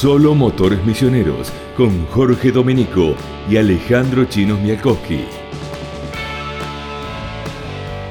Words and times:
Solo 0.00 0.32
Motores 0.32 0.84
Misioneros 0.84 1.52
con 1.76 2.06
Jorge 2.06 2.52
Domenico 2.52 3.16
y 3.50 3.56
Alejandro 3.56 4.26
Chinos 4.26 4.60
Mialkowski. 4.60 5.24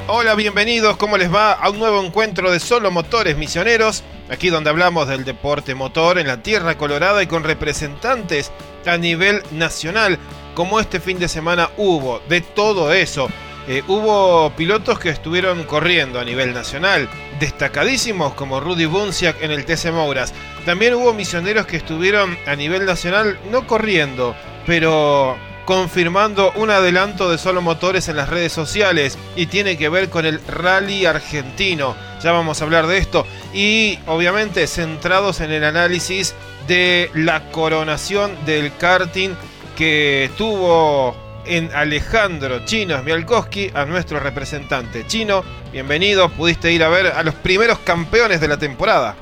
Hola, 0.06 0.34
bienvenidos, 0.34 0.98
¿cómo 0.98 1.16
les 1.16 1.32
va? 1.32 1.52
A 1.54 1.70
un 1.70 1.78
nuevo 1.78 2.04
encuentro 2.04 2.50
de 2.50 2.60
Solo 2.60 2.90
Motores 2.90 3.38
Misioneros, 3.38 4.04
aquí 4.28 4.50
donde 4.50 4.68
hablamos 4.68 5.08
del 5.08 5.24
deporte 5.24 5.74
motor 5.74 6.18
en 6.18 6.26
la 6.26 6.42
Tierra 6.42 6.76
Colorada 6.76 7.22
y 7.22 7.26
con 7.26 7.42
representantes 7.42 8.52
a 8.84 8.98
nivel 8.98 9.42
nacional, 9.52 10.18
como 10.54 10.80
este 10.80 11.00
fin 11.00 11.18
de 11.18 11.28
semana 11.28 11.70
hubo, 11.78 12.20
de 12.28 12.42
todo 12.42 12.92
eso. 12.92 13.30
Eh, 13.70 13.82
hubo 13.86 14.50
pilotos 14.56 14.98
que 14.98 15.10
estuvieron 15.10 15.64
corriendo 15.64 16.18
a 16.18 16.24
nivel 16.24 16.54
nacional, 16.54 17.06
destacadísimos 17.38 18.32
como 18.32 18.60
Rudy 18.60 18.86
Bunciak 18.86 19.42
en 19.42 19.50
el 19.50 19.66
TC 19.66 19.92
Mouras. 19.92 20.32
También 20.64 20.94
hubo 20.94 21.12
misioneros 21.12 21.66
que 21.66 21.76
estuvieron 21.76 22.38
a 22.46 22.56
nivel 22.56 22.86
nacional 22.86 23.38
no 23.50 23.66
corriendo, 23.66 24.34
pero 24.64 25.36
confirmando 25.66 26.50
un 26.52 26.70
adelanto 26.70 27.30
de 27.30 27.36
solo 27.36 27.60
motores 27.60 28.08
en 28.08 28.16
las 28.16 28.30
redes 28.30 28.54
sociales 28.54 29.18
y 29.36 29.44
tiene 29.44 29.76
que 29.76 29.90
ver 29.90 30.08
con 30.08 30.24
el 30.24 30.40
rally 30.46 31.04
argentino. 31.04 31.94
Ya 32.22 32.32
vamos 32.32 32.62
a 32.62 32.64
hablar 32.64 32.86
de 32.86 32.96
esto 32.96 33.26
y 33.52 33.98
obviamente 34.06 34.66
centrados 34.66 35.42
en 35.42 35.52
el 35.52 35.64
análisis 35.64 36.34
de 36.66 37.10
la 37.12 37.50
coronación 37.50 38.32
del 38.46 38.74
karting 38.78 39.34
que 39.76 40.30
tuvo 40.38 41.27
en 41.48 41.70
Alejandro 41.74 42.64
Chino 42.64 42.98
Smialkowski 42.98 43.70
a 43.74 43.84
nuestro 43.86 44.20
representante. 44.20 45.04
Chino, 45.06 45.42
bienvenido, 45.72 46.28
pudiste 46.28 46.72
ir 46.72 46.84
a 46.84 46.88
ver 46.88 47.06
a 47.06 47.22
los 47.22 47.34
primeros 47.34 47.78
campeones 47.78 48.40
de 48.40 48.48
la 48.48 48.58
temporada. 48.58 49.16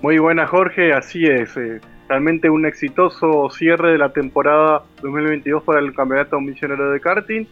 Muy 0.00 0.18
buena 0.18 0.46
Jorge, 0.46 0.92
así 0.92 1.26
es. 1.26 1.56
Eh, 1.56 1.80
realmente 2.08 2.48
un 2.48 2.64
exitoso 2.64 3.50
cierre 3.50 3.92
de 3.92 3.98
la 3.98 4.12
temporada 4.12 4.82
2022 5.02 5.62
para 5.62 5.80
el 5.80 5.92
Campeonato 5.94 6.40
Misionero 6.40 6.90
de 6.90 7.00
Karting, 7.00 7.46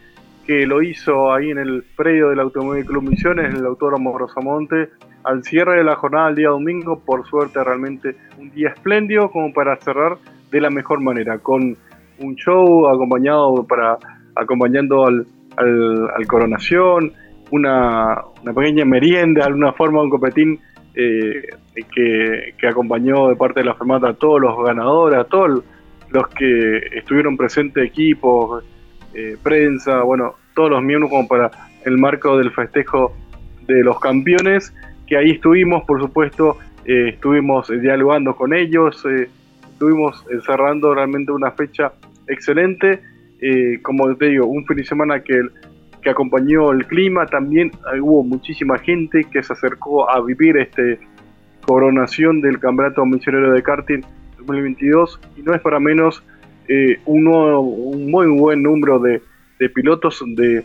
que 0.45 0.65
lo 0.65 0.81
hizo 0.81 1.33
ahí 1.33 1.51
en 1.51 1.59
el 1.59 1.83
predio 1.95 2.29
del 2.29 2.39
Automóvil 2.39 2.85
Club 2.85 3.03
Misiones, 3.03 3.51
en 3.51 3.57
el 3.57 3.65
Autódromo 3.65 4.17
Rosamonte, 4.17 4.89
al 5.23 5.43
cierre 5.43 5.77
de 5.77 5.83
la 5.83 5.95
jornada 5.95 6.29
el 6.29 6.35
día 6.35 6.49
domingo. 6.49 6.99
Por 6.99 7.27
suerte, 7.27 7.63
realmente 7.63 8.15
un 8.39 8.49
día 8.51 8.69
espléndido 8.69 9.29
como 9.29 9.53
para 9.53 9.75
cerrar 9.77 10.17
de 10.49 10.61
la 10.61 10.69
mejor 10.69 11.01
manera, 11.01 11.37
con 11.39 11.77
un 12.19 12.35
show 12.35 12.87
acompañado 12.87 13.65
para 13.65 13.97
acompañando 14.35 15.05
al, 15.05 15.25
al, 15.57 16.27
coronación, 16.27 17.11
una, 17.51 18.21
una, 18.41 18.53
pequeña 18.53 18.85
merienda, 18.85 19.41
de 19.41 19.47
alguna 19.47 19.73
forma 19.73 20.01
un 20.01 20.09
copetín 20.09 20.59
eh, 20.93 21.43
que, 21.93 22.53
que, 22.57 22.67
acompañó 22.67 23.29
de 23.29 23.35
parte 23.35 23.61
de 23.61 23.65
la 23.65 23.75
FEMATA 23.75 24.09
a 24.09 24.13
todos 24.13 24.41
los 24.41 24.63
ganadores, 24.63 25.19
a 25.19 25.23
todos 25.23 25.63
los 26.09 26.27
que 26.29 26.77
estuvieron 26.93 27.37
presentes, 27.37 27.83
equipos, 27.83 28.63
eh, 29.13 29.37
prensa, 29.41 30.03
bueno, 30.03 30.35
todos 30.55 30.71
los 30.71 30.83
miembros 30.83 31.09
como 31.09 31.27
para 31.27 31.51
el 31.85 31.97
marco 31.97 32.37
del 32.37 32.51
festejo 32.51 33.13
de 33.67 33.83
los 33.83 33.99
campeones, 33.99 34.73
que 35.05 35.17
ahí 35.17 35.31
estuvimos, 35.31 35.83
por 35.85 36.01
supuesto, 36.01 36.57
eh, 36.85 37.09
estuvimos 37.09 37.67
dialogando 37.69 38.35
con 38.35 38.53
ellos, 38.53 39.03
estuvimos 39.71 40.23
cerrando 40.45 40.93
realmente 40.93 41.31
una 41.31 41.51
fecha 41.51 41.91
excelente. 42.27 43.01
Eh, 43.39 43.79
como 43.81 44.15
te 44.15 44.27
digo, 44.27 44.47
un 44.47 44.65
fin 44.65 44.77
de 44.77 44.83
semana 44.83 45.19
que, 45.21 45.41
que 46.01 46.09
acompañó 46.09 46.71
el 46.71 46.85
clima, 46.87 47.25
también 47.25 47.71
hubo 48.01 48.23
muchísima 48.23 48.77
gente 48.79 49.25
que 49.31 49.43
se 49.43 49.53
acercó 49.53 50.09
a 50.09 50.21
vivir 50.21 50.57
este 50.57 50.99
coronación 51.67 52.39
del 52.39 52.59
Campeonato 52.59 53.05
Misionero 53.05 53.51
de 53.51 53.61
Karting 53.61 54.01
2022 54.37 55.19
y 55.35 55.41
no 55.41 55.53
es 55.53 55.61
para 55.61 55.79
menos 55.79 56.23
eh, 56.69 56.99
uno, 57.05 57.59
un 57.59 58.09
muy 58.09 58.27
buen 58.27 58.63
número 58.63 58.99
de, 58.99 59.21
pilotos, 59.69 60.23
de, 60.25 60.63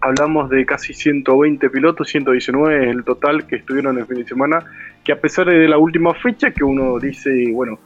hablamos 0.00 0.50
de 0.50 0.66
casi 0.66 0.92
120 0.92 1.70
pilotos, 1.70 2.08
119 2.08 2.84
es 2.84 2.96
el 2.96 3.04
total 3.04 3.46
que 3.46 3.56
estuvieron 3.56 3.98
el 3.98 4.06
fin 4.06 4.18
de 4.18 4.26
semana, 4.26 4.64
que 5.04 5.12
a 5.12 5.20
pesar 5.20 5.46
de 5.46 5.68
la 5.68 5.78
última 5.78 6.14
fecha 6.14 6.50
que 6.50 6.64
uno 6.64 6.98
dice, 6.98 7.30
bueno, 7.52 7.78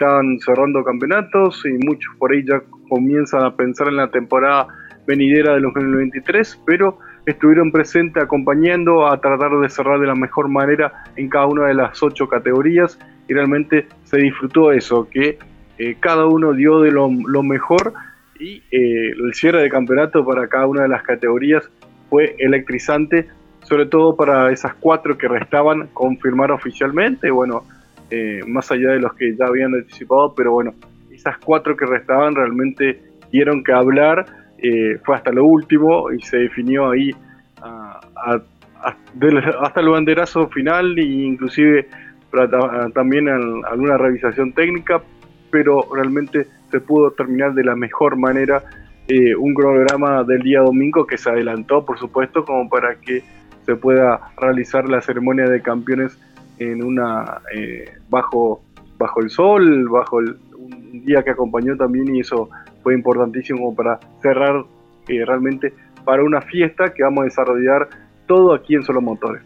están 0.00 0.38
cerrando 0.40 0.82
campeonatos 0.82 1.62
y 1.66 1.72
muchos 1.84 2.14
por 2.16 2.32
ahí 2.32 2.42
ya 2.42 2.62
comienzan 2.88 3.44
a 3.44 3.54
pensar 3.54 3.88
en 3.88 3.96
la 3.96 4.10
temporada 4.10 4.66
venidera 5.06 5.54
de 5.54 5.60
2023, 5.60 6.62
pero 6.64 6.98
estuvieron 7.26 7.70
presentes 7.70 8.22
acompañando 8.22 9.06
a 9.06 9.20
tratar 9.20 9.50
de 9.58 9.68
cerrar 9.68 10.00
de 10.00 10.06
la 10.06 10.14
mejor 10.14 10.48
manera 10.48 11.04
en 11.16 11.28
cada 11.28 11.46
una 11.46 11.66
de 11.66 11.74
las 11.74 12.02
ocho 12.02 12.26
categorías 12.26 12.98
y 13.28 13.34
realmente 13.34 13.86
se 14.04 14.16
disfrutó 14.16 14.72
eso, 14.72 15.06
que 15.10 15.38
eh, 15.76 15.96
cada 16.00 16.24
uno 16.24 16.54
dio 16.54 16.80
de 16.80 16.92
lo, 16.92 17.10
mejor 17.42 17.92
y 18.38 18.62
eh, 18.70 19.10
el 19.10 19.34
cierre 19.34 19.60
de 19.60 19.68
campeonato 19.68 20.24
para 20.24 20.48
cada 20.48 20.66
una 20.66 20.82
de 20.82 20.88
las 20.88 21.02
categorías 21.02 21.70
fue 22.08 22.36
electrizante, 22.38 23.28
sobre 23.64 23.84
todo 23.84 24.16
para 24.16 24.50
esas 24.50 24.72
cuatro 24.80 25.18
que 25.18 25.28
restaban 25.28 25.88
confirmar 25.88 26.52
oficialmente, 26.52 27.30
bueno, 27.30 27.64
eh, 28.10 28.40
más 28.46 28.70
allá 28.70 28.90
de 28.90 29.00
los 29.00 29.14
que 29.14 29.36
ya 29.36 29.46
habían 29.46 29.74
anticipado, 29.74 30.34
pero 30.34 30.52
bueno, 30.52 30.74
esas 31.10 31.38
cuatro 31.38 31.76
que 31.76 31.86
restaban 31.86 32.34
realmente 32.34 33.00
dieron 33.30 33.62
que 33.62 33.72
hablar, 33.72 34.26
eh, 34.58 34.98
fue 35.04 35.16
hasta 35.16 35.32
lo 35.32 35.44
último 35.44 36.10
y 36.12 36.20
se 36.20 36.38
definió 36.38 36.90
ahí 36.90 37.10
hasta 37.62 39.80
el 39.80 39.88
banderazo 39.88 40.48
final 40.48 40.98
e 40.98 41.02
inclusive 41.02 41.86
también 42.94 43.28
alguna 43.28 43.98
revisación 43.98 44.52
técnica, 44.52 45.02
pero 45.50 45.86
realmente 45.94 46.46
se 46.70 46.80
pudo 46.80 47.10
terminar 47.12 47.54
de 47.54 47.64
la 47.64 47.74
mejor 47.74 48.16
manera 48.16 48.62
eh, 49.08 49.34
un 49.34 49.54
cronograma 49.54 50.22
del 50.22 50.42
día 50.42 50.60
domingo 50.60 51.06
que 51.06 51.18
se 51.18 51.30
adelantó, 51.30 51.84
por 51.84 51.98
supuesto, 51.98 52.44
como 52.44 52.68
para 52.68 52.94
que 52.96 53.24
se 53.66 53.74
pueda 53.74 54.20
realizar 54.40 54.88
la 54.88 55.00
ceremonia 55.00 55.48
de 55.48 55.60
campeones 55.60 56.18
en 56.60 56.84
una 56.84 57.40
eh, 57.54 57.86
bajo 58.08 58.62
bajo 58.98 59.22
el 59.22 59.30
sol, 59.30 59.88
bajo 59.88 60.18
un 60.18 61.04
día 61.06 61.22
que 61.22 61.30
acompañó 61.30 61.74
también 61.74 62.14
y 62.14 62.20
eso 62.20 62.50
fue 62.82 62.92
importantísimo 62.94 63.74
para 63.74 63.98
cerrar 64.20 64.64
eh, 65.08 65.24
realmente 65.24 65.72
para 66.04 66.22
una 66.22 66.42
fiesta 66.42 66.92
que 66.92 67.02
vamos 67.02 67.22
a 67.22 67.24
desarrollar 67.24 67.88
todo 68.26 68.52
aquí 68.52 68.74
en 68.74 68.82
Solo 68.82 69.00
Motores. 69.00 69.42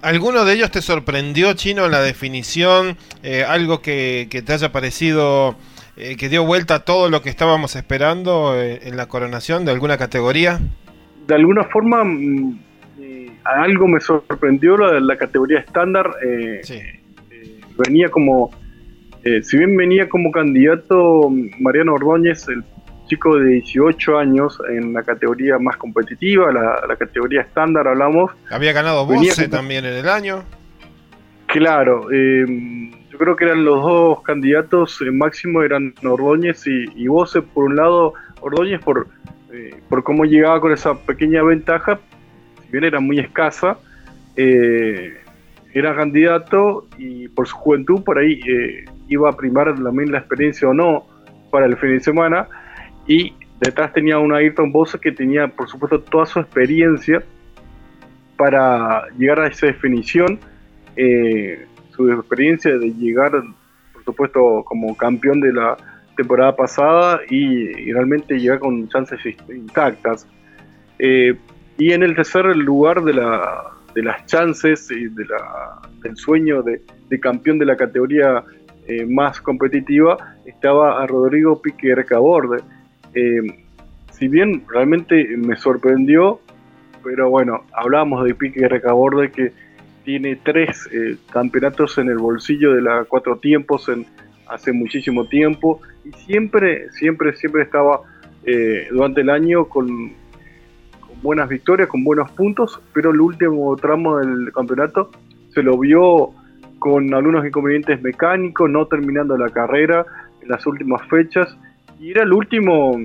¿Alguno 0.00 0.44
de 0.44 0.54
ellos 0.54 0.70
te 0.70 0.80
sorprendió, 0.80 1.54
Chino, 1.54 1.88
la 1.88 2.00
definición? 2.02 2.96
Eh, 3.24 3.42
¿Algo 3.42 3.82
que, 3.82 4.28
te 4.30 4.52
haya 4.52 4.70
parecido 4.70 5.56
que 5.96 6.28
dio 6.28 6.44
vuelta 6.44 6.76
a 6.76 6.84
todo 6.84 7.08
lo 7.08 7.22
que 7.22 7.30
estábamos 7.30 7.76
esperando 7.76 8.60
en 8.60 8.96
la 8.96 9.06
coronación 9.06 9.64
de 9.64 9.72
alguna 9.72 9.96
categoría? 9.96 10.60
De 11.26 11.34
alguna 11.34 11.64
forma, 11.64 12.04
mm, 12.04 12.58
algo 13.44 13.86
me 13.86 14.00
sorprendió 14.00 14.76
la, 14.76 15.00
la 15.00 15.16
categoría 15.16 15.60
estándar. 15.60 16.10
Eh, 16.24 16.60
eh, 16.68 17.60
venía 17.78 18.08
como, 18.08 18.50
eh, 19.22 19.42
si 19.42 19.58
bien 19.58 19.76
venía 19.76 20.08
como 20.08 20.30
candidato 20.30 21.30
Mariano 21.60 21.94
Ordóñez, 21.94 22.48
el 22.48 22.64
chico 23.06 23.38
de 23.38 23.54
18 23.54 24.18
años 24.18 24.58
en 24.70 24.94
la 24.94 25.02
categoría 25.02 25.58
más 25.58 25.76
competitiva, 25.76 26.50
la, 26.52 26.96
categoría 26.96 27.42
estándar 27.42 27.86
hablamos. 27.86 28.32
Había 28.50 28.72
ganado 28.72 29.04
Bose 29.06 29.48
también 29.48 29.84
en 29.84 29.94
el 29.94 30.08
año. 30.08 30.42
Claro, 31.46 32.10
yo 32.10 33.18
creo 33.18 33.36
que 33.36 33.44
eran 33.44 33.64
los 33.64 33.82
dos 33.82 34.22
candidatos, 34.22 35.00
el 35.02 35.12
máximo 35.12 35.62
eran 35.62 35.94
Ordóñez 36.02 36.66
y, 36.66 36.86
y 36.96 37.06
Bose. 37.06 37.42
Por 37.42 37.64
un 37.64 37.76
lado, 37.76 38.14
Ordóñez 38.40 38.82
por, 38.82 39.06
por 39.90 40.02
cómo 40.02 40.24
llegaba 40.24 40.60
con 40.60 40.72
esa 40.72 40.94
pequeña 40.94 41.42
ventaja, 41.42 42.00
bien 42.74 42.84
era 42.84 42.98
muy 42.98 43.20
escasa, 43.20 43.78
eh, 44.36 45.14
era 45.72 45.94
candidato 45.94 46.88
y 46.98 47.28
por 47.28 47.46
su 47.46 47.54
juventud 47.56 48.02
por 48.02 48.18
ahí 48.18 48.40
eh, 48.48 48.84
iba 49.08 49.30
a 49.30 49.36
primar 49.36 49.72
también 49.80 50.10
la 50.10 50.18
experiencia 50.18 50.68
o 50.68 50.74
no 50.74 51.06
para 51.52 51.66
el 51.66 51.76
fin 51.76 51.90
de 51.90 52.00
semana 52.00 52.48
y 53.06 53.32
detrás 53.60 53.92
tenía 53.92 54.18
una 54.18 54.38
Ayrton 54.38 54.72
Bosa 54.72 54.98
que 54.98 55.12
tenía 55.12 55.46
por 55.46 55.68
supuesto 55.68 56.00
toda 56.00 56.26
su 56.26 56.40
experiencia 56.40 57.22
para 58.36 59.08
llegar 59.16 59.38
a 59.38 59.46
esa 59.46 59.66
definición, 59.66 60.40
eh, 60.96 61.64
su 61.90 62.10
experiencia 62.10 62.76
de 62.76 62.90
llegar 62.92 63.30
por 63.92 64.04
supuesto 64.04 64.64
como 64.64 64.96
campeón 64.96 65.40
de 65.40 65.52
la 65.52 65.76
temporada 66.16 66.56
pasada 66.56 67.20
y, 67.30 67.92
realmente 67.92 68.38
llegar 68.38 68.58
con 68.58 68.88
chances 68.88 69.20
intactas. 69.48 70.26
Y 71.78 71.92
en 71.92 72.02
el 72.02 72.14
tercer 72.14 72.44
lugar 72.56 73.02
de, 73.02 73.14
la, 73.14 73.72
de 73.94 74.02
las 74.02 74.26
chances 74.26 74.90
y 74.90 75.08
de 75.08 75.24
la, 75.26 75.80
del 76.02 76.16
sueño 76.16 76.62
de, 76.62 76.80
campeón 77.20 77.58
de 77.58 77.66
la 77.66 77.76
categoría 77.76 78.42
eh, 78.88 79.06
más 79.06 79.40
competitiva 79.40 80.16
estaba 80.44 81.02
a 81.02 81.06
Rodrigo 81.06 81.62
Pique 81.62 81.94
Recaborde. 81.94 82.62
Eh, 83.14 83.40
si 84.12 84.28
bien 84.28 84.64
realmente 84.68 85.36
me 85.36 85.56
sorprendió, 85.56 86.40
pero 87.02 87.30
bueno, 87.30 87.64
hablábamos 87.72 88.24
de 88.24 88.34
Pique 88.34 88.68
Recaborde 88.68 89.30
que 89.30 89.52
tiene 90.04 90.36
tres 90.36 90.88
eh, 90.92 91.16
campeonatos 91.32 91.98
en 91.98 92.08
el 92.08 92.18
bolsillo 92.18 92.74
de 92.74 92.82
la 92.82 93.04
cuatro 93.04 93.38
tiempos 93.38 93.88
en 93.88 94.06
hace 94.48 94.72
muchísimo 94.72 95.26
tiempo 95.26 95.80
y 96.04 96.12
siempre, 96.12 96.90
siempre, 96.92 97.34
siempre 97.34 97.62
estaba 97.62 98.02
eh, 98.44 98.88
durante 98.90 99.22
el 99.22 99.30
año 99.30 99.66
con, 99.66 100.12
buenas 101.24 101.48
victorias, 101.48 101.88
con 101.88 102.04
buenos 102.04 102.30
puntos, 102.32 102.78
pero 102.92 103.10
el 103.10 103.18
último 103.18 103.74
tramo 103.76 104.18
del 104.18 104.52
campeonato 104.52 105.10
se 105.48 105.62
lo 105.62 105.78
vio 105.78 106.32
con 106.78 107.14
algunos 107.14 107.46
inconvenientes 107.46 108.00
mecánicos, 108.02 108.68
no 108.68 108.86
terminando 108.86 109.34
la 109.38 109.48
carrera 109.48 110.04
en 110.42 110.48
las 110.50 110.66
últimas 110.66 111.00
fechas 111.08 111.56
y 111.98 112.10
era 112.10 112.24
el 112.24 112.32
último 112.34 113.00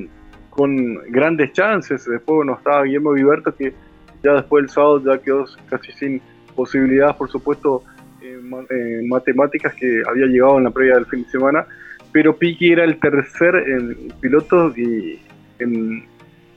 con 0.50 0.96
grandes 1.10 1.54
chances. 1.54 2.04
Después 2.04 2.36
bueno, 2.36 2.56
estaba 2.58 2.84
Guillermo 2.84 3.14
Viverto 3.14 3.56
que 3.56 3.74
ya 4.22 4.34
después 4.34 4.64
del 4.64 4.70
sábado 4.70 5.02
ya 5.06 5.18
quedó 5.24 5.46
casi 5.70 5.94
sin 5.94 6.22
posibilidades, 6.58 7.16
por 7.16 7.30
supuesto, 7.30 7.84
en, 8.22 9.08
matemáticas 9.08 9.74
que 9.76 10.04
había 10.06 10.26
llegado 10.26 10.58
en 10.58 10.66
la 10.66 10.72
previa 10.72 10.96
del 10.96 11.06
fin 11.06 11.24
de 11.24 11.30
semana, 11.30 11.66
pero 12.12 12.36
Piqui 12.36 12.74
era 12.74 12.84
el 12.84 13.00
tercer 13.00 13.54
piloto 14.20 14.74
y 14.76 15.22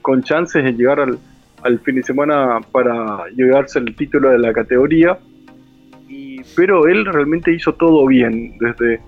con 0.00 0.24
chances 0.24 0.64
de 0.64 0.72
llegar 0.72 0.98
al, 0.98 1.18
al, 1.62 1.78
fin 1.80 1.96
de 1.96 2.02
semana 2.02 2.60
para 2.70 3.26
llevarse 3.36 3.78
el 3.78 3.94
título 3.96 4.30
de 4.30 4.38
la 4.38 4.52
categoría. 4.52 5.18
Y, 6.08 6.40
pero 6.56 6.86
él 6.86 7.04
realmente 7.06 7.52
hizo 7.52 7.72
todo 7.74 8.06
bien, 8.06 8.56
desde 8.58 9.00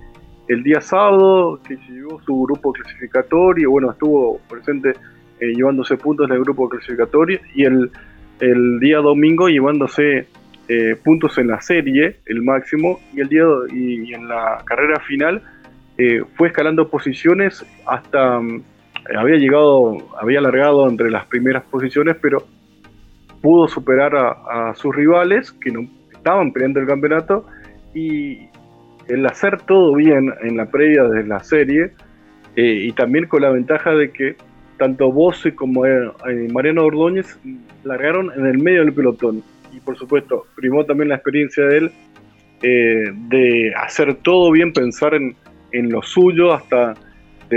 el 0.49 0.63
día 0.63 0.81
sábado, 0.81 1.61
que 1.67 1.77
llevó 1.89 2.21
su 2.23 2.43
grupo 2.43 2.73
clasificatorio, 2.73 3.71
bueno, 3.71 3.91
estuvo 3.91 4.39
presente 4.49 4.95
eh, 5.41 5.55
llevándose 5.55 5.97
puntos 5.97 6.29
en 6.29 6.37
el 6.37 6.43
grupo 6.43 6.69
clasificatorio, 6.69 7.41
y 7.55 7.65
el, 7.65 7.91
el 8.41 8.79
día 8.81 8.99
domingo 8.99 9.49
llevándose 9.49 10.27
eh, 10.69 10.97
puntos 11.03 11.37
en 11.39 11.49
la 11.49 11.61
serie, 11.61 12.21
el 12.27 12.43
máximo, 12.43 13.01
y 13.13 13.21
el 13.21 13.29
día 13.29 13.45
y, 13.71 14.15
en 14.15 14.29
la 14.29 14.63
carrera 14.65 14.99
final 15.01 15.43
eh, 15.99 16.23
fue 16.37 16.49
escalando 16.49 16.89
posiciones 16.89 17.65
hasta 17.87 18.41
había 19.17 19.37
llegado, 19.37 19.99
había 20.21 20.39
alargado 20.39 20.89
entre 20.89 21.11
las 21.11 21.27
primeras 21.27 21.65
posiciones, 21.65 22.17
pero 22.21 22.45
pudo 23.43 23.69
superar 23.69 24.15
a, 24.17 24.71
a 24.71 24.75
sus 24.75 24.95
rivales 24.95 25.53
que 25.53 25.71
no 25.71 25.87
estaban 26.13 26.53
peleando 26.53 26.81
el 26.81 26.87
campeonato 26.87 27.47
y 27.95 28.49
el 29.09 29.27
hacer 29.27 29.61
todo 29.63 29.95
bien 29.95 30.33
en 30.43 30.57
la 30.57 30.67
previa 30.67 31.05
de 31.05 31.25
la 31.25 31.41
serie 31.41 31.93
eh, 32.57 32.87
y 32.87 32.93
también 32.93 33.27
con 33.27 33.43
la 33.43 33.51
ventaja 33.51 33.91
de 33.93 34.11
que 34.11 34.37
tanto 34.79 35.11
Bose 35.11 35.55
como 35.55 35.87
eh, 35.87 36.11
eh, 36.29 36.49
Mariano 36.53 36.85
Ordóñez 36.85 37.39
largaron 37.85 38.31
en 38.37 38.47
el 38.47 38.59
medio 38.59 38.81
del 38.85 38.93
pelotón. 38.93 39.43
Y 39.73 39.81
por 39.81 39.97
supuesto 39.99 40.47
primó 40.55 40.85
también 40.85 41.09
la 41.09 41.17
experiencia 41.17 41.65
de 41.65 41.79
él 41.79 41.93
de 42.63 43.75
hacer 43.77 44.15
todo 44.23 44.51
bien, 44.51 44.73
pensar 44.73 45.13
en, 45.13 45.37
en, 45.73 45.91
lo 45.91 46.01
suyo 46.01 46.55
hasta 46.55 46.95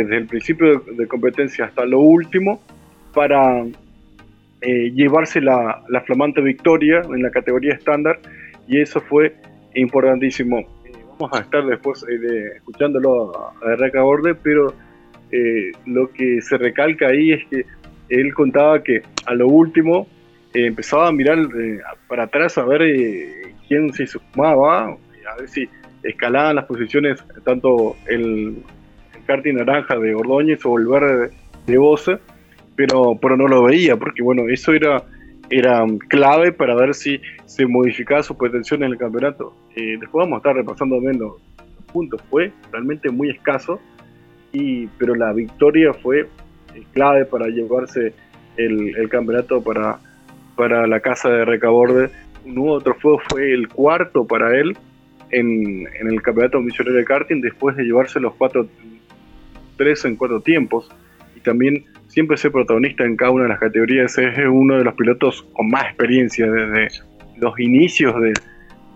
desde 0.04 0.18
el 0.18 0.28
principio 0.28 0.80
de, 0.80 1.08
competencia 1.08 1.66
hasta 1.66 1.86
lo 1.86 2.00
último 2.00 2.62
para 3.14 3.66
llevarse 4.62 5.40
la, 5.40 5.84
la 5.90 6.02
flamante 6.02 6.42
victoria 6.42 7.02
en 7.04 7.22
la 7.22 7.30
categoría 7.30 7.74
estándar 7.74 8.20
y 8.68 8.82
eso 8.82 9.02
fue 9.02 9.36
importantísimo. 9.76 10.66
Vamos 11.20 11.38
a 11.38 11.42
estar 11.42 11.66
después 11.66 12.04
eh, 12.10 12.58
escuchándolo 12.58 13.54
a, 13.62 13.74
a 13.74 14.02
Borde, 14.02 14.36
pero 14.36 14.74
eh, 15.32 15.72
lo 15.86 16.12
que 16.12 16.42
se 16.42 16.58
recalca 16.58 17.08
ahí 17.08 17.34
es 17.34 17.46
que 17.48 17.66
él 18.10 18.34
contaba 18.34 18.84
que 18.84 19.02
a 19.26 19.34
lo 19.34 19.48
último 19.48 20.08
eh, 20.54 20.68
empezaba 20.68 21.08
a 21.08 21.12
mirar 21.12 21.40
para 22.08 22.24
atrás 22.24 22.58
a 22.58 22.66
ver 22.66 22.82
quién 23.68 23.92
se 23.94 24.08
sumaba, 24.08 24.86
a 24.86 25.36
ver 25.40 25.50
si 25.50 25.68
escalaban 26.04 26.56
las 26.56 26.66
posiciones 26.66 27.24
tanto 27.44 27.96
el 28.06 28.64
karting 29.28 29.56
naranja 29.56 29.96
de 29.98 30.16
Ordóñez 30.16 30.66
o 30.66 30.80
el 30.80 30.88
verde 30.88 31.30
de 31.68 31.78
Bosse, 31.78 32.18
pero, 32.76 33.18
pero 33.22 33.38
no 33.38 33.48
lo 33.48 33.64
veía, 33.64 33.96
porque 33.98 34.24
bueno, 34.24 34.50
eso 34.50 34.74
era 34.74 35.04
era 35.50 35.86
clave 36.10 36.52
para 36.52 36.76
ver 36.76 36.94
si 36.94 37.22
se 37.46 37.66
modificaba 37.66 38.24
su 38.24 38.38
pretensión 38.38 38.84
en 38.84 38.92
el 38.92 38.98
campeonato. 38.98 39.54
Eh, 39.76 39.98
después 40.00 40.26
vamos 40.26 40.36
a 40.36 40.38
estar 40.38 40.56
repasando 40.56 41.00
bien 41.00 41.20
los, 41.20 41.34
puntos. 41.92 42.22
Fue 42.30 42.52
realmente 42.72 43.10
muy 43.10 43.30
escaso, 43.30 43.80
y, 44.52 44.88
pero 44.98 45.16
la 45.16 45.32
victoria 45.32 45.94
fue 45.94 46.22
eh, 46.76 46.84
clave 46.94 47.26
para 47.26 47.48
llevarse 47.48 48.14
el, 48.58 49.08
campeonato 49.10 49.62
para, 49.64 50.00
para 50.56 50.86
la 50.86 51.00
casa 51.00 51.30
de 51.30 51.46
Recaborde. 51.46 52.10
Un 52.46 52.56
nuevo 52.56 52.82
trofeo 52.82 53.20
fue 53.30 53.54
el 53.54 53.70
cuarto 53.70 54.26
para 54.26 54.58
él 54.60 54.78
en, 55.32 55.88
en 56.00 56.08
el 56.08 56.22
campeonato 56.22 56.60
misionero 56.60 56.98
de 56.98 57.06
karting 57.06 57.42
después 57.42 57.76
de 57.78 57.84
llevarse 57.84 58.20
los 58.20 58.34
cuatro, 58.36 58.68
tres 59.78 60.04
en 60.06 60.16
cuatro 60.16 60.42
tiempos. 60.42 60.90
Y 61.36 61.40
también 61.40 61.86
siempre 62.08 62.38
ser 62.38 62.52
protagonista 62.52 63.04
en 63.04 63.16
cada 63.16 63.32
una 63.32 63.44
de 63.44 63.50
las 63.50 63.60
categorías. 63.60 64.18
Es 64.18 64.38
uno 64.50 64.78
de 64.78 64.84
los 64.84 64.94
pilotos 64.96 65.46
con 65.54 65.70
más 65.70 65.86
experiencia 65.86 66.50
desde 66.50 66.88
los 67.38 67.60
inicios 67.60 68.16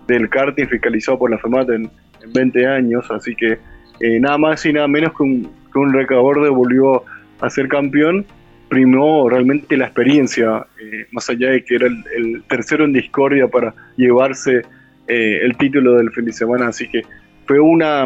del 0.08 0.30
karting 0.30 0.68
fiscalizado 0.68 1.20
por 1.20 1.32
la 1.32 1.38
FEMAT 1.38 1.70
en, 1.70 1.92
20 2.34 2.68
años. 2.68 3.10
Así 3.10 3.36
que 3.36 3.58
eh, 4.00 4.20
nada 4.20 4.38
más 4.38 4.64
y 4.66 4.74
nada 4.74 4.88
menos 4.88 5.12
que 5.18 5.24
un, 5.24 5.52
que 5.72 5.80
un 5.80 5.92
recaborde 5.92 6.50
volvió 6.50 7.04
a 7.40 7.50
ser 7.50 7.68
campeón. 7.68 8.26
Primó 8.70 9.30
realmente 9.30 9.76
la 9.76 9.86
experiencia, 9.86 10.66
eh, 10.80 11.08
más 11.12 11.30
allá 11.30 11.50
de 11.50 11.64
que 11.64 11.76
era 11.76 11.88
el, 11.88 12.44
tercero 12.48 12.86
en 12.86 12.94
discordia 12.94 13.48
para 13.48 13.74
llevarse 13.98 14.62
eh, 15.08 15.40
el 15.42 15.58
título 15.58 15.96
del 15.96 16.12
fin 16.12 16.26
de 16.26 16.34
semana. 16.34 16.68
Así 16.68 16.88
que 16.88 17.02
fue 17.46 17.60
una, 17.60 18.06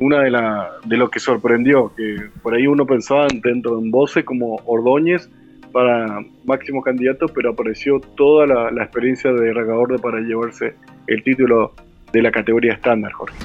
una 0.00 0.20
de, 0.20 0.30
la, 0.30 0.70
de 0.84 0.96
lo 0.96 1.10
que 1.10 1.20
sorprendió, 1.20 1.92
que 1.94 2.16
por 2.42 2.54
ahí 2.54 2.66
uno 2.66 2.86
pensaba 2.86 3.28
dentro 3.42 3.72
de 3.72 3.76
un 3.76 3.90
Bose 3.90 4.24
como 4.24 4.56
Ordóñez 4.64 5.28
para 5.72 6.24
máximo 6.44 6.82
candidato, 6.82 7.26
pero 7.28 7.50
apareció 7.50 8.00
toda 8.16 8.46
la, 8.46 8.82
experiencia 8.82 9.30
de 9.30 9.52
Regador 9.52 10.00
para 10.00 10.20
llevarse 10.20 10.74
el 11.06 11.22
título 11.22 11.74
de 12.12 12.22
la 12.22 12.32
categoría 12.32 12.72
estándar, 12.72 13.12
Jorge. 13.12 13.36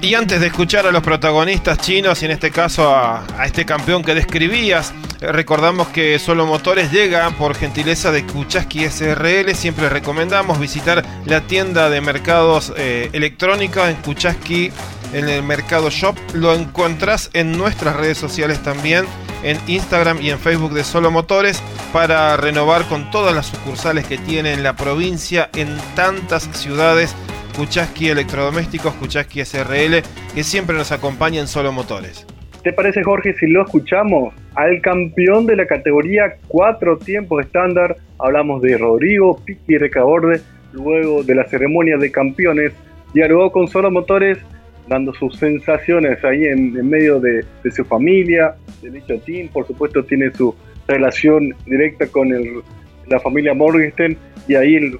Y 0.00 0.14
antes 0.14 0.40
de 0.40 0.46
escuchar 0.46 0.86
a 0.86 0.92
los 0.92 1.02
protagonistas 1.02 1.78
chinos, 1.78 2.22
y 2.22 2.26
en 2.26 2.30
este 2.30 2.52
caso 2.52 2.94
a, 2.94 3.24
este 3.44 3.64
campeón 3.64 4.04
que 4.04 4.14
describías, 4.14 4.94
eh, 5.20 5.32
recordamos 5.32 5.88
que 5.88 6.18
Solo 6.20 6.46
Motores 6.46 6.92
llega 6.92 7.28
por 7.30 7.56
gentileza 7.56 8.12
de 8.12 8.24
Kuchaski 8.24 8.88
SRL. 8.88 9.52
Siempre 9.56 9.88
recomendamos 9.88 10.60
visitar 10.60 11.02
la 11.26 11.40
tienda 11.40 11.90
de 11.90 12.00
mercados 12.00 12.72
eh, 12.76 13.10
en 13.12 13.96
Kuchaski 13.96 14.70
en 15.12 15.28
el 15.28 15.42
Mercado 15.42 15.90
Shop. 15.90 16.16
Lo 16.34 16.54
encontrás 16.54 17.30
en 17.32 17.56
nuestras 17.56 17.96
redes 17.96 18.18
sociales 18.18 18.62
también, 18.62 19.04
en 19.42 19.58
Instagram 19.66 20.20
y 20.20 20.30
en 20.30 20.38
Facebook 20.38 20.72
de 20.72 20.84
Solo 20.84 21.10
Motores, 21.10 21.62
para 21.92 22.36
renovar 22.36 22.84
con 22.84 23.10
todas 23.10 23.34
las 23.34 23.46
sucursales 23.46 24.06
que 24.06 24.18
tiene 24.18 24.52
en 24.52 24.62
la 24.62 24.76
provincia, 24.76 25.50
en 25.54 25.68
tantas 25.94 26.44
ciudades. 26.52 27.14
Kuchaski 27.56 28.08
Electrodomésticos, 28.08 28.94
Kuchaski 28.94 29.44
SRL, 29.44 30.02
que 30.34 30.44
siempre 30.44 30.76
nos 30.76 30.92
acompaña 30.92 31.40
en 31.40 31.48
Solo 31.48 31.72
Motores. 31.72 32.24
¿Te 32.62 32.72
parece, 32.72 33.02
Jorge, 33.02 33.34
si 33.34 33.46
lo 33.46 33.64
escuchamos? 33.64 34.34
Al 34.54 34.80
campeón 34.80 35.46
de 35.46 35.56
la 35.56 35.66
categoría 35.66 36.36
cuatro 36.48 36.98
tiempos 36.98 37.44
estándar, 37.44 37.96
hablamos 38.18 38.62
de 38.62 38.76
Rodrigo 38.76 39.40
Piqui 39.44 39.78
Recaborde, 39.78 40.40
luego 40.72 41.22
de 41.22 41.34
la 41.34 41.44
ceremonia 41.48 41.96
de 41.96 42.12
campeones, 42.12 42.72
dialogó 43.14 43.50
con 43.52 43.68
Solo 43.68 43.90
Motores 43.90 44.38
dando 44.88 45.12
sus 45.14 45.36
sensaciones 45.36 46.24
ahí 46.24 46.44
en, 46.44 46.88
medio 46.88 47.20
de, 47.20 47.44
su 47.70 47.84
familia, 47.84 48.54
de 48.82 48.90
dicho 48.90 49.18
team. 49.20 49.48
Por 49.48 49.66
supuesto, 49.66 50.02
tiene 50.04 50.32
su 50.32 50.54
relación 50.86 51.54
directa 51.66 52.06
con 52.06 52.30
la 53.06 53.20
familia 53.20 53.54
Morgenstern 53.54 54.16
y 54.46 54.54
ahí 54.54 54.76
el, 54.76 54.98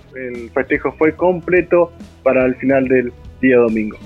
festejo 0.52 0.92
fue 0.92 1.14
completo 1.14 1.92
para 2.22 2.44
el 2.44 2.54
final 2.56 2.86
del 2.86 3.12
día 3.40 3.56
domingo. 3.56 3.98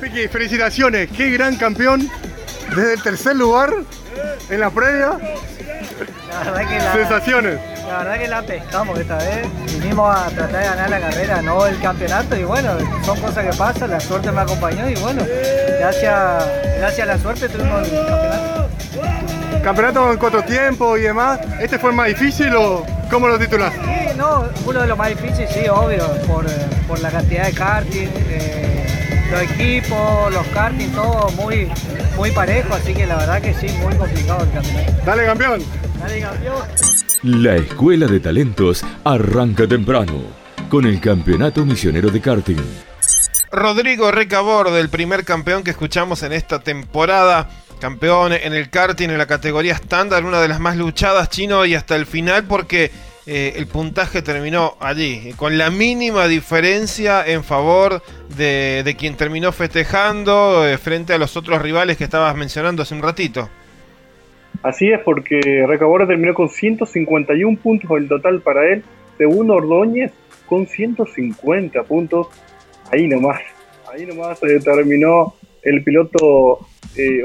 Piqui, 0.00 0.26
felicitaciones, 0.28 1.08
qué 1.16 1.30
gran 1.30 1.56
campeón 1.56 2.08
desde 2.70 2.94
el 2.94 3.02
tercer 3.02 3.36
lugar 3.36 3.70
en 4.50 4.60
la 4.60 4.70
previa. 4.70 5.18
Sensaciones. 6.92 7.58
La 7.86 7.98
verdad 7.98 8.18
que 8.18 8.28
la 8.28 8.42
pescamos 8.42 8.98
esta 8.98 9.18
vez. 9.18 9.46
Vinimos 9.66 10.16
a 10.16 10.28
tratar 10.30 10.60
de 10.60 10.66
ganar 10.66 10.90
la 10.90 11.00
carrera, 11.00 11.42
no 11.42 11.66
el 11.66 11.78
campeonato. 11.80 12.36
Y 12.36 12.44
bueno, 12.44 12.70
son 13.04 13.20
cosas 13.20 13.44
que 13.44 13.56
pasan, 13.56 13.90
la 13.90 14.00
suerte 14.00 14.32
me 14.32 14.40
acompañó 14.40 14.88
y 14.88 14.94
bueno, 14.96 15.22
gracias, 15.78 16.44
gracias 16.78 17.08
a 17.08 17.12
la 17.12 17.18
suerte 17.18 17.48
tuvimos 17.48 17.88
el 17.88 18.06
campeonato. 18.06 18.68
Campeonato 19.62 20.12
en 20.12 20.18
cuatro 20.18 20.42
tiempos 20.42 20.98
y 20.98 21.02
demás. 21.02 21.40
¿Este 21.60 21.78
fue 21.78 21.90
el 21.90 21.96
más 21.96 22.08
difícil 22.08 22.54
o 22.54 22.84
cómo 23.10 23.28
lo 23.28 23.38
titulas? 23.38 23.72
Sí, 23.72 24.14
no, 24.16 24.44
uno 24.66 24.80
de 24.80 24.86
los 24.86 24.98
más 24.98 25.08
difíciles, 25.08 25.50
sí, 25.50 25.68
obvio, 25.68 26.06
por, 26.26 27.00
la 27.00 27.10
cantidad 27.10 27.46
de 27.46 27.52
karting, 27.52 28.08
eh, 28.28 28.86
los 29.30 29.42
equipos, 29.42 30.32
los 30.32 30.46
karting, 30.48 30.90
todo 30.90 31.30
muy, 31.30 31.68
muy 32.16 32.30
parejo, 32.30 32.74
así 32.74 32.94
que 32.94 33.06
la 33.06 33.16
verdad 33.16 33.42
que 33.42 33.54
sí, 33.54 33.66
muy 33.82 33.94
complicado 33.94 34.44
el 34.44 34.50
campeonato. 34.52 34.92
Dale 35.04 35.24
campeón. 35.26 35.62
Dale 36.00 36.20
campeón. 36.20 36.62
La 37.22 37.56
Escuela 37.56 38.06
de 38.06 38.20
Talentos 38.20 38.84
arranca 39.04 39.66
temprano 39.66 40.44
con 40.68 40.84
el 40.86 41.00
Campeonato 41.00 41.64
Misionero 41.64 42.10
de 42.10 42.20
Karting. 42.20 42.60
Rodrigo 43.50 44.10
Recabor, 44.10 44.70
del 44.70 44.88
primer 44.88 45.24
campeón 45.24 45.62
que 45.62 45.70
escuchamos 45.70 46.22
en 46.22 46.32
esta 46.32 46.58
temporada. 46.60 47.48
Campeón 47.80 48.32
en 48.32 48.54
el 48.54 48.70
karting 48.70 49.10
en 49.10 49.18
la 49.18 49.26
categoría 49.26 49.74
estándar, 49.74 50.24
una 50.24 50.40
de 50.40 50.48
las 50.48 50.58
más 50.58 50.76
luchadas 50.76 51.28
chino 51.30 51.64
y 51.64 51.74
hasta 51.74 51.96
el 51.96 52.06
final 52.06 52.44
porque 52.44 52.90
eh, 53.26 53.54
el 53.56 53.66
puntaje 53.66 54.20
terminó 54.20 54.74
allí, 54.80 55.32
con 55.36 55.56
la 55.56 55.70
mínima 55.70 56.28
diferencia 56.28 57.24
en 57.26 57.42
favor 57.42 58.02
de, 58.36 58.94
quien 58.98 59.16
terminó 59.16 59.50
festejando 59.50 60.66
eh, 60.66 60.76
frente 60.76 61.14
a 61.14 61.18
los 61.18 61.34
otros 61.34 61.62
rivales 61.62 61.96
que 61.96 62.04
estabas 62.04 62.36
mencionando 62.36 62.82
hace 62.82 62.94
un 62.94 63.02
ratito. 63.02 63.48
Así 64.62 64.90
es, 64.90 65.00
porque 65.00 65.40
Recabora 65.66 66.06
terminó 66.06 66.34
con 66.34 66.50
151 66.50 67.58
puntos 67.58 67.90
el 67.96 68.08
total 68.08 68.42
para 68.42 68.70
él, 68.70 68.84
segundo 69.16 69.54
Ordóñez 69.54 70.12
con 70.46 70.66
150 70.66 71.82
puntos, 71.84 72.26
ahí 72.92 73.08
nomás, 73.08 73.40
ahí 73.90 74.04
nomás 74.04 74.42
eh, 74.42 74.60
terminó 74.62 75.34
el 75.62 75.82
piloto 75.82 76.58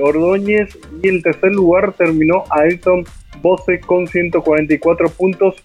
Ordóñez 0.01 0.79
y 1.03 1.09
el 1.09 1.21
tercer 1.21 1.51
lugar 1.51 1.91
terminó 1.93 2.45
Ayrton 2.49 3.03
Bose 3.41 3.81
con 3.81 4.07
144 4.07 5.09
puntos. 5.09 5.55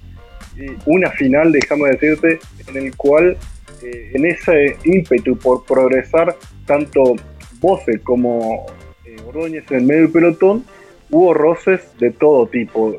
Una 0.86 1.10
final, 1.10 1.52
déjame 1.52 1.90
decirte, 1.90 2.38
en 2.68 2.76
el 2.76 2.96
cual 2.96 3.36
eh, 3.82 4.10
en 4.14 4.26
ese 4.26 4.76
ímpetu 4.84 5.36
por 5.36 5.64
progresar 5.64 6.36
tanto 6.66 7.16
Bose 7.60 8.00
como 8.00 8.66
eh, 9.04 9.16
Ordóñez 9.26 9.70
en 9.70 9.78
el 9.78 9.84
medio 9.84 10.02
del 10.02 10.12
pelotón, 10.12 10.64
hubo 11.10 11.34
roces 11.34 11.80
de 11.98 12.10
todo 12.10 12.46
tipo, 12.46 12.94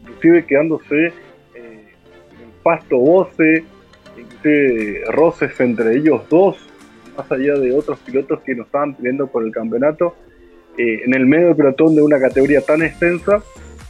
inclusive 0.00 0.44
quedándose 0.46 1.06
el 1.06 1.12
pasto 2.62 2.98
Bose, 2.98 3.64
inclusive 4.16 5.04
roces 5.10 5.58
entre 5.60 5.96
ellos 5.96 6.22
dos, 6.28 6.56
más 7.16 7.30
allá 7.30 7.54
de 7.54 7.72
otros 7.72 7.98
pilotos 8.00 8.40
que 8.40 8.54
no 8.54 8.64
estaban 8.64 8.94
peleando 8.94 9.26
por 9.26 9.44
el 9.44 9.52
campeonato. 9.52 10.14
Eh, 10.78 11.02
en 11.04 11.14
el 11.14 11.26
medio 11.26 11.48
del 11.48 11.56
pelotón 11.56 11.94
de 11.94 12.02
una 12.02 12.18
categoría 12.18 12.62
tan 12.62 12.82
extensa, 12.82 13.42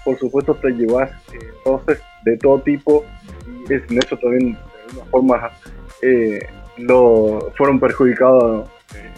por 0.04 0.18
supuesto 0.18 0.54
te 0.54 0.70
llevas 0.70 1.10
eh, 1.32 1.38
de 2.24 2.36
todo 2.36 2.60
tipo 2.60 3.04
y 3.68 3.72
en 3.72 3.98
eso 3.98 4.16
también 4.16 4.52
de 4.52 4.58
alguna 5.00 5.10
forma 5.10 5.50
eh, 6.02 6.40
lo, 6.78 7.52
fueron 7.56 7.78
perjudicados. 7.78 8.68
Eh, 8.94 9.10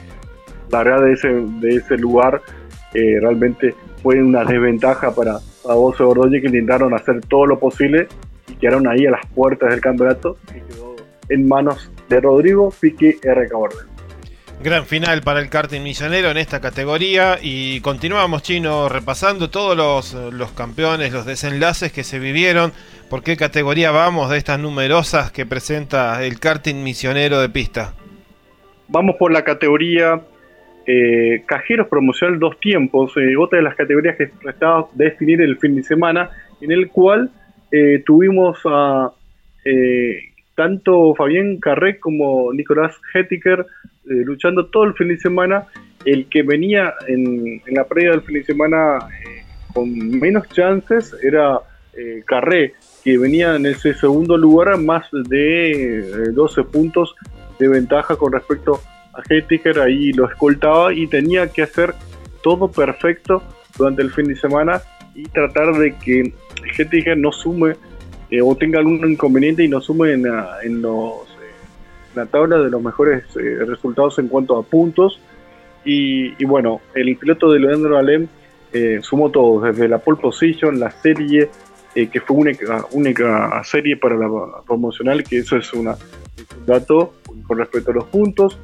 la 0.70 0.82
verdad 0.82 1.04
de 1.04 1.12
ese, 1.12 1.28
de 1.28 1.76
ese 1.76 1.96
lugar 1.98 2.40
realmente 2.92 3.74
fue 4.04 4.22
una 4.22 4.44
desventaja 4.44 5.12
para, 5.12 5.38
para 5.64 5.74
vos 5.74 5.98
Bordoye 5.98 6.40
que 6.40 6.46
intentaron 6.46 6.94
hacer 6.94 7.20
todo 7.22 7.46
lo 7.46 7.58
posible 7.58 8.06
y 8.48 8.54
quedaron 8.54 8.86
ahí 8.86 9.06
a 9.06 9.12
las 9.12 9.26
puertas 9.34 9.70
del 9.70 9.80
campeonato 9.80 10.36
y 10.54 10.60
quedó 10.60 10.94
en 11.28 11.48
manos 11.48 11.90
de 12.08 12.20
Rodrigo 12.20 12.72
Pique 12.78 13.18
R. 13.22 13.48
Borden. 13.52 13.94
Gran 14.62 14.86
final 14.86 15.22
para 15.22 15.40
el 15.40 15.48
karting 15.48 15.82
misionero 15.82 16.30
en 16.30 16.36
esta 16.36 16.60
categoría 16.60 17.38
y 17.42 17.80
continuamos 17.80 18.42
chino 18.42 18.88
repasando 18.88 19.50
todos 19.50 19.76
los, 20.32 20.50
campeones, 20.52 21.12
los 21.12 21.26
desenlaces 21.26 21.92
que 21.92 22.04
se 22.04 22.18
vivieron. 22.18 22.72
¿Por 23.10 23.22
qué 23.22 23.36
categoría 23.36 23.90
vamos 23.90 24.30
de 24.30 24.38
estas 24.38 24.58
numerosas 24.58 25.30
que 25.30 25.46
presenta 25.46 26.24
el 26.24 26.40
karting 26.40 26.82
misionero 26.82 27.40
de 27.40 27.48
pista? 27.48 27.94
Vamos 28.88 29.16
por 29.18 29.32
la 29.32 29.42
categoría 29.42 30.20
eh, 30.86 31.42
cajeros 31.46 31.88
promocional 31.88 32.38
dos 32.38 32.58
tiempos, 32.60 33.12
eh, 33.16 33.36
otra 33.36 33.58
de 33.58 33.64
las 33.64 33.76
categorías 33.76 34.16
que 34.16 34.30
estaba 34.48 34.88
de 34.92 35.04
definir 35.06 35.40
el 35.40 35.58
fin 35.58 35.76
de 35.76 35.82
semana, 35.82 36.30
en 36.60 36.72
el 36.72 36.88
cual 36.88 37.30
eh, 37.70 38.02
tuvimos 38.04 38.58
a 38.64 39.10
tanto 40.54 41.14
Fabián 41.14 41.58
Carré 41.58 41.98
como 41.98 42.52
Nicolás 42.52 42.94
Hettiker 43.12 43.66
eh, 44.06 44.22
luchando 44.24 44.66
todo 44.66 44.84
el 44.84 44.94
fin 44.94 45.08
de 45.08 45.18
semana. 45.18 45.66
El 46.04 46.26
que 46.28 46.42
venía 46.42 46.94
en, 47.08 47.62
la 47.66 47.84
previa 47.84 48.10
del 48.10 48.22
fin 48.22 48.34
de 48.36 48.44
semana 48.44 48.98
eh, 48.98 49.42
con 49.72 49.90
menos 50.20 50.48
chances 50.50 51.14
era 51.22 51.58
eh, 51.96 52.22
Carré, 52.26 52.74
que 53.04 53.18
venía 53.18 53.54
en 53.54 53.66
ese 53.66 53.92
segundo 53.94 54.36
lugar 54.38 54.78
más 54.78 55.06
de 55.12 56.30
12 56.32 56.64
puntos 56.64 57.14
de 57.58 57.68
ventaja 57.68 58.16
con 58.16 58.32
respecto 58.32 58.80
a 59.12 59.22
Hettiker. 59.28 59.78
Ahí 59.78 60.12
lo 60.12 60.26
escoltaba 60.26 60.92
y 60.94 61.06
tenía 61.06 61.48
que 61.48 61.62
hacer 61.62 61.94
todo 62.42 62.70
perfecto 62.70 63.42
durante 63.76 64.02
el 64.02 64.10
fin 64.10 64.26
de 64.26 64.36
semana 64.36 64.80
y 65.14 65.24
tratar 65.24 65.74
de 65.74 65.94
que 65.96 66.32
Hettiker 66.76 67.16
no 67.16 67.30
sume 67.30 67.76
eh, 68.30 68.40
o 68.40 68.56
tenga 68.56 68.78
algún 68.78 69.08
inconveniente 69.10 69.62
y 69.62 69.68
nos 69.68 69.84
sume 69.84 70.12
en, 70.12 70.22
los, 70.82 71.28
eh, 71.28 71.52
la 72.14 72.26
tabla 72.26 72.58
de 72.58 72.70
los 72.70 72.82
mejores 72.82 73.24
eh, 73.36 73.64
resultados 73.66 74.18
en 74.18 74.28
cuanto 74.28 74.56
a 74.56 74.62
puntos. 74.62 75.20
Y, 75.84 76.42
bueno, 76.46 76.80
el 76.94 77.14
piloto 77.18 77.52
de 77.52 77.60
Leandro 77.60 77.98
Alem 77.98 78.26
sumó 79.02 79.30
todo, 79.30 79.60
desde 79.60 79.86
la 79.86 79.98
pole 79.98 80.18
position, 80.18 80.80
la 80.80 80.90
serie, 80.90 81.50
que 81.94 82.20
fue 82.20 82.36
única, 82.36 82.84
única 82.90 83.62
serie 83.64 83.96
para 83.96 84.16
la 84.16 84.28
promocional, 84.66 85.22
que 85.22 85.38
eso 85.38 85.56
es, 85.56 85.72
una, 85.72 85.92
un 85.92 86.66
dato 86.66 87.14
con 87.46 87.58
respecto 87.58 87.92
a 87.92 87.94
los 87.94 88.04
puntos. 88.06 88.58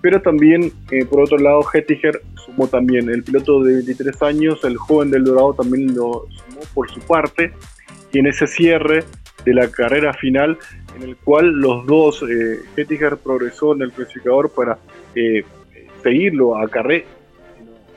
Pero 0.00 0.20
también, 0.20 0.72
por 1.08 1.20
otro 1.20 1.38
lado, 1.38 1.64
Hettiger 1.72 2.20
sumó 2.34 2.66
también. 2.66 3.08
El 3.08 3.22
piloto 3.22 3.62
de 3.62 3.74
23 3.74 4.20
años, 4.22 4.64
el 4.64 4.76
joven 4.76 5.12
del 5.12 5.22
Dorado, 5.22 5.54
también 5.54 5.94
lo 5.94 6.26
sumó 6.28 6.60
por 6.74 6.90
su 6.90 6.98
parte 7.00 7.52
y 8.12 8.18
en 8.18 8.26
ese 8.26 8.48
cierre 8.48 9.04
de 9.44 9.54
la 9.54 9.70
carrera 9.70 10.12
final 10.12 10.58
en 10.96 11.02
el 11.02 11.16
cual 11.16 11.50
los 11.52 11.86
dos, 11.86 12.22
eh, 12.28 12.60
progresó 13.22 13.74
en 13.74 13.82
el 13.82 13.92
clasificador 13.92 14.50
para 14.50 14.78
eh, 15.14 15.44
seguirlo 16.02 16.56
a 16.56 16.68
Carré, 16.68 17.06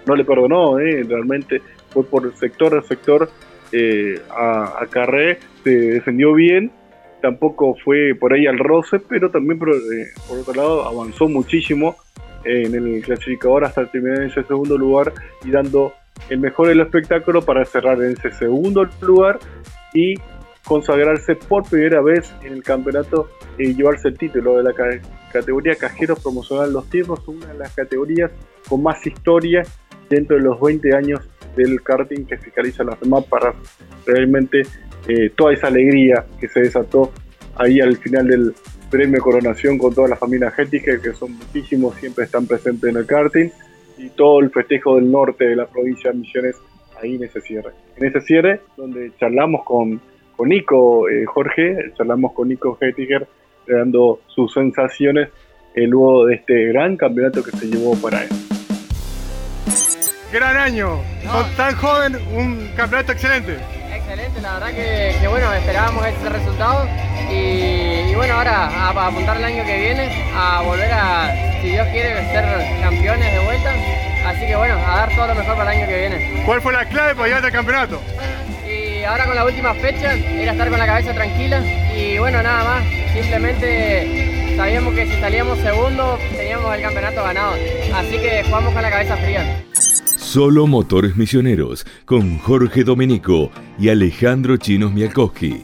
no, 0.05 0.15
le 0.15 0.23
perdonó, 0.23 0.79
eh, 0.79 1.03
realmente 1.07 1.61
fue 1.89 2.03
por 2.03 2.33
sector 2.35 2.77
a 2.77 2.81
sector 2.83 3.29
eh, 3.77 4.21
a, 4.29 4.85
Carré, 4.89 5.39
se 5.65 5.69
defendió 5.69 6.33
bien, 6.33 6.71
tampoco 7.21 7.75
fue 7.83 8.15
por 8.17 8.31
ahí 8.31 8.47
al 8.47 8.57
roce, 8.57 8.99
pero 8.99 9.29
también 9.31 9.59
por, 9.59 9.69
por 10.29 10.39
otro 10.39 10.53
lado 10.53 10.85
avanzó 10.85 11.27
muchísimo 11.27 11.97
en 12.45 12.73
el 12.73 13.03
clasificador 13.03 13.65
hasta 13.65 13.85
terminar 13.91 14.21
en 14.21 14.29
ese 14.29 14.43
segundo 14.43 14.77
lugar 14.77 15.11
y 15.43 15.51
dando 15.51 15.93
el 16.29 16.39
mejor 16.39 16.69
del 16.69 16.79
espectáculo 16.79 17.41
para 17.41 17.65
cerrar 17.65 18.01
en 18.01 18.11
ese 18.11 18.31
segundo 18.31 18.87
lugar 19.01 19.39
y 19.93 20.15
consagrarse 20.63 21.35
por 21.35 21.67
primera 21.67 22.01
vez 22.01 22.33
en 22.43 22.53
el 22.53 22.63
campeonato 22.63 23.29
y 23.57 23.73
llevarse 23.73 24.07
el 24.07 24.17
título 24.17 24.55
de 24.55 24.63
la 24.63 24.73
categoría 25.33 25.75
Cajeros 25.75 26.21
Promocional 26.21 26.71
Los 26.71 26.89
Tiempos, 26.89 27.27
una 27.27 27.47
de 27.47 27.59
las 27.59 27.73
categorías 27.75 28.31
con 28.69 28.81
más 28.81 29.05
historia 29.05 29.63
dentro 30.09 30.37
de 30.37 30.43
los 30.43 30.61
20 30.61 30.95
años 30.95 31.19
del 31.55 31.81
karting 31.81 32.25
que 32.25 32.37
fiscaliza 32.37 32.83
la 32.83 32.95
FEMA 32.95 33.21
para 33.21 33.53
realmente 34.05 34.63
eh, 35.07 35.31
toda 35.35 35.53
esa 35.53 35.67
alegría 35.67 36.25
que 36.39 36.47
se 36.47 36.61
desató 36.61 37.11
ahí 37.57 37.79
al 37.79 37.97
final 37.97 38.27
del 38.27 38.53
premio 38.89 39.21
Coronación 39.21 39.77
con 39.77 39.93
toda 39.93 40.07
la 40.07 40.15
familia 40.15 40.51
Gética, 40.51 40.99
que 41.01 41.13
son 41.13 41.33
muchísimos, 41.33 41.95
siempre 41.95 42.25
están 42.25 42.45
presentes 42.47 42.89
en 42.89 42.97
el 42.97 43.05
karting, 43.05 43.49
y 43.97 44.09
todo 44.09 44.39
el 44.39 44.49
festejo 44.51 44.95
del 44.95 45.11
norte 45.11 45.45
de 45.45 45.55
la 45.55 45.67
provincia 45.67 46.11
de 46.11 46.17
Misiones 46.17 46.55
ahí 47.01 47.15
en 47.15 47.23
ese 47.23 47.41
cierre. 47.41 47.71
En 47.97 48.05
ese 48.05 48.21
cierre, 48.21 48.61
donde 48.77 49.11
charlamos 49.19 49.63
con, 49.63 50.01
con 50.35 50.49
Nico 50.49 51.09
eh, 51.09 51.25
Jorge, 51.25 51.93
charlamos 51.97 52.33
con 52.33 52.49
Nico 52.49 52.77
Hettiger, 52.79 53.27
dando 53.67 54.19
sus 54.27 54.53
sensaciones 54.53 55.29
eh, 55.75 55.87
luego 55.87 56.25
de 56.25 56.35
este 56.35 56.65
gran 56.67 56.97
campeonato 56.97 57.43
que 57.43 57.51
se 57.51 57.67
llevó 57.67 57.95
para 57.95 58.23
él. 58.23 58.29
Gran 60.31 60.57
año, 60.57 61.01
tan 61.55 61.75
joven, 61.75 62.15
un 62.33 62.71
campeonato 62.75 63.11
excelente. 63.11 63.57
Excelente, 63.93 64.41
la 64.41 64.53
verdad 64.53 64.73
que, 64.73 65.27
bueno, 65.27 65.53
esperábamos 65.53 66.05
ese 66.05 66.29
resultado 66.29 66.87
y, 67.31 68.13
bueno, 68.15 68.35
ahora 68.35 68.67
a, 68.67 69.07
apuntar 69.07 69.37
el 69.37 69.45
año 69.45 69.65
que 69.65 69.77
viene, 69.77 70.31
a 70.35 70.61
volver 70.61 70.91
a, 70.91 71.31
si 71.61 71.69
Dios 71.69 71.87
quiere, 71.89 72.15
ser 72.31 72.81
campeones 72.81 73.31
de 73.31 73.39
vuelta 73.45 73.73
Así 74.25 74.47
que 74.47 74.55
bueno, 74.55 74.73
a 74.73 74.97
dar 74.97 75.15
todo 75.15 75.27
lo 75.27 75.35
mejor 75.35 75.55
para 75.55 75.71
el 75.71 75.77
año 75.77 75.87
que 75.87 75.97
viene. 75.99 76.43
¿Cuál 76.45 76.59
fue 76.59 76.73
la 76.73 76.85
clave 76.85 77.13
para 77.13 77.27
llegar 77.27 77.45
al 77.45 77.51
campeonato? 77.51 78.01
Y 78.67 79.03
ahora 79.03 79.25
con 79.25 79.35
la 79.35 79.45
última 79.45 79.75
fecha 79.75 80.13
era 80.15 80.51
estar 80.53 80.67
con 80.67 80.79
la 80.79 80.87
cabeza 80.87 81.13
tranquila 81.13 81.61
y 81.95 82.17
bueno, 82.17 82.41
nada 82.41 82.63
más. 82.63 82.83
Simplemente 83.13 84.55
sabíamos 84.57 84.95
que 84.95 85.05
si 85.05 85.21
salíamos 85.21 85.59
segundo 85.59 86.19
teníamos 86.35 86.73
el 86.73 86.81
campeonato 86.81 87.23
ganado. 87.23 87.53
Así 87.93 88.17
que 88.17 88.43
jugamos 88.45 88.73
con 88.73 88.81
la 88.81 88.89
cabeza 88.89 89.15
fría. 89.17 89.63
Solo 90.35 90.67
Motores 90.67 91.15
Misioneros 91.15 91.87
con 92.03 92.39
Jorge 92.39 92.83
Domenico 92.83 93.51
y 93.79 93.87
Alejandro 93.87 94.57
Chinos 94.57 94.91
Mialkowski. 94.91 95.63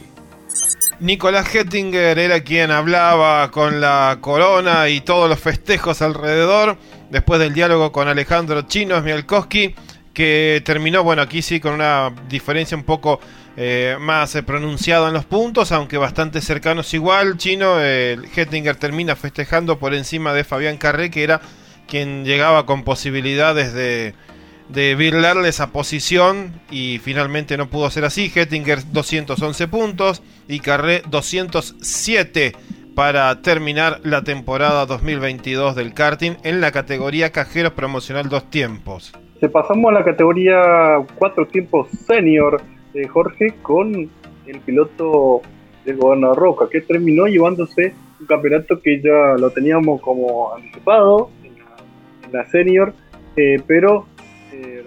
Nicolás 1.02 1.54
Hettinger 1.54 2.18
era 2.18 2.40
quien 2.40 2.72
hablaba 2.72 3.52
con 3.52 3.82
la 3.82 4.20
corona 4.22 4.88
y 4.88 5.02
todos 5.02 5.28
los 5.30 5.42
festejos 5.42 6.02
alrededor 6.02 6.78
después 7.10 7.42
del 7.42 7.54
diálogo 7.54 7.92
con 7.92 8.08
Alejandro 8.08 8.62
Chino 8.62 9.02
Mialkowski, 9.02 9.76
que 10.14 10.62
terminó, 10.64 11.04
bueno, 11.04 11.22
aquí 11.22 11.42
sí, 11.42 11.60
con 11.60 11.74
una 11.74 12.14
diferencia 12.30 12.78
un 12.78 12.86
poco 12.86 13.20
eh, 13.58 13.98
más 14.00 14.42
pronunciado 14.46 15.10
en 15.10 15.14
los 15.14 15.26
puntos, 15.26 15.74
aunque 15.74 15.98
bastante 15.98 16.40
cercanos 16.40 16.94
igual. 16.94 17.36
Chino, 17.36 17.78
el 17.82 18.24
Hettinger 18.34 18.78
termina 18.78 19.18
festejando 19.18 19.78
por 19.78 19.94
encima 19.94 20.32
de 20.32 20.46
Fabián 20.46 20.78
Carré, 20.78 21.12
que 21.12 21.24
era 21.24 21.42
quien 21.90 22.24
llegaba 22.24 22.66
con 22.66 22.86
posibilidades 22.86 23.74
de, 23.74 24.16
de 24.74 24.96
virlarle 24.96 25.50
esa 25.50 25.72
posición 25.72 26.54
y 26.70 27.00
finalmente 27.00 27.58
no 27.58 27.70
pudo 27.70 27.90
ser 27.90 28.06
así. 28.06 28.32
Hettinger 28.34 28.92
211 28.92 29.68
puntos 29.68 30.24
y 30.48 30.60
Carré 30.60 31.02
207 31.10 32.54
para 32.96 33.42
terminar 33.42 34.00
la 34.04 34.24
temporada 34.24 34.86
2022 34.86 35.76
del 35.76 35.94
karting 35.94 36.34
en 36.44 36.62
la 36.62 36.72
categoría 36.72 37.32
cajeros 37.32 37.74
promocional 37.74 38.30
dos 38.30 38.50
tiempos. 38.50 39.14
Se 39.40 39.50
pasamos 39.50 39.92
a 39.92 39.94
la 40.00 40.04
categoría 40.04 41.04
cuatro 41.16 41.48
tiempos 41.48 41.90
senior 42.06 42.62
de 42.94 43.08
Jorge 43.08 43.56
con 43.62 44.10
el 44.46 44.60
piloto 44.60 45.42
del 45.86 45.98
gobernador 45.98 46.38
Roca, 46.38 46.66
que 46.70 46.82
terminó 46.82 47.26
llevándose 47.26 47.94
un 48.20 48.28
campeonato 48.28 48.80
que 48.82 49.02
ya 49.02 49.36
lo 49.40 49.50
teníamos 49.50 50.02
como 50.02 50.54
anticipado 50.54 51.30
en 51.44 52.32
la, 52.32 52.46
senior, 52.46 52.94
eh, 53.36 53.60
pero 53.66 54.06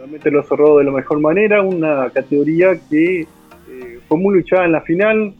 realmente 0.04 0.30
lo 0.30 0.42
cerró 0.42 0.76
de 0.76 0.84
la 0.84 0.90
mejor 0.90 1.18
manera, 1.18 1.62
una 1.62 2.10
categoría 2.10 2.78
que 2.90 3.20
eh, 3.20 3.98
fue 4.06 4.18
muy 4.18 4.34
luchada 4.34 4.66
en 4.66 4.72
la 4.72 4.82
final 4.82 5.34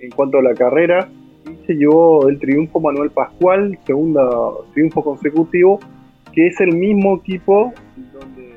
en 0.00 0.10
cuanto 0.10 0.38
a 0.38 0.42
la 0.42 0.52
carrera 0.52 1.08
y 1.46 1.66
se 1.66 1.72
llevó 1.72 2.28
el 2.28 2.38
triunfo 2.38 2.78
Manuel 2.78 3.10
Pascual, 3.10 3.78
segundo 3.86 4.66
triunfo 4.74 5.02
consecutivo, 5.02 5.80
que 6.34 6.48
es 6.48 6.60
el 6.60 6.76
mismo 6.76 7.16
equipo 7.16 7.72
donde 8.12 8.52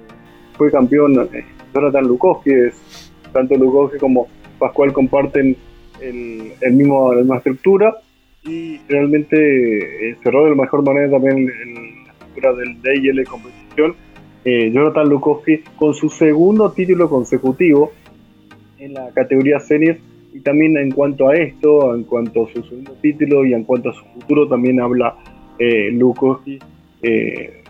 fue 0.58 0.70
campeón 0.72 1.30
Jonathan 1.74 2.06
Lukowski, 2.06 2.52
tanto 3.32 3.56
Lukowski 3.56 4.00
como 4.00 4.28
Pascual 4.60 4.92
comparten 4.92 5.56
el, 6.02 6.74
mismo, 6.74 7.14
la 7.14 7.22
misma 7.22 7.38
estructura 7.38 7.96
y 8.44 8.78
realmente 8.90 10.18
cerró 10.22 10.44
de 10.44 10.50
la 10.50 10.64
mejor 10.64 10.84
manera 10.84 11.12
también 11.12 11.46
la 11.46 12.12
estructura 12.12 12.54
del 12.56 12.82
DIL 12.82 13.24
competición 13.26 13.96
eh, 14.50 14.72
Jonathan 14.72 15.10
Lukowski 15.10 15.58
con 15.76 15.94
su 15.94 16.08
segundo 16.10 16.72
título 16.72 17.10
consecutivo 17.10 17.92
en 18.80 18.94
la 18.94 19.10
categoría 19.12 19.60
senior. 19.60 19.98
Y 20.34 20.40
también 20.40 20.78
en 20.78 20.92
cuanto 20.92 21.28
a 21.28 21.36
esto, 21.36 21.94
en 21.94 22.04
cuanto 22.04 22.46
a 22.46 22.54
su 22.54 22.64
segundo 22.64 22.94
título 23.02 23.44
y 23.46 23.54
en 23.54 23.66
cuanto 23.66 23.90
a 23.90 23.94
su 23.94 24.06
futuro 24.06 24.48
también 24.48 24.80
habla 24.80 25.18
eh, 25.60 25.92
Lukowski 25.92 26.60
eh, 27.02 27.62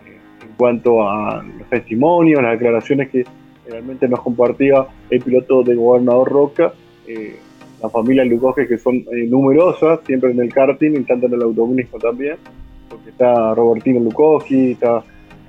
en 0.44 0.56
cuanto 0.56 1.02
a 1.02 1.44
los 1.44 1.68
testimonios, 1.68 2.44
las 2.44 2.52
declaraciones 2.52 3.10
que 3.10 3.26
realmente 3.68 4.08
nos 4.08 4.22
compartía 4.22 4.86
el 5.10 5.20
piloto 5.22 5.64
del 5.64 5.78
gobernador 5.78 6.30
Roca, 6.30 6.74
eh, 7.08 7.38
la 7.82 7.90
familia 7.90 8.24
Lukowski 8.24 8.68
que 8.68 8.78
son 8.78 9.04
numerosas, 9.28 10.02
siempre 10.06 10.30
en 10.30 10.42
el 10.42 10.54
karting 10.54 10.92
y 10.92 11.04
tanto 11.06 11.26
en 11.26 11.34
el 11.34 11.42
automovilismo 11.42 11.98
también, 11.98 12.36
porque 12.88 13.10
está 13.10 13.56
Robertino 13.56 14.00
Lukowski, 14.00 14.74
está 14.74 15.04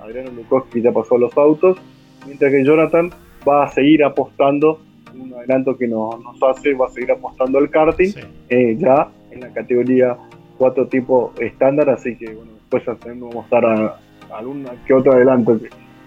Adriano 0.09 0.31
Lukowski 0.31 0.81
ya 0.81 0.91
pasó 0.91 1.17
a 1.17 1.19
los 1.19 1.37
autos, 1.37 1.79
mientras 2.25 2.51
que 2.51 2.65
Jonathan 2.65 3.11
va 3.47 3.65
a 3.65 3.69
seguir 3.69 4.03
apostando, 4.03 4.81
un 5.15 5.35
adelanto 5.35 5.77
que 5.77 5.87
nos, 5.87 6.15
hace, 6.43 6.75
va 6.75 6.87
a 6.87 6.91
seguir 6.91 7.13
apostando 7.13 7.59
al 7.59 7.71
karting, 7.71 8.13
eh, 8.49 8.77
ya 8.79 9.09
en 9.31 9.41
la 9.41 9.53
categoría 9.53 10.17
4 10.57 10.87
tipo 10.89 11.33
estándar, 11.39 11.91
así 11.91 12.17
que 12.17 12.33
bueno, 12.33 12.53
después 12.53 12.85
vamos 13.05 13.37
a 13.37 13.41
estar 13.41 13.67
a, 13.67 14.01
alguna 14.35 14.71
que 14.87 14.95
otro 14.95 15.13
adelanto 15.13 15.59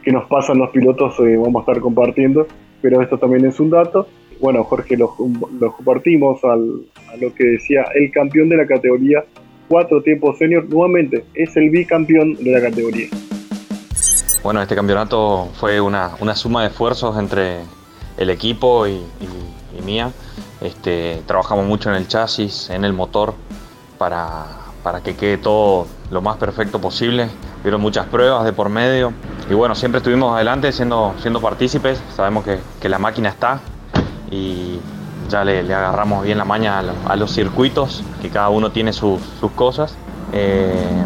que, 0.03 0.12
nos 0.12 0.27
pasan 0.27 0.58
los 0.58 0.72
pilotos, 0.72 1.20
eh, 1.20 1.38
vamos 1.38 1.62
a 1.62 1.72
estar 1.72 1.81
compartiendo, 1.81 2.48
pero 2.81 3.01
esto 3.01 3.20
también 3.20 3.46
es 3.46 3.60
un 3.60 3.70
dato. 3.70 4.08
Bueno, 4.39 4.63
Jorge, 4.63 4.98
lo, 4.98 5.15
compartimos 5.15 6.43
a 6.43 6.55
lo 6.55 7.34
que 7.36 7.43
decía 7.43 7.86
el 7.93 8.10
campeón 8.10 8.50
de 8.50 8.58
la 8.58 8.65
categoría 8.65 9.24
4 9.67 10.01
tiempos 10.01 10.40
senior, 10.40 10.68
nuevamente 10.68 11.24
es 11.35 11.55
el 11.55 11.70
bicampeón 11.70 12.33
de 12.33 12.51
la 12.51 12.61
categoría. 12.61 13.07
Bueno, 14.44 14.60
este 14.60 14.74
campeonato 14.74 15.50
fue 15.54 15.80
una, 15.80 16.18
suma 16.36 16.62
de 16.62 16.70
esfuerzos 16.70 17.16
entre 17.18 17.62
el 18.18 18.32
equipo 18.32 18.88
y, 18.88 19.06
mía. 19.86 20.12
Este, 20.62 21.22
trabajamos 21.27 21.66
mucho 21.66 21.90
en 21.90 21.96
el 21.96 22.08
chasis, 22.08 22.72
en 22.72 22.84
el 22.84 22.92
motor, 22.92 23.36
para, 24.00 24.48
que 25.04 25.16
quede 25.16 25.38
todo 25.38 25.86
lo 26.10 26.24
más 26.24 26.38
perfecto 26.38 26.82
posible. 26.82 27.30
Hubieron 27.62 27.82
muchas 27.82 28.08
pruebas 28.08 28.44
de 28.44 28.51
por 28.51 28.70
medio 28.70 29.14
y 29.48 29.54
bueno, 29.54 29.75
siempre 29.75 30.00
estuvimos 30.00 30.34
adelante 30.34 30.72
siendo, 30.72 31.14
siendo 31.20 31.40
partícipes. 31.40 32.01
Sabemos 32.16 32.44
que, 32.44 32.90
la 32.90 32.98
máquina 32.98 33.30
está 33.30 33.60
y 34.32 34.80
ya 35.30 35.44
le, 35.44 35.60
agarramos 35.72 36.24
bien 36.24 36.40
la 36.40 36.46
maña 36.46 36.80
a, 36.80 37.16
los 37.16 37.32
circuitos, 37.32 38.04
que 38.24 38.30
cada 38.30 38.50
uno 38.50 38.72
tiene 38.72 38.92
sus, 38.92 39.22
cosas. 39.56 39.96
Eh, 40.34 41.06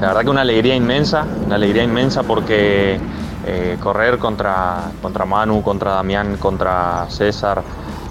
la 0.00 0.08
verdad 0.08 0.22
que 0.22 0.30
una 0.30 0.42
alegría 0.42 0.74
inmensa, 0.74 1.26
una 1.46 1.54
alegría 1.54 1.82
inmensa 1.82 2.22
porque 2.22 3.00
eh, 3.46 3.78
correr 3.82 4.18
contra, 4.18 4.90
contra 5.00 5.24
Manu, 5.24 5.62
contra 5.62 5.92
Damián, 5.92 6.36
contra 6.36 7.06
César, 7.08 7.62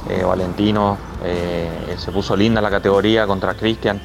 eh, 0.09 0.23
Valentino, 0.23 0.97
eh, 1.23 1.95
se 1.97 2.11
puso 2.11 2.35
linda 2.35 2.59
la 2.61 2.71
categoría 2.71 3.27
contra 3.27 3.53
Cristian, 3.53 4.01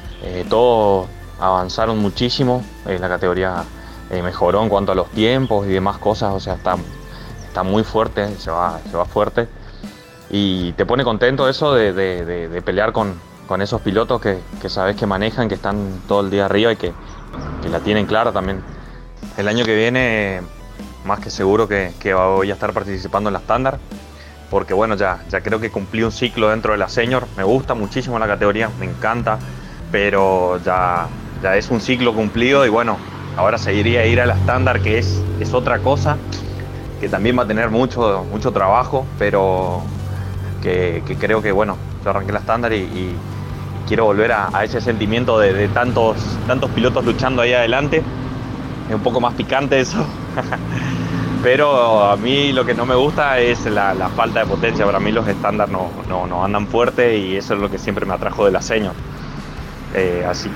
todos 0.49 1.07
avanzaron 1.39 1.97
muchísimo, 1.97 2.63
la 2.85 3.07
categoría 3.07 3.63
mejoró 4.11 4.61
en 4.61 4.69
cuanto 4.69 4.91
a 4.91 4.95
los 4.95 5.09
tiempos 5.09 5.65
y 5.65 5.69
demás 5.69 5.97
cosas, 5.97 6.33
o 6.33 6.39
sea, 6.39 6.53
está, 6.53 6.75
está 7.47 7.63
muy 7.63 7.83
fuerte, 7.83 8.35
se 8.37 8.51
va, 8.51 8.79
se 8.89 8.95
va 8.95 9.05
fuerte. 9.05 9.47
Y 10.29 10.73
te 10.73 10.85
pone 10.85 11.03
contento 11.03 11.49
eso 11.49 11.73
de, 11.73 12.61
pelear 12.63 12.91
con, 12.91 13.15
esos 13.59 13.81
pilotos 13.81 14.21
que, 14.21 14.39
que 14.61 14.69
sabes 14.69 14.95
que 14.95 15.05
manejan, 15.05 15.49
que 15.49 15.55
están 15.55 16.01
todo 16.07 16.21
el 16.21 16.29
día 16.29 16.45
arriba 16.45 16.71
y 16.71 16.75
que, 16.77 16.93
que 17.61 17.69
la 17.69 17.79
tienen 17.79 18.05
clara 18.05 18.31
también. 18.31 18.61
El 19.37 19.47
año 19.47 19.65
que 19.65 19.75
viene, 19.75 20.41
más 21.05 21.19
que 21.19 21.29
seguro 21.29 21.67
que, 21.67 21.93
voy 22.13 22.49
a 22.49 22.53
estar 22.53 22.73
participando 22.73 23.29
en 23.29 23.33
la 23.33 23.39
estándar, 23.39 23.79
porque 24.49 24.73
bueno, 24.73 24.95
ya, 24.95 25.23
ya 25.29 25.41
creo 25.41 25.59
que 25.59 25.69
cumplí 25.69 26.03
un 26.03 26.11
ciclo 26.11 26.49
dentro 26.49 26.73
de 26.73 26.77
la 26.77 26.89
senior, 26.89 27.27
me 27.37 27.43
gusta 27.43 27.73
muchísimo 27.73 28.19
la 28.19 28.27
categoría, 28.27 28.69
me 28.79 28.85
encanta, 28.85 29.39
pero 29.91 30.59
ya, 30.63 31.07
ya 31.41 31.55
es 31.55 31.69
un 31.69 31.79
ciclo 31.79 32.13
cumplido 32.13 32.65
y 32.65 32.69
bueno, 32.69 32.97
ahora 33.37 33.57
seguiría 33.57 34.01
a 34.01 34.05
ir 34.05 34.19
a 34.19 34.25
la 34.25 34.33
estándar, 34.33 34.81
que 34.81 34.97
es, 34.97 35.21
es 35.39 35.53
otra 35.53 35.79
cosa, 35.79 36.17
que 36.99 37.07
también 37.07 37.37
va 37.37 37.43
a 37.43 37.47
tener 37.47 37.69
mucho, 37.69 38.25
mucho 38.29 38.51
trabajo, 38.51 39.05
pero 39.17 39.81
que, 40.61 41.01
creo 41.19 41.41
que 41.41 41.51
bueno, 41.51 41.77
yo 42.03 42.09
arranqué 42.09 42.33
la 42.33 42.39
estándar 42.39 42.73
y 42.73 43.15
quiero 43.87 44.05
volver 44.05 44.31
a, 44.31 44.63
ese 44.63 44.81
sentimiento 44.81 45.39
de, 45.39 45.67
tantos, 45.69 46.17
tantos 46.47 46.69
pilotos 46.71 47.05
luchando 47.05 47.41
ahí 47.41 47.53
adelante. 47.53 48.03
Es 48.89 48.95
un 48.95 49.01
poco 49.01 49.21
más 49.21 49.33
picante 49.33 49.79
eso. 49.79 50.05
Pero 51.43 52.03
a 52.03 52.15
mí 52.17 52.51
lo 52.53 52.65
que 52.65 52.75
no 52.75 52.85
me 52.85 52.93
gusta 52.93 53.39
es 53.39 53.65
la, 53.65 53.93
falta 54.15 54.41
de 54.41 54.45
potencia. 54.45 54.85
Para 54.85 54.99
mí 54.99 55.11
los 55.11 55.27
estándares 55.27 55.73
no, 55.73 55.89
no, 56.27 56.43
andan 56.43 56.67
fuerte 56.67 57.17
y 57.17 57.35
eso 57.35 57.55
es 57.55 57.59
lo 57.59 57.69
que 57.69 57.79
siempre 57.79 58.05
me 58.05 58.13
atrajo 58.13 58.45
de 58.45 58.51
la 58.51 58.61
seño. 58.61 58.91
Eh, 59.93 60.25
así 60.29 60.49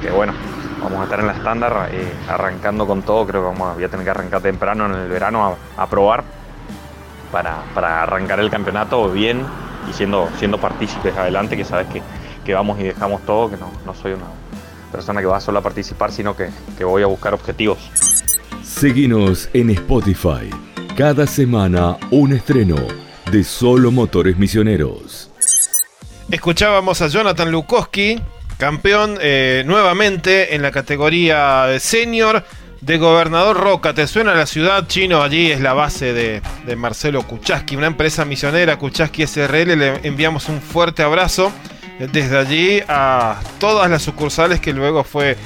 que, 0.00 0.10
bueno, 0.10 0.32
vamos 0.82 1.00
a 1.00 1.04
estar 1.04 1.20
en 1.20 1.26
la 1.26 1.34
estándar 1.34 1.90
eh, 1.92 2.12
arrancando 2.28 2.86
con 2.86 3.02
todo. 3.02 3.26
Creo 3.26 3.42
que 3.42 3.58
vamos, 3.58 3.76
a 3.76 3.88
tener 3.88 4.04
que 4.04 4.10
arrancar 4.10 4.40
temprano 4.40 4.86
en 4.86 4.92
el 4.92 5.08
verano 5.08 5.56
a, 5.76 5.86
probar 5.86 6.24
para, 7.30 7.58
para, 7.74 8.02
arrancar 8.02 8.40
el 8.40 8.50
campeonato 8.50 9.10
bien 9.10 9.44
y 9.88 9.92
siendo, 9.92 10.30
siendo 10.38 10.58
partícipes 10.58 11.16
adelante, 11.16 11.56
que 11.56 11.64
sabes 11.64 11.88
que, 11.88 12.02
que 12.44 12.54
vamos 12.54 12.78
y 12.80 12.84
dejamos 12.84 13.24
todo, 13.24 13.50
que 13.50 13.56
no, 13.56 13.70
no 13.86 13.94
soy 13.94 14.12
una 14.12 14.26
persona 14.90 15.20
que 15.20 15.26
va 15.26 15.40
solo 15.40 15.58
a 15.58 15.62
participar, 15.62 16.12
sino 16.12 16.36
que, 16.36 16.50
que 16.76 16.84
voy 16.84 17.02
a 17.02 17.06
buscar 17.06 17.34
objetivos. 17.34 17.78
Seguinos 18.62 19.48
en 19.52 19.70
Spotify. 19.70 20.50
Cada 20.96 21.26
semana 21.26 21.96
un 22.10 22.32
estreno 22.32 22.76
de 23.30 23.44
Solo 23.44 23.90
Motores 23.90 24.36
Misioneros. 24.36 25.30
Escuchábamos 26.30 27.00
a 27.00 27.08
Jonathan 27.08 27.50
Lukowski, 27.50 28.20
campeón 28.58 29.18
eh, 29.20 29.62
nuevamente 29.66 30.54
en 30.54 30.62
la 30.62 30.70
categoría 30.70 31.78
senior 31.78 32.44
de 32.80 32.98
Gobernador 32.98 33.56
Roca. 33.56 33.94
¿Te 33.94 34.06
suena 34.06 34.34
la 34.34 34.46
ciudad 34.46 34.86
chino? 34.86 35.22
Allí 35.22 35.50
es 35.50 35.60
la 35.60 35.72
base 35.72 36.12
de, 36.12 36.42
de 36.66 36.76
Marcelo 36.76 37.22
Kuchaski, 37.22 37.76
una 37.76 37.86
empresa 37.86 38.24
misionera, 38.24 38.78
Kuchaski 38.78 39.26
SRL. 39.26 39.78
Le 39.78 40.00
enviamos 40.06 40.48
un 40.48 40.60
fuerte 40.60 41.02
abrazo 41.02 41.52
desde 42.10 42.38
allí 42.38 42.82
a 42.88 43.40
todas 43.58 43.90
las 43.90 44.02
sucursales 44.02 44.60
que 44.60 44.72
luego 44.72 45.04
fue 45.04 45.36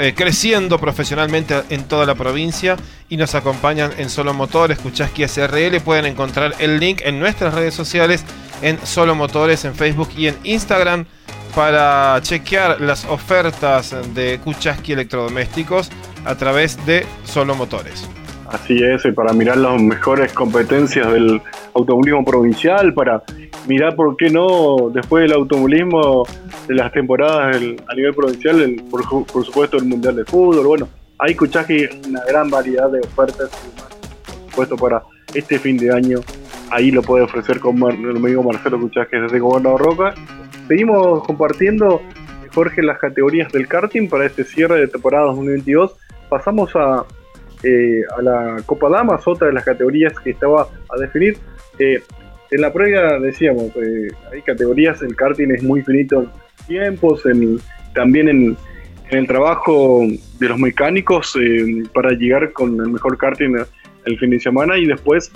eh, 0.00 0.14
creciendo 0.16 0.78
profesionalmente 0.78 1.62
en 1.70 1.84
toda 1.84 2.06
la 2.06 2.14
provincia 2.14 2.76
y 3.08 3.16
nos 3.16 3.34
acompañan 3.34 3.92
en 3.98 4.10
Solo 4.10 4.34
Motores, 4.34 4.78
Kuchaski 4.78 5.26
SRL. 5.26 5.80
Pueden 5.80 6.06
encontrar 6.06 6.54
el 6.58 6.78
link 6.80 7.00
en 7.04 7.18
nuestras 7.18 7.54
redes 7.54 7.74
sociales, 7.74 8.24
en 8.62 8.78
Solo 8.84 9.14
Motores, 9.14 9.64
en 9.64 9.74
Facebook 9.74 10.10
y 10.16 10.28
en 10.28 10.36
Instagram 10.44 11.06
para 11.54 12.20
chequear 12.22 12.80
las 12.80 13.04
ofertas 13.04 13.94
de 14.14 14.38
Kuchaski 14.42 14.92
Electrodomésticos 14.92 15.90
a 16.24 16.34
través 16.36 16.84
de 16.86 17.06
Solo 17.24 17.54
Motores. 17.54 18.08
Así 18.50 18.82
es, 18.82 19.02
para 19.14 19.32
mirar 19.32 19.58
las 19.58 19.80
mejores 19.80 20.32
competencias 20.32 21.12
del 21.12 21.40
automovilismo 21.72 22.24
provincial, 22.24 22.92
para 22.92 23.22
mirar 23.68 23.94
por 23.94 24.16
qué 24.16 24.28
no 24.28 24.90
después 24.92 25.22
del 25.22 25.34
automovilismo 25.34 26.24
de 26.66 26.74
las 26.74 26.90
temporadas 26.90 27.56
a 27.86 27.94
nivel 27.94 28.12
provincial, 28.12 28.82
por, 28.90 29.44
supuesto 29.44 29.76
el 29.76 29.84
Mundial 29.84 30.16
de 30.16 30.24
Fútbol, 30.24 30.66
bueno, 30.66 30.88
hay 31.18 31.30
escuchaje 31.30 31.90
una 32.08 32.24
gran 32.24 32.50
variedad 32.50 32.90
de 32.90 32.98
ofertas, 32.98 33.50
por 33.50 34.50
supuesto 34.50 34.76
para 34.76 35.04
este 35.32 35.60
fin 35.60 35.76
de 35.76 35.94
año, 35.94 36.18
ahí 36.70 36.90
lo 36.90 37.02
puede 37.02 37.22
ofrecer 37.22 37.60
con 37.60 37.80
el 37.80 38.16
amigo 38.16 38.42
Marcelo 38.42 38.80
Cuchaje 38.80 39.20
desde 39.20 39.38
Gobernador 39.38 39.80
Roca. 39.80 40.14
Seguimos 40.66 41.22
compartiendo, 41.24 42.02
Jorge, 42.52 42.82
las 42.82 42.98
categorías 42.98 43.52
del 43.52 43.68
karting 43.68 44.08
para 44.08 44.26
este 44.26 44.42
cierre 44.42 44.80
de 44.80 44.88
temporada 44.88 45.26
2022. 45.26 45.94
Pasamos 46.28 46.74
a 46.74 47.04
eh, 47.62 48.02
a 48.16 48.22
la 48.22 48.56
Copa 48.64 48.88
Damas, 48.88 49.26
otra 49.26 49.48
de 49.48 49.52
las 49.52 49.64
categorías 49.64 50.18
que 50.18 50.30
estaba 50.30 50.62
a 50.62 50.98
definir. 50.98 51.36
Eh, 51.78 52.02
en 52.50 52.60
la 52.60 52.72
previa 52.72 53.18
decíamos, 53.18 53.70
eh, 53.76 54.08
hay 54.32 54.42
categorías, 54.42 55.02
el 55.02 55.14
karting 55.14 55.50
es 55.50 55.62
muy 55.62 55.82
finito 55.82 56.22
en 56.22 56.30
tiempos, 56.66 57.22
también 57.94 58.28
en, 58.28 58.56
el 59.10 59.26
trabajo 59.26 60.06
de 60.38 60.48
los 60.48 60.58
mecánicos 60.58 61.36
para 61.92 62.12
llegar 62.12 62.52
con 62.52 62.80
el 62.80 62.90
mejor 62.90 63.18
karting 63.18 63.56
el 64.04 64.18
fin 64.20 64.30
de 64.30 64.38
semana 64.38 64.78
y 64.78 64.86
después 64.86 65.32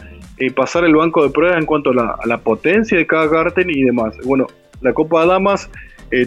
pasar 0.55 0.85
el 0.85 0.95
banco 0.95 1.25
de 1.25 1.31
pruebas 1.31 1.59
en 1.59 1.67
cuanto 1.67 1.91
a 1.91 2.17
la, 2.25 2.39
potencia 2.39 2.97
de 2.97 3.05
cada 3.05 3.29
karting 3.29 3.67
y 3.69 3.83
demás. 3.83 4.15
Bueno, 4.25 4.47
la 4.81 4.93
Copa 4.93 5.27
Damas 5.27 5.69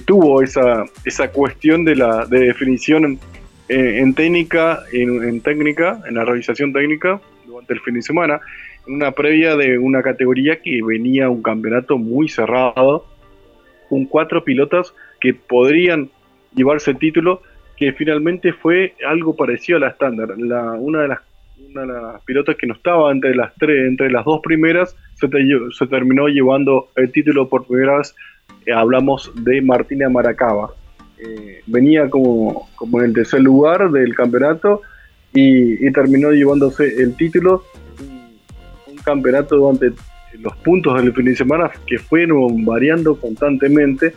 tuvo 0.04 0.44
esa, 0.44 0.84
esa 1.06 1.32
cuestión 1.32 1.86
de 1.86 1.96
la 1.96 2.26
de 2.26 2.40
definición 2.40 3.18
eh, 3.70 4.00
en 4.00 4.14
técnica, 4.14 4.84
en, 4.94 5.42
técnica, 5.42 6.02
en 6.08 6.16
la 6.16 6.24
realización 6.24 6.72
técnica, 6.72 7.20
durante 7.46 7.74
el 7.74 7.82
fin 7.82 7.96
de 7.96 8.02
semana, 8.02 8.40
en 8.88 8.96
una 8.96 9.12
previa 9.12 9.58
de 9.58 9.78
una 9.78 10.02
categoría 10.02 10.62
que 10.62 10.82
venía 10.82 11.30
un 11.30 11.44
campeonato 11.44 11.98
muy 11.98 12.30
cerrado, 12.30 13.06
con 13.90 14.06
cuatro 14.06 14.44
pilotas 14.44 14.94
que 15.20 15.34
podrían 15.34 16.10
llevarse 16.56 16.92
el 16.92 16.98
título, 16.98 17.42
que 17.76 17.92
finalmente 17.92 18.54
fue 18.54 18.96
algo 19.06 19.36
parecido 19.36 19.78
a 19.78 19.82
la 19.82 19.90
estándar. 19.90 20.38
La, 20.38 20.72
una, 20.74 21.02
de 21.02 21.08
las, 21.10 21.20
una 21.70 21.82
de 21.82 21.88
las 21.88 22.24
pilotas 22.24 22.56
que 22.56 22.68
no 22.68 22.74
estaba 22.74 23.12
entre 23.12 23.36
las 23.36 23.54
tres, 23.56 23.88
entre 23.88 24.10
las 24.10 24.24
dos 24.24 24.40
primeras, 24.42 24.96
se, 25.16 25.28
terminó 25.88 26.28
llevando 26.28 26.90
el 26.96 27.12
título 27.12 27.50
por 27.50 27.68
primera 27.68 27.98
vez. 27.98 28.16
Eh, 28.66 28.72
hablamos 28.72 29.32
de 29.36 29.62
Martina 29.62 30.10
Maracaba 30.10 30.72
eh, 31.20 31.62
venía 31.66 32.10
como, 32.10 32.70
como 32.76 33.00
en 33.00 33.06
el 33.06 33.14
tercer 33.14 33.42
lugar 33.42 33.92
del 33.92 34.16
campeonato 34.16 34.82
y, 35.34 35.92
terminó 35.92 36.32
llevándose 36.32 36.86
el 37.02 37.16
título. 37.16 37.64
Un, 38.88 38.98
campeonato 39.04 39.56
durante 39.56 39.94
los 40.40 40.56
puntos 40.58 41.02
del 41.02 41.14
fin 41.14 41.26
de 41.26 41.36
semana 41.36 41.72
que 41.86 41.98
fueron 41.98 42.66
variando 42.66 43.16
constantemente 43.16 44.14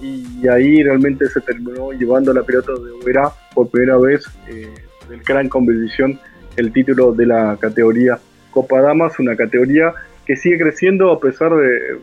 y 0.00 0.48
ahí 0.48 0.82
realmente 0.82 1.28
se 1.28 1.40
terminó 1.40 1.92
llevando 1.92 2.32
la 2.32 2.42
pelota 2.42 2.72
de 2.72 2.90
Oberá 2.90 3.30
por 3.54 3.70
primera 3.70 3.96
vez 3.96 4.26
eh, 4.48 4.74
del 5.08 5.22
gran 5.22 5.48
competición 5.48 6.18
el 6.56 6.72
título 6.72 7.12
de 7.12 7.26
la 7.26 7.56
categoría 7.60 8.18
Copa 8.50 8.80
Damas, 8.80 9.18
una 9.20 9.36
categoría 9.36 9.94
que 10.26 10.36
sigue 10.36 10.58
creciendo 10.58 11.12
a 11.12 11.20
pesar 11.20 11.54
de 11.54 11.98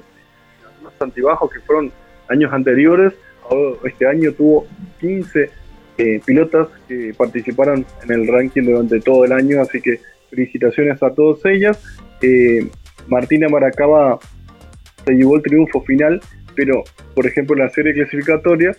los 0.83 0.93
antibajos 1.01 1.51
que 1.51 1.59
fueron 1.59 1.91
años 2.29 2.53
anteriores, 2.53 3.13
este 3.83 4.07
año 4.07 4.31
tuvo 4.33 4.67
15 4.99 5.49
eh, 5.97 6.21
pilotas 6.25 6.69
que 6.87 7.13
participaron 7.17 7.85
en 8.03 8.11
el 8.11 8.27
ranking 8.27 8.63
durante 8.63 8.99
todo 9.01 9.25
el 9.25 9.33
año, 9.33 9.61
así 9.61 9.81
que 9.81 9.99
felicitaciones 10.29 11.01
a 11.03 11.13
todas 11.13 11.45
ellas. 11.45 11.79
Eh, 12.21 12.67
Martina 13.07 13.49
Maracaba 13.49 14.19
se 15.05 15.13
llevó 15.13 15.35
el 15.35 15.41
triunfo 15.41 15.81
final, 15.81 16.21
pero 16.55 16.83
por 17.13 17.27
ejemplo 17.27 17.55
en 17.55 17.63
la 17.63 17.69
serie 17.69 17.93
clasificatoria, 17.93 18.75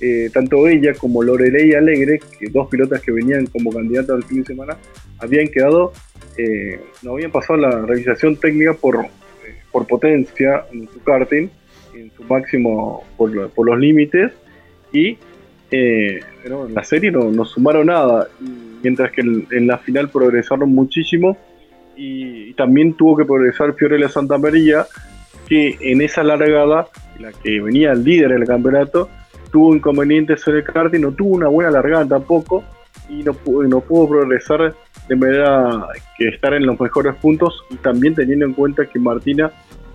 eh, 0.00 0.30
tanto 0.32 0.66
ella 0.66 0.94
como 0.94 1.22
Lorelei 1.22 1.74
Alegre, 1.74 2.20
que 2.38 2.48
dos 2.48 2.68
pilotas 2.68 3.02
que 3.02 3.12
venían 3.12 3.46
como 3.46 3.70
candidatas 3.70 4.16
al 4.16 4.24
fin 4.24 4.40
de 4.40 4.46
semana, 4.46 4.76
habían 5.18 5.48
quedado, 5.48 5.92
no 7.02 7.12
habían 7.12 7.30
pasado 7.30 7.58
la 7.58 7.86
revisación 7.86 8.36
técnica 8.36 8.74
por, 8.74 9.06
por 9.70 9.86
potencia 9.86 10.66
en 10.72 10.88
su 10.88 11.00
karting 11.04 11.48
en 11.96 12.10
su 12.16 12.24
máximo 12.24 13.04
por, 13.16 13.30
los 13.30 13.78
límites 13.78 14.32
y 14.92 15.18
eh, 15.70 16.20
en 16.44 16.74
la 16.74 16.84
serie 16.84 17.10
no, 17.10 17.44
sumaron 17.44 17.86
nada, 17.86 18.28
mientras 18.82 19.10
que 19.12 19.22
en, 19.22 19.66
la 19.66 19.78
final 19.78 20.10
progresaron 20.10 20.70
muchísimo 20.70 21.36
y, 21.96 22.52
también 22.54 22.94
tuvo 22.94 23.16
que 23.16 23.24
progresar 23.24 23.74
Fiorella 23.74 24.08
Santa 24.08 24.38
María, 24.38 24.86
que 25.48 25.76
en 25.80 26.00
esa 26.00 26.22
largada, 26.22 26.88
la 27.18 27.32
que 27.32 27.60
venía 27.60 27.92
el 27.92 28.04
líder 28.04 28.30
del 28.30 28.46
campeonato, 28.46 29.08
tuvo 29.50 29.74
inconvenientes 29.74 30.46
en 30.46 30.56
el 30.56 30.64
karting, 30.64 31.00
no 31.00 31.12
tuvo 31.12 31.34
una 31.34 31.48
buena 31.48 31.70
largada 31.70 32.06
tampoco 32.06 32.64
y 33.08 33.22
no 33.22 33.32
pudo, 33.34 33.66
no 33.68 33.80
pudo 33.80 34.08
progresar 34.08 34.74
de 35.08 35.16
manera 35.16 35.86
que 36.16 36.28
estar 36.28 36.54
en 36.54 36.66
los 36.66 36.78
mejores 36.80 37.14
puntos 37.16 37.64
y 37.70 37.76
también 37.76 38.14
teniendo 38.14 38.46
en 38.46 38.52
cuenta 38.52 38.86
que 38.86 38.98
Martina 38.98 39.52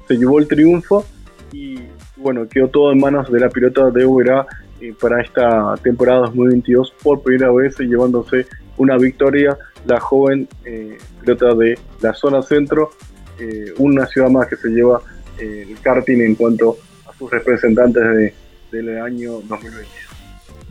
se 0.08 0.16
llevó 0.16 0.40
el 0.40 0.48
triunfo 0.48 1.06
y 1.52 1.80
bueno, 2.18 2.48
quedó 2.48 2.68
todo 2.68 2.92
en 2.92 3.00
manos 3.00 3.32
de 3.32 3.40
la 3.40 3.50
pilota 3.50 3.90
de 3.92 4.06
URA 4.06 4.46
eh, 4.82 4.94
para 5.00 5.22
esta 5.22 5.76
temporada 5.84 6.22
2022 6.22 6.94
por 7.04 7.22
primera 7.22 7.52
vez 7.52 7.78
llevándose 7.80 8.46
una 8.78 8.98
victoria 8.98 9.58
la 9.86 10.00
joven 10.00 10.48
eh, 10.66 10.98
pilota 11.22 11.54
de 11.54 11.78
la 12.02 12.14
zona 12.14 12.42
centro, 12.42 12.92
eh, 13.40 13.74
una 13.78 14.06
ciudad 14.06 14.30
más 14.30 14.48
que 14.48 14.56
se 14.56 14.70
lleva 14.70 15.02
el 15.38 15.80
karting 15.82 16.20
en 16.20 16.36
cuanto 16.36 16.78
a 17.08 17.14
sus 17.18 17.32
representantes 17.32 18.34
del 18.72 19.02
año 19.02 19.40
2022. 19.48 20.10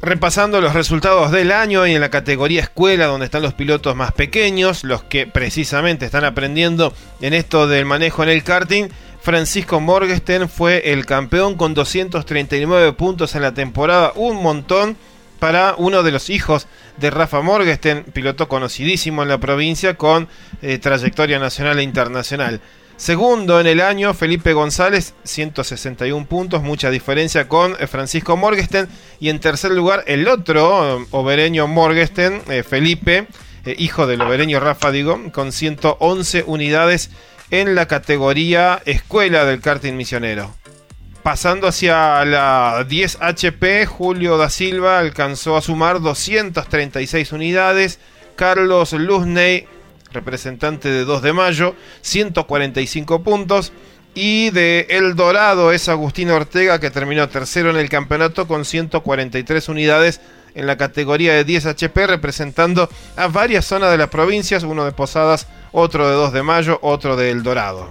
Repasando 0.00 0.60
los 0.60 0.74
resultados 0.74 1.32
del 1.32 1.50
año 1.50 1.84
y 1.84 1.94
en 1.94 2.00
la 2.00 2.08
categoría 2.08 2.60
escuela 2.60 3.06
donde 3.06 3.24
están 3.24 3.42
los 3.42 3.54
pilotos 3.54 3.96
más 3.96 4.12
pequeños, 4.12 4.84
los 4.84 5.02
que 5.02 5.26
precisamente 5.26 6.04
están 6.04 6.24
aprendiendo 6.24 6.92
en 7.20 7.34
esto 7.34 7.66
del 7.66 7.84
manejo 7.84 8.22
en 8.22 8.28
el 8.28 8.44
karting, 8.44 8.88
Francisco 9.28 9.78
Morgesten 9.78 10.48
fue 10.48 10.90
el 10.90 11.04
campeón 11.04 11.56
con 11.56 11.74
239 11.74 12.94
puntos 12.94 13.34
en 13.34 13.42
la 13.42 13.52
temporada, 13.52 14.10
un 14.14 14.42
montón 14.42 14.96
para 15.38 15.74
uno 15.76 16.02
de 16.02 16.12
los 16.12 16.30
hijos 16.30 16.66
de 16.96 17.10
Rafa 17.10 17.42
Morgesten, 17.42 18.04
piloto 18.04 18.48
conocidísimo 18.48 19.22
en 19.22 19.28
la 19.28 19.36
provincia 19.36 19.98
con 19.98 20.28
eh, 20.62 20.78
trayectoria 20.78 21.38
nacional 21.38 21.78
e 21.78 21.82
internacional. 21.82 22.62
Segundo 22.96 23.60
en 23.60 23.66
el 23.66 23.82
año, 23.82 24.14
Felipe 24.14 24.54
González, 24.54 25.12
161 25.24 26.24
puntos, 26.24 26.62
mucha 26.62 26.88
diferencia 26.88 27.48
con 27.48 27.76
eh, 27.78 27.86
Francisco 27.86 28.34
Morgesten. 28.38 28.88
Y 29.20 29.28
en 29.28 29.40
tercer 29.40 29.72
lugar, 29.72 30.04
el 30.06 30.26
otro, 30.26 31.02
eh, 31.02 31.06
obereño 31.10 31.66
Morgesten, 31.66 32.40
Felipe, 32.66 33.26
hijo 33.76 34.06
del 34.06 34.22
obereño 34.22 34.58
Rafa, 34.58 34.90
digo, 34.90 35.20
con 35.32 35.52
111 35.52 36.44
unidades 36.46 37.10
en 37.50 37.74
la 37.74 37.86
categoría 37.86 38.82
escuela 38.84 39.44
del 39.44 39.60
karting 39.60 39.94
misionero. 39.94 40.54
Pasando 41.22 41.66
hacia 41.66 42.24
la 42.24 42.86
10 42.88 43.18
HP, 43.20 43.86
Julio 43.86 44.38
da 44.38 44.50
Silva 44.50 44.98
alcanzó 44.98 45.56
a 45.56 45.62
sumar 45.62 46.00
236 46.00 47.32
unidades. 47.32 47.98
Carlos 48.36 48.92
Luzney, 48.92 49.66
representante 50.12 50.88
de 50.88 51.04
2 51.04 51.22
de 51.22 51.32
mayo, 51.32 51.74
145 52.02 53.22
puntos. 53.22 53.72
Y 54.14 54.50
de 54.50 54.86
El 54.90 55.16
Dorado 55.16 55.70
es 55.70 55.88
Agustín 55.88 56.30
Ortega, 56.30 56.80
que 56.80 56.90
terminó 56.90 57.28
tercero 57.28 57.70
en 57.70 57.76
el 57.76 57.88
campeonato 57.88 58.48
con 58.48 58.64
143 58.64 59.68
unidades 59.68 60.20
en 60.58 60.66
la 60.66 60.76
categoría 60.76 61.34
de 61.34 61.44
10 61.44 61.66
HP, 61.66 62.06
representando 62.06 62.88
a 63.16 63.28
varias 63.28 63.64
zonas 63.64 63.90
de 63.92 63.98
las 63.98 64.08
provincias, 64.08 64.64
uno 64.64 64.84
de 64.84 64.92
Posadas, 64.92 65.48
otro 65.72 66.08
de 66.08 66.14
2 66.14 66.32
de 66.32 66.42
mayo, 66.42 66.78
otro 66.82 67.16
de 67.16 67.30
El 67.30 67.42
Dorado. 67.42 67.88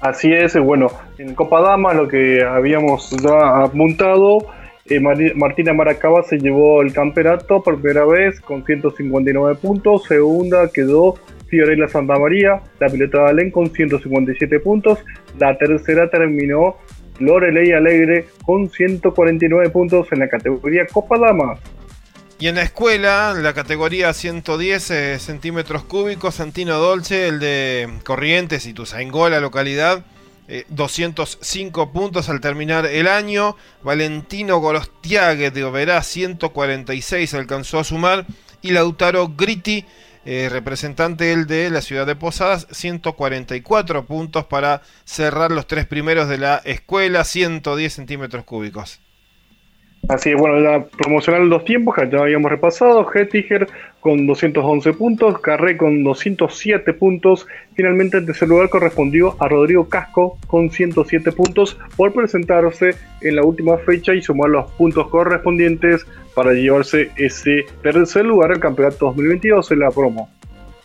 Así 0.00 0.32
es, 0.32 0.56
bueno, 0.56 0.90
en 1.18 1.34
Copa 1.34 1.60
Dama 1.60 1.92
lo 1.92 2.08
que 2.08 2.42
habíamos 2.42 3.10
ya 3.10 3.64
apuntado, 3.64 4.38
eh, 4.86 5.00
Martina 5.00 5.74
Maracaba 5.74 6.22
se 6.22 6.38
llevó 6.38 6.80
el 6.80 6.92
campeonato 6.94 7.62
por 7.62 7.80
primera 7.80 8.06
vez 8.06 8.40
con 8.40 8.64
159 8.64 9.56
puntos, 9.56 10.04
segunda 10.04 10.70
quedó 10.72 11.16
Fiorella 11.48 11.88
Santa 11.88 12.18
María, 12.18 12.62
la 12.80 12.88
pilota 12.88 13.24
de 13.24 13.30
Alén 13.30 13.50
con 13.50 13.70
157 13.70 14.60
puntos, 14.60 14.98
la 15.38 15.58
tercera 15.58 16.08
terminó 16.08 16.76
Lorelei 17.18 17.72
Alegre 17.72 18.26
con 18.46 18.70
149 18.70 19.70
puntos 19.70 20.06
en 20.12 20.20
la 20.20 20.28
categoría 20.28 20.86
Copa 20.86 21.18
Dama. 21.18 21.56
Y 22.40 22.46
en 22.46 22.54
la 22.54 22.62
escuela, 22.62 23.34
la 23.34 23.52
categoría 23.52 24.12
110 24.12 24.90
eh, 24.90 25.18
centímetros 25.18 25.82
cúbicos, 25.82 26.36
Santino 26.36 26.78
Dolce, 26.78 27.26
el 27.26 27.40
de 27.40 27.98
Corrientes 28.04 28.64
y 28.66 28.72
Tuzaingó, 28.72 29.28
la 29.28 29.40
localidad, 29.40 30.04
205 30.68 31.82
eh, 31.82 31.86
puntos 31.92 32.28
al 32.28 32.40
terminar 32.40 32.86
el 32.86 33.08
año. 33.08 33.56
Valentino 33.82 34.58
Gorostiague 34.58 35.50
de 35.50 35.64
Oberá, 35.64 36.00
146 36.02 37.34
alcanzó 37.34 37.80
a 37.80 37.84
sumar. 37.84 38.24
Y 38.62 38.70
Lautaro 38.70 39.28
Gritti 39.36 39.84
eh, 40.24 40.48
representante 40.50 41.32
el 41.32 41.46
de 41.46 41.70
la 41.70 41.80
ciudad 41.80 42.06
de 42.06 42.14
Posadas, 42.14 42.66
144 42.70 44.06
puntos 44.06 44.44
para 44.44 44.82
cerrar 45.04 45.50
los 45.50 45.66
tres 45.66 45.86
primeros 45.86 46.28
de 46.28 46.38
la 46.38 46.58
escuela, 46.64 47.24
110 47.24 47.92
centímetros 47.92 48.44
cúbicos. 48.44 49.00
Así 50.08 50.30
es, 50.30 50.36
bueno, 50.36 50.58
la 50.60 50.84
promocional 50.84 51.50
dos 51.50 51.64
tiempos, 51.64 51.94
que 51.94 52.08
ya 52.08 52.20
habíamos 52.20 52.50
repasado, 52.50 53.06
Hettiger 53.12 53.66
con 54.00 54.26
211 54.26 54.92
puntos, 54.94 55.38
Carré 55.40 55.76
con 55.76 56.02
207 56.02 56.94
puntos, 56.94 57.46
finalmente 57.74 58.16
el 58.16 58.24
tercer 58.24 58.48
lugar 58.48 58.70
correspondió 58.70 59.36
a 59.38 59.48
Rodrigo 59.48 59.88
Casco 59.88 60.38
con 60.46 60.70
107 60.70 61.32
puntos 61.32 61.78
por 61.96 62.14
presentarse 62.14 62.94
en 63.20 63.36
la 63.36 63.42
última 63.42 63.76
fecha 63.78 64.14
y 64.14 64.22
sumar 64.22 64.50
los 64.50 64.70
puntos 64.72 65.08
correspondientes 65.08 66.06
para 66.34 66.52
llevarse 66.52 67.10
ese 67.16 67.66
tercer 67.82 68.24
lugar 68.24 68.52
al 68.52 68.60
campeonato 68.60 69.06
2022 69.06 69.72
en 69.72 69.78
la 69.80 69.90
promo. 69.90 70.30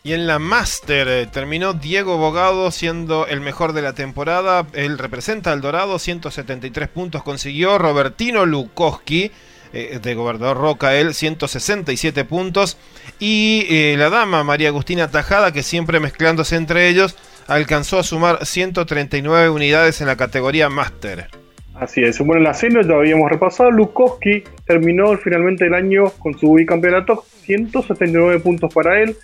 Y 0.06 0.12
en 0.12 0.28
la 0.28 0.38
Master 0.38 1.08
eh, 1.08 1.28
terminó 1.28 1.74
Diego 1.74 2.18
Bogado 2.18 2.72
siendo 2.72 3.26
el 3.26 3.40
mejor 3.40 3.72
de 3.72 3.82
la 3.82 3.94
temporada. 3.94 4.68
Él 4.74 4.98
representa 4.98 5.54
al 5.54 5.62
Dorado, 5.62 5.98
173 5.98 6.90
puntos 6.90 7.24
consiguió. 7.24 7.78
Robertino 7.78 8.46
Lukowski, 8.46 9.32
eh, 9.72 10.00
de 10.04 10.14
Gobernador 10.14 10.58
Roca, 10.58 10.94
él 10.94 11.14
167 11.14 12.26
puntos. 12.26 12.78
Y 13.18 13.66
eh, 13.70 13.96
la 13.98 14.10
dama 14.10 14.44
María 14.44 14.68
Agustina 14.68 15.10
Tajada, 15.10 15.54
que 15.54 15.64
siempre 15.64 16.02
mezclándose 16.02 16.58
entre 16.58 16.90
ellos, 16.90 17.16
alcanzó 17.48 17.98
a 17.98 18.04
sumar 18.04 18.46
139 18.46 19.50
unidades 19.52 20.02
en 20.02 20.08
la 20.08 20.18
categoría 20.18 20.68
Master. 20.68 21.28
Así 21.76 22.04
es, 22.04 22.20
bueno, 22.20 22.36
en 22.36 22.44
la 22.44 22.54
cena 22.54 22.82
ya 22.82 22.94
habíamos 22.94 23.32
repasado, 23.32 23.72
Lukowski 23.72 24.44
terminó 24.68 25.18
finalmente 25.18 25.66
el 25.66 25.74
año 25.74 26.10
con 26.20 26.38
su 26.38 26.54
bicampeonato, 26.54 27.26
179 27.46 28.40
puntos 28.40 28.72
para 28.74 29.02
él, 29.02 29.18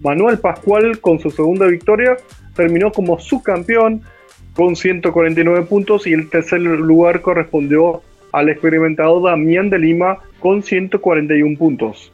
Manuel 0.00 0.38
Pascual, 0.38 1.00
con 1.00 1.18
su 1.18 1.30
segunda 1.30 1.66
victoria, 1.66 2.16
terminó 2.54 2.92
como 2.92 3.18
subcampeón 3.18 4.02
con 4.54 4.74
149 4.74 5.62
puntos 5.66 6.06
y 6.06 6.12
el 6.12 6.30
tercer 6.30 6.60
lugar 6.60 7.20
correspondió 7.20 8.02
al 8.32 8.48
experimentado 8.48 9.20
Damián 9.20 9.70
de 9.70 9.78
Lima 9.78 10.18
con 10.40 10.62
141 10.62 11.58
puntos. 11.58 12.12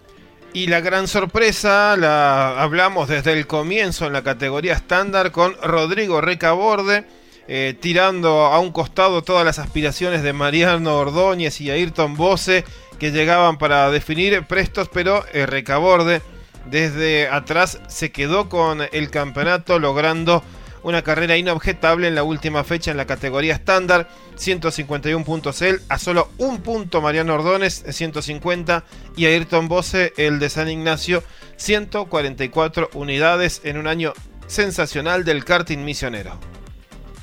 Y 0.52 0.66
la 0.66 0.80
gran 0.80 1.08
sorpresa 1.08 1.96
la 1.96 2.60
hablamos 2.62 3.08
desde 3.08 3.32
el 3.32 3.46
comienzo 3.46 4.06
en 4.06 4.12
la 4.12 4.22
categoría 4.22 4.74
estándar 4.74 5.32
con 5.32 5.54
Rodrigo 5.62 6.20
Recaborde, 6.20 7.04
eh, 7.48 7.74
tirando 7.80 8.46
a 8.46 8.60
un 8.60 8.70
costado 8.70 9.22
todas 9.22 9.46
las 9.46 9.58
aspiraciones 9.58 10.22
de 10.22 10.32
Mariano 10.32 10.98
Ordóñez 10.98 11.60
y 11.60 11.70
Ayrton 11.70 12.16
Bose 12.16 12.64
que 12.98 13.12
llegaban 13.12 13.56
para 13.56 13.90
definir 13.90 14.42
prestos, 14.42 14.88
pero 14.92 15.24
eh, 15.32 15.46
Recaborde 15.46 16.20
desde 16.70 17.28
atrás 17.28 17.80
se 17.88 18.12
quedó 18.12 18.48
con 18.48 18.80
el 18.92 19.10
campeonato 19.10 19.78
logrando 19.78 20.42
una 20.82 21.02
carrera 21.02 21.36
inobjetable 21.36 22.08
en 22.08 22.14
la 22.14 22.24
última 22.24 22.64
fecha 22.64 22.90
en 22.90 22.96
la 22.96 23.06
categoría 23.06 23.54
estándar, 23.54 24.08
151 24.36 25.24
puntos 25.24 25.62
él, 25.62 25.80
a 25.88 25.98
solo 25.98 26.28
un 26.38 26.60
punto 26.60 27.00
Mariano 27.00 27.34
Ordóñez, 27.34 27.84
150, 27.88 28.84
y 29.16 29.26
Ayrton 29.26 29.68
Bose, 29.68 30.12
el 30.16 30.38
de 30.38 30.50
San 30.50 30.68
Ignacio, 30.68 31.22
144 31.56 32.90
unidades 32.94 33.60
en 33.64 33.78
un 33.78 33.86
año 33.86 34.12
sensacional 34.46 35.24
del 35.24 35.44
karting 35.44 35.84
misionero. 35.84 36.32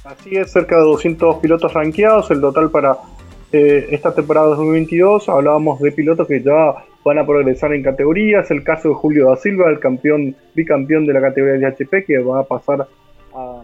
Así 0.03 0.37
es, 0.37 0.51
cerca 0.51 0.77
de 0.77 0.83
200 0.83 1.37
pilotos 1.37 1.73
rankeados, 1.73 2.31
el 2.31 2.41
total 2.41 2.71
para 2.71 2.97
eh, 3.51 3.87
esta 3.91 4.13
temporada 4.13 4.47
2022, 4.47 5.27
hablábamos 5.27 5.79
de 5.81 5.91
pilotos 5.91 6.27
que 6.27 6.41
ya 6.41 6.75
van 7.03 7.17
a 7.17 7.25
progresar 7.25 7.73
en 7.73 7.83
categorías. 7.83 8.49
El 8.51 8.63
caso 8.63 8.89
de 8.89 8.95
Julio 8.95 9.29
da 9.29 9.35
Silva, 9.37 9.69
el 9.69 9.79
campeón, 9.79 10.35
bicampeón 10.53 11.05
de 11.05 11.13
la 11.13 11.21
categoría 11.21 11.57
de 11.57 11.65
HP, 11.67 12.05
que 12.05 12.19
va 12.19 12.39
a 12.39 12.43
pasar 12.43 12.87
a 13.33 13.61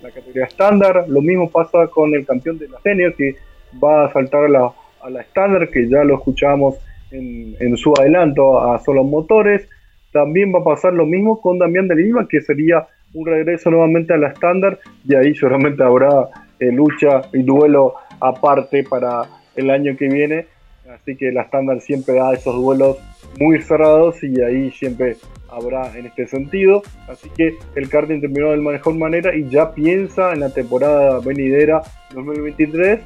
la 0.00 0.10
categoría 0.10 0.44
estándar. 0.44 1.04
Lo 1.08 1.20
mismo 1.20 1.50
pasa 1.50 1.86
con 1.88 2.14
el 2.14 2.26
campeón 2.26 2.58
de 2.58 2.68
la 2.68 2.80
senior, 2.80 3.14
que 3.14 3.36
va 3.82 4.06
a 4.06 4.12
saltar 4.12 4.44
a 4.44 4.48
la, 4.48 5.20
estándar, 5.20 5.68
que 5.68 5.88
ya 5.88 6.04
lo 6.04 6.16
escuchamos 6.16 6.76
en, 7.10 7.76
su 7.76 7.92
adelanto 7.98 8.60
a 8.60 8.78
solo 8.80 9.04
motores. 9.04 9.68
También 10.12 10.54
va 10.54 10.60
a 10.60 10.64
pasar 10.64 10.94
lo 10.94 11.06
mismo 11.06 11.40
con 11.40 11.58
Damián 11.58 11.88
de 11.88 11.96
Lima, 11.96 12.26
que 12.28 12.40
sería 12.40 12.86
un 13.14 13.26
regreso 13.26 13.70
nuevamente 13.70 14.12
a 14.12 14.16
la 14.16 14.28
estándar, 14.28 14.78
y 15.06 15.14
ahí 15.14 15.34
seguramente 15.34 15.82
habrá 15.82 16.28
eh, 16.60 16.72
lucha 16.72 17.22
y 17.32 17.42
duelo 17.42 17.94
aparte 18.20 18.84
para 18.84 19.22
el 19.56 19.70
año 19.70 19.96
que 19.96 20.08
viene 20.08 20.46
Así 20.88 21.16
que 21.16 21.30
la 21.32 21.42
estándar 21.42 21.80
siempre 21.80 22.14
da 22.14 22.32
esos 22.32 22.54
duelos 22.54 22.96
muy 23.38 23.60
cerrados 23.60 24.22
y 24.22 24.40
ahí 24.40 24.70
siempre 24.70 25.16
habrá 25.48 25.96
en 25.96 26.06
este 26.06 26.26
sentido. 26.26 26.82
Así 27.08 27.28
que 27.36 27.56
el 27.74 27.88
karting 27.88 28.20
terminó 28.20 28.50
de 28.50 28.56
la 28.56 28.70
mejor 28.72 28.94
manera 28.94 29.34
y 29.34 29.48
ya 29.48 29.74
piensa 29.74 30.32
en 30.32 30.40
la 30.40 30.50
temporada 30.50 31.20
venidera 31.20 31.82
2023 32.14 33.00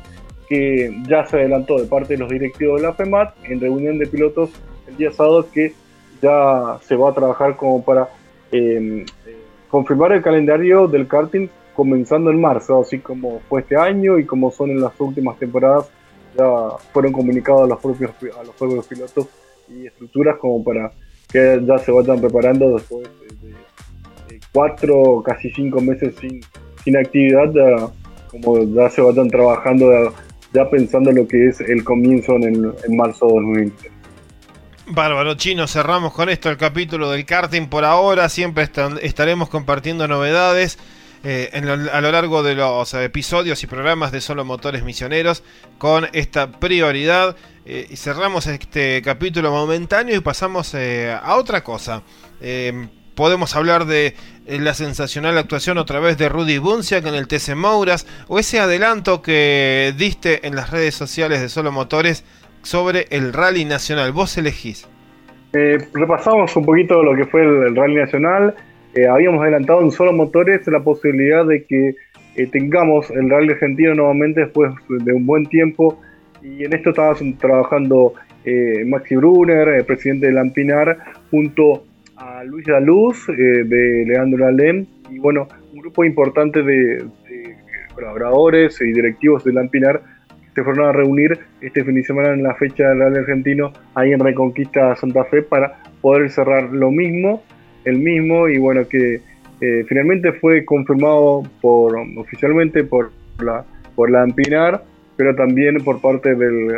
que 0.49 0.95
ya 1.09 1.27
se 1.27 1.37
adelantó 1.37 1.81
de 1.81 1.87
parte 1.87 2.15
de 2.15 2.19
los 2.19 2.31
directivos 2.31 2.81
de 2.81 2.87
la 2.87 2.95
FEMAT 2.95 3.35
en 3.45 3.61
reunión 3.61 3.99
de 3.99 4.07
pilotos 4.07 4.51
el 4.87 4.97
día 4.97 5.11
sábado 5.11 5.47
que 5.53 5.73
ya 6.21 6.79
se 6.83 6.95
va 6.95 7.11
a 7.11 7.15
trabajar 7.15 7.57
como 7.57 7.85
para 7.85 8.09
em, 8.53 9.05
confirmar 9.69 10.13
el 10.13 10.23
calendario 10.23 10.87
del 10.87 11.09
karting 11.09 11.49
comenzando 11.75 12.31
en 12.31 12.41
marzo, 12.41 12.81
así 12.81 12.99
como 12.99 13.41
fue 13.49 13.63
este 13.63 13.77
año 13.77 14.19
y 14.19 14.27
como 14.27 14.51
son 14.51 14.71
en 14.71 14.81
las 14.81 14.93
últimas 15.01 15.39
temporadas 15.39 15.91
ya 16.37 16.79
fueron 16.93 17.13
comunicados 17.13 17.63
a 17.63 17.67
los 17.67 17.81
propios, 17.81 18.11
a 18.39 18.43
los 18.43 18.55
propios 18.55 18.87
pilotos 18.87 19.27
y 19.69 19.87
estructuras 19.87 20.37
como 20.39 20.63
para 20.63 20.91
que 21.31 21.61
ya 21.65 21.79
se 21.79 21.91
vayan 21.93 22.21
preparando 22.21 22.75
después 22.75 23.09
de, 23.43 24.41
cuatro, 24.53 25.23
casi 25.25 25.51
cinco 25.51 25.81
meses 25.81 26.15
sin, 26.21 26.41
sin 26.85 26.97
actividad, 26.97 27.91
como 28.31 28.63
ya 28.65 28.91
se 28.91 29.01
vayan 29.01 29.29
trabajando, 29.29 30.15
ya, 30.53 30.69
pensando 30.69 31.11
en 31.11 31.17
lo 31.17 31.29
que 31.29 31.49
es 31.49 31.61
el 31.61 31.83
comienzo 31.85 32.37
en, 32.37 32.73
en 32.85 32.97
marzo 32.97 33.27
de 33.29 33.33
2020. 33.35 33.91
Bárbaro 34.89 35.35
Chino, 35.35 35.67
cerramos 35.67 36.13
con 36.13 36.29
esto 36.29 36.51
el 36.51 36.59
capítulo 36.59 37.11
del 37.11 37.25
karting 37.25 37.69
por 37.69 37.85
ahora, 37.85 38.29
siempre 38.29 38.69
estaremos 39.01 39.49
compartiendo 39.49 40.07
novedades. 40.07 40.79
Eh, 41.25 41.51
a 41.93 42.01
lo 42.01 42.11
largo 42.11 42.43
de 42.43 42.57
los 42.57 42.95
episodios 42.95 43.63
y 43.63 43.69
programas 43.69 44.11
de 44.11 44.21
Solo 44.21 44.45
Motores 44.45 44.83
Misioneros 44.83 45.45
con 45.79 46.09
esta 46.13 46.51
prioridad. 46.51 47.37
Eh, 47.65 47.87
y 47.91 47.97
cerramos 47.97 48.49
este 48.49 49.01
capítulo 49.03 49.53
momentáneo 49.53 50.17
y 50.17 50.21
pasamos 50.21 50.75
eh, 50.75 51.13
a 51.13 51.37
otra 51.37 51.63
cosa. 51.63 52.03
podemos 53.15 53.55
hablar 53.55 53.85
de 53.85 54.17
la 54.47 54.75
sensacional 54.75 55.39
actuación 55.39 55.79
otra 55.79 56.01
vez 56.01 56.19
de 56.19 56.29
Rudy 56.29 56.59
Bunciak 56.59 57.07
en 57.07 57.15
el 57.15 57.29
TC 57.29 57.55
Mouras 57.55 58.07
o 58.27 58.41
ese 58.41 58.59
adelanto 58.59 59.23
que 59.23 59.95
diste 59.97 60.45
en 60.47 60.57
las 60.57 60.71
redes 60.71 60.97
sociales 60.97 61.41
de 61.41 61.49
Solo 61.49 61.71
Motores 61.71 62.25
sobre 62.63 63.07
el 63.11 63.33
Rally 63.33 63.65
Nacional. 63.65 64.11
Vos 64.11 64.37
elegís. 64.39 64.89
repasamos 65.53 66.57
un 66.57 66.65
poquito 66.65 67.01
lo 67.05 67.15
que 67.15 67.27
fue 67.27 67.43
el 67.43 67.77
Rally 67.77 67.95
Nacional. 67.95 68.57
Eh, 68.95 69.07
habíamos 69.07 69.41
adelantado 69.41 69.83
en 69.83 69.91
solo 69.91 70.13
motores 70.13 70.67
la 70.67 70.81
posibilidad 70.81 71.47
de 71.47 71.65
que 71.65 71.95
eh, 72.37 72.47
tengamos 72.47 73.11
el 73.11 73.31
Rally 73.31 73.53
Argentino 73.53 73.95
nuevamente 73.95 74.41
después 74.41 74.73
de 74.89 75.13
un 75.13 75.25
buen 75.25 75.47
tiempo. 75.47 75.99
Y 76.43 76.65
en 76.65 76.75
esto 76.75 76.91
estaba 76.91 77.17
trabajando 77.39 78.15
eh, 78.45 78.85
Maxi 78.85 79.17
Brunner, 79.17 79.69
el 79.69 79.85
presidente 79.85 80.27
de 80.27 80.33
Lampinar, 80.33 80.99
junto 81.31 81.85
a 82.17 82.45
Luis 82.45 82.67
Daluz, 82.67 83.27
de 83.29 84.05
Leandro 84.07 84.47
Alem, 84.47 84.87
y 85.11 85.19
bueno, 85.19 85.49
un 85.73 85.81
grupo 85.81 86.05
importante 86.05 86.63
de, 86.63 87.05
colaboradores 87.95 88.81
y 88.81 88.93
directivos 88.93 89.45
de 89.45 89.53
Lampinar 89.53 90.03
se 90.55 90.63
fueron 90.65 90.89
a 90.89 90.93
reunir 90.93 91.39
este 91.61 91.85
fin 91.85 91.95
de 91.95 92.05
semana 92.05 92.33
en 92.33 92.43
la 92.43 92.55
fecha 92.55 92.89
del 92.89 92.99
Rally 92.99 93.19
Argentino 93.19 93.73
ahí 93.95 94.13
en 94.13 94.21
Reconquista 94.21 94.95
Santa 94.97 95.25
Fe 95.25 95.43
para 95.43 95.83
poder 96.01 96.31
cerrar 96.31 96.65
lo 96.73 96.91
mismo 96.91 97.43
el 97.85 97.99
mismo 97.99 98.49
y 98.49 98.59
bueno 98.59 98.87
que 98.89 99.21
eh, 99.61 99.85
finalmente 99.89 100.33
fue 100.33 100.65
confirmado 100.65 101.43
por 101.61 101.97
oficialmente 102.17 102.85
por 102.85 103.11
la 103.39 103.65
por 103.95 104.11
la 104.11 104.23
Ampinar 104.23 104.83
pero 105.17 105.35
también 105.35 105.77
por 105.85 106.01
parte 106.01 106.35
del 106.35 106.71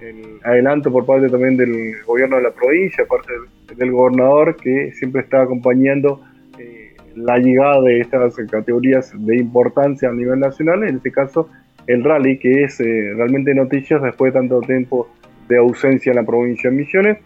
eh, 0.00 0.38
adelanto 0.44 0.90
por 0.90 1.06
parte 1.06 1.28
también 1.28 1.56
del 1.56 2.02
gobierno 2.04 2.36
de 2.36 2.42
la 2.42 2.50
provincia 2.50 3.04
parte 3.06 3.32
del, 3.76 3.90
gobernador 3.90 4.56
que 4.56 4.92
siempre 4.92 5.22
está 5.22 5.42
acompañando 5.42 6.22
eh, 6.58 6.94
la 7.14 7.38
llegada 7.38 7.82
de 7.82 8.00
estas 8.00 8.34
categorías 8.50 9.12
de 9.14 9.36
importancia 9.36 10.08
a 10.08 10.12
nivel 10.12 10.40
nacional 10.40 10.84
en 10.84 10.96
este 10.96 11.12
caso 11.12 11.48
el 11.86 12.02
rally 12.02 12.38
que 12.38 12.64
es 12.64 12.78
realmente 12.78 13.54
noticias 13.54 14.02
después 14.02 14.32
de 14.32 14.40
tanto 14.40 14.60
tiempo 14.60 15.08
de 15.48 15.58
ausencia 15.58 16.10
en 16.10 16.16
la 16.16 16.24
provincia 16.24 16.70
de 16.70 16.76
Misiones 16.76 17.18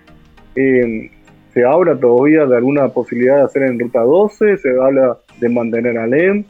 se 1.53 1.65
habla 1.65 1.99
todavía 1.99 2.47
de 2.47 2.57
alguna 2.57 2.89
posibilidad 2.89 3.39
de 3.39 3.43
hacer 3.43 3.63
en 3.65 3.79
ruta 3.79 4.01
12, 4.01 4.59
se 4.59 4.71
habla 4.71 5.19
de 5.41 5.49
mantener 5.49 5.99
a 5.99 6.07
LEM, 6.07 6.45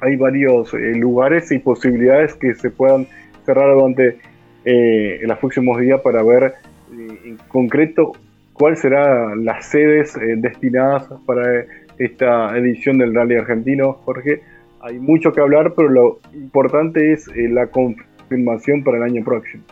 hay 0.00 0.16
varios 0.16 0.72
eh, 0.74 0.94
lugares 0.94 1.50
y 1.52 1.58
posibilidades 1.58 2.34
que 2.34 2.54
se 2.54 2.70
puedan 2.70 3.06
cerrar 3.44 3.74
durante 3.74 4.18
eh, 4.64 5.20
los 5.22 5.38
próximos 5.38 5.80
días 5.80 6.00
para 6.00 6.22
ver 6.22 6.54
eh, 6.92 7.20
en 7.24 7.36
concreto 7.48 8.12
cuáles 8.52 8.80
serán 8.80 9.44
las 9.44 9.66
sedes 9.66 10.14
destinadas 10.36 11.04
para 11.26 11.64
esta 11.98 12.56
edición 12.58 12.98
del 12.98 13.14
Rally 13.14 13.36
Argentino, 13.36 13.94
Jorge. 14.04 14.42
Hay 14.82 14.98
mucho 14.98 15.32
que 15.32 15.40
hablar, 15.40 15.72
pero 15.74 15.88
lo 15.88 16.20
importante 16.34 17.12
es 17.12 17.26
la 17.34 17.66
confirmación 17.68 18.84
para 18.84 18.98
el 18.98 19.02
año 19.04 19.24
próximo. 19.24 19.64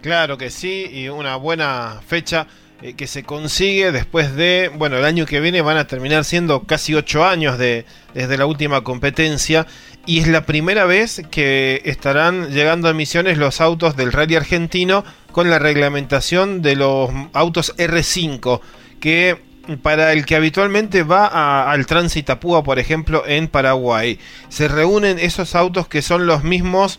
Claro 0.00 0.38
que 0.38 0.48
sí, 0.48 0.86
y 0.90 1.08
una 1.08 1.36
buena 1.36 2.00
fecha 2.06 2.46
eh, 2.82 2.94
que 2.94 3.06
se 3.06 3.22
consigue 3.22 3.92
después 3.92 4.34
de, 4.34 4.70
bueno, 4.74 4.96
el 4.96 5.04
año 5.04 5.26
que 5.26 5.40
viene 5.40 5.60
van 5.60 5.76
a 5.76 5.86
terminar 5.86 6.24
siendo 6.24 6.62
casi 6.62 6.94
ocho 6.94 7.24
años 7.24 7.58
de, 7.58 7.84
desde 8.14 8.38
la 8.38 8.46
última 8.46 8.82
competencia 8.82 9.66
y 10.06 10.20
es 10.20 10.28
la 10.28 10.46
primera 10.46 10.86
vez 10.86 11.22
que 11.30 11.82
estarán 11.84 12.50
llegando 12.50 12.88
a 12.88 12.94
misiones 12.94 13.38
los 13.38 13.60
autos 13.60 13.96
del 13.96 14.12
rally 14.12 14.36
argentino 14.36 15.04
con 15.30 15.50
la 15.50 15.58
reglamentación 15.58 16.62
de 16.62 16.76
los 16.76 17.10
autos 17.34 17.76
R5 17.76 18.60
que 18.98 19.38
para 19.82 20.12
el 20.12 20.24
que 20.24 20.36
habitualmente 20.36 21.02
va 21.02 21.70
al 21.70 21.86
tránsito 21.86 22.40
Púa, 22.40 22.64
por 22.64 22.78
ejemplo, 22.78 23.24
en 23.26 23.46
Paraguay. 23.46 24.18
Se 24.48 24.68
reúnen 24.68 25.18
esos 25.18 25.54
autos 25.54 25.86
que 25.86 26.02
son 26.02 26.26
los 26.26 26.42
mismos 26.44 26.98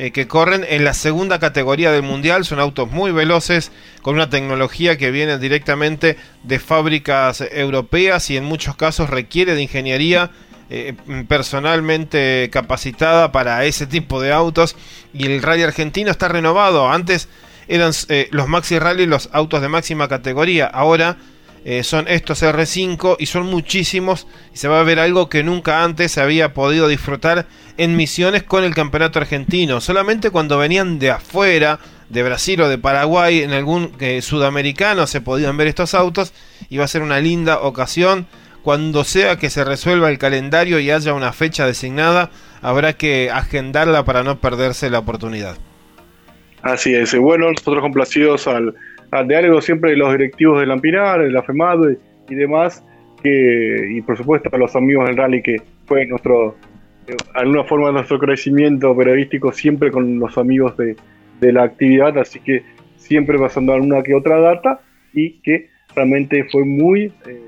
eh, 0.00 0.12
que 0.12 0.28
corren 0.28 0.64
en 0.68 0.84
la 0.84 0.94
segunda 0.94 1.40
categoría 1.40 1.90
del 1.90 2.04
mundial. 2.04 2.44
Son 2.44 2.60
autos 2.60 2.88
muy 2.88 3.10
veloces, 3.10 3.72
con 4.00 4.14
una 4.14 4.30
tecnología 4.30 4.96
que 4.96 5.10
viene 5.10 5.38
directamente 5.38 6.16
de 6.44 6.60
fábricas 6.60 7.40
europeas 7.50 8.30
y 8.30 8.36
en 8.36 8.44
muchos 8.44 8.76
casos 8.76 9.10
requiere 9.10 9.56
de 9.56 9.62
ingeniería 9.62 10.30
eh, 10.70 10.94
personalmente 11.26 12.48
capacitada 12.52 13.32
para 13.32 13.64
ese 13.64 13.88
tipo 13.88 14.20
de 14.20 14.30
autos. 14.30 14.76
Y 15.12 15.26
el 15.26 15.42
rally 15.42 15.64
argentino 15.64 16.12
está 16.12 16.28
renovado. 16.28 16.88
Antes 16.88 17.28
eran 17.66 17.90
eh, 18.08 18.28
los 18.30 18.46
Maxi 18.46 18.78
Rally 18.78 19.04
los 19.04 19.28
autos 19.32 19.62
de 19.62 19.68
máxima 19.68 20.06
categoría. 20.06 20.66
Ahora 20.66 21.16
eh, 21.70 21.84
son 21.84 22.08
estos 22.08 22.42
R5 22.42 23.16
y 23.18 23.26
son 23.26 23.44
muchísimos 23.44 24.26
y 24.54 24.56
se 24.56 24.68
va 24.68 24.80
a 24.80 24.84
ver 24.84 24.98
algo 24.98 25.28
que 25.28 25.44
nunca 25.44 25.84
antes 25.84 26.12
se 26.12 26.22
había 26.22 26.54
podido 26.54 26.88
disfrutar 26.88 27.44
en 27.76 27.94
misiones 27.94 28.42
con 28.42 28.64
el 28.64 28.74
campeonato 28.74 29.18
argentino. 29.18 29.82
Solamente 29.82 30.30
cuando 30.30 30.56
venían 30.56 30.98
de 30.98 31.10
afuera, 31.10 31.78
de 32.08 32.22
Brasil 32.22 32.62
o 32.62 32.70
de 32.70 32.78
Paraguay, 32.78 33.42
en 33.42 33.52
algún 33.52 33.92
eh, 34.00 34.22
sudamericano 34.22 35.06
se 35.06 35.20
podían 35.20 35.58
ver 35.58 35.66
estos 35.66 35.92
autos 35.92 36.32
y 36.70 36.78
va 36.78 36.86
a 36.86 36.88
ser 36.88 37.02
una 37.02 37.20
linda 37.20 37.60
ocasión. 37.60 38.26
Cuando 38.62 39.04
sea 39.04 39.36
que 39.36 39.50
se 39.50 39.62
resuelva 39.62 40.08
el 40.08 40.16
calendario 40.16 40.78
y 40.78 40.90
haya 40.90 41.12
una 41.12 41.34
fecha 41.34 41.66
designada, 41.66 42.30
habrá 42.62 42.94
que 42.94 43.30
agendarla 43.30 44.06
para 44.06 44.22
no 44.22 44.40
perderse 44.40 44.88
la 44.88 45.00
oportunidad. 45.00 45.58
Así 46.62 46.94
es, 46.94 47.14
bueno, 47.14 47.50
nosotros 47.50 47.82
complacidos 47.82 48.48
al 48.48 48.74
de 49.10 49.36
algo 49.36 49.60
siempre 49.60 49.96
los 49.96 50.12
directivos 50.12 50.60
de 50.60 50.66
Lampinar, 50.66 51.22
de 51.22 51.30
la 51.30 51.44
y, 52.28 52.34
demás, 52.34 52.84
y 53.24 54.00
por 54.02 54.16
supuesto 54.16 54.50
a 54.52 54.58
los 54.58 54.76
amigos 54.76 55.06
del 55.06 55.16
rally, 55.16 55.42
que 55.42 55.62
fue 55.86 56.06
nuestro, 56.06 56.56
de 57.06 57.16
alguna 57.34 57.64
forma 57.64 57.90
nuestro 57.90 58.18
crecimiento 58.18 58.94
periodístico 58.96 59.52
siempre 59.52 59.90
con 59.90 60.18
los 60.18 60.36
amigos 60.36 60.76
de, 60.76 60.96
la 61.40 61.62
actividad, 61.62 62.18
así 62.18 62.40
que 62.40 62.64
siempre 62.96 63.38
pasando 63.38 63.72
alguna 63.72 64.02
que 64.02 64.14
otra 64.14 64.40
data 64.40 64.80
y 65.14 65.40
que 65.40 65.70
realmente 65.94 66.44
fue 66.50 66.64
muy, 66.64 67.12
eh, 67.26 67.42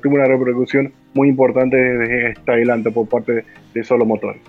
tuvo 0.00 0.14
una 0.14 0.24
repercusión 0.24 0.92
muy 1.14 1.28
importante 1.28 1.76
desde 1.76 2.30
este 2.30 2.52
adelante 2.52 2.90
por 2.92 3.08
parte 3.08 3.44
de 3.74 3.84
Solo 3.84 4.04
Motores. 4.04 4.40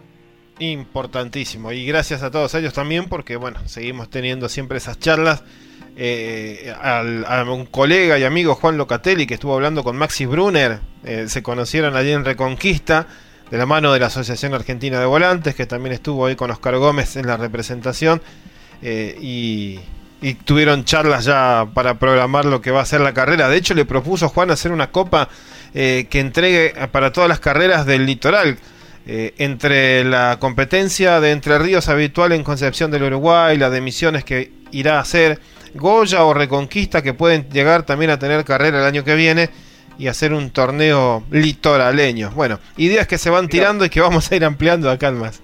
Importantísimo 0.60 1.74
y 1.74 1.86
gracias 1.86 2.24
a 2.24 2.32
todos 2.32 2.54
ellos 2.56 2.74
también 2.74 3.06
porque 3.10 3.36
bueno, 3.36 3.60
seguimos 3.65 4.10
teniendo 4.10 4.48
siempre 4.48 4.78
esas 4.78 5.00
charlas 5.00 5.44
eh, 5.98 6.74
a 6.82 7.44
un 7.44 7.66
colega 7.66 8.20
y 8.20 8.26
amigo 8.26 8.56
Juan 8.56 8.78
Locatelli 8.78 9.26
que 9.26 9.36
estuvo 9.36 9.54
hablando 9.54 9.82
con 9.82 9.96
Maxi 9.96 10.26
Brunner, 10.26 10.80
eh, 11.06 11.28
se 11.30 11.42
conocieron 11.42 11.96
allí 11.96 12.12
en 12.12 12.26
Reconquista, 12.26 13.08
de 13.50 13.58
la 13.58 13.66
mano 13.66 13.94
de 13.94 14.00
la 14.00 14.08
Asociación 14.08 14.54
Argentina 14.54 15.00
de 15.00 15.06
Volantes, 15.06 15.56
que 15.56 15.66
también 15.66 15.94
estuvo 15.94 16.26
ahí 16.26 16.36
con 16.36 16.52
Oscar 16.52 16.76
Gómez 16.78 17.16
en 17.16 17.28
la 17.28 17.38
representación, 17.38 18.22
eh, 18.82 19.18
y, 19.22 19.80
tuvieron 20.44 20.86
charlas 20.86 21.26
ya 21.26 21.68
para 21.76 22.00
programar 22.00 22.46
lo 22.46 22.60
que 22.60 22.72
va 22.72 22.82
a 22.82 22.86
ser 22.86 23.00
la 23.00 23.14
carrera. 23.14 23.48
De 23.48 23.58
hecho, 23.58 23.76
le 23.76 23.86
propuso 23.86 24.28
Juan 24.28 24.50
hacer 24.50 24.72
una 24.72 24.90
copa 24.90 25.30
que 25.72 26.08
entregue 26.14 26.74
para 26.92 27.14
todas 27.14 27.30
las 27.30 27.40
carreras 27.40 27.86
del 27.86 28.08
litoral. 28.08 28.58
entre 29.06 30.04
la 30.04 30.38
competencia 30.40 31.20
de 31.20 31.30
Entre 31.30 31.60
Ríos 31.60 31.90
habitual 31.90 32.32
en 32.32 32.44
Concepción 32.44 32.90
del 32.90 33.04
Uruguay, 33.04 33.56
la 33.56 33.70
de 33.70 33.82
Misiones 33.82 34.24
que 34.24 34.52
irá 34.72 34.98
a 34.98 35.02
hacer, 35.02 35.40
Goya 35.76 36.24
o 36.24 36.34
Reconquista 36.34 37.02
que 37.02 37.14
pueden 37.14 37.50
llegar 37.50 37.84
también 37.84 38.10
a 38.10 38.18
tener 38.18 38.44
carrera 38.46 38.80
el 38.80 38.86
año 38.86 39.04
que 39.04 39.14
viene 39.16 39.50
y 39.98 40.08
hacer 40.08 40.34
un 40.34 40.50
torneo 40.50 41.24
litoraleño. 41.32 42.32
Bueno, 42.32 42.60
ideas 42.78 43.08
que 43.08 43.18
se 43.18 43.30
van 43.30 43.48
tirando 43.48 43.86
y 43.86 43.90
que 43.90 44.02
vamos 44.02 44.32
a 44.32 44.36
ir 44.36 44.46
ampliando 44.46 44.90
acá 44.90 45.10
en 45.10 45.20
más. 45.20 45.42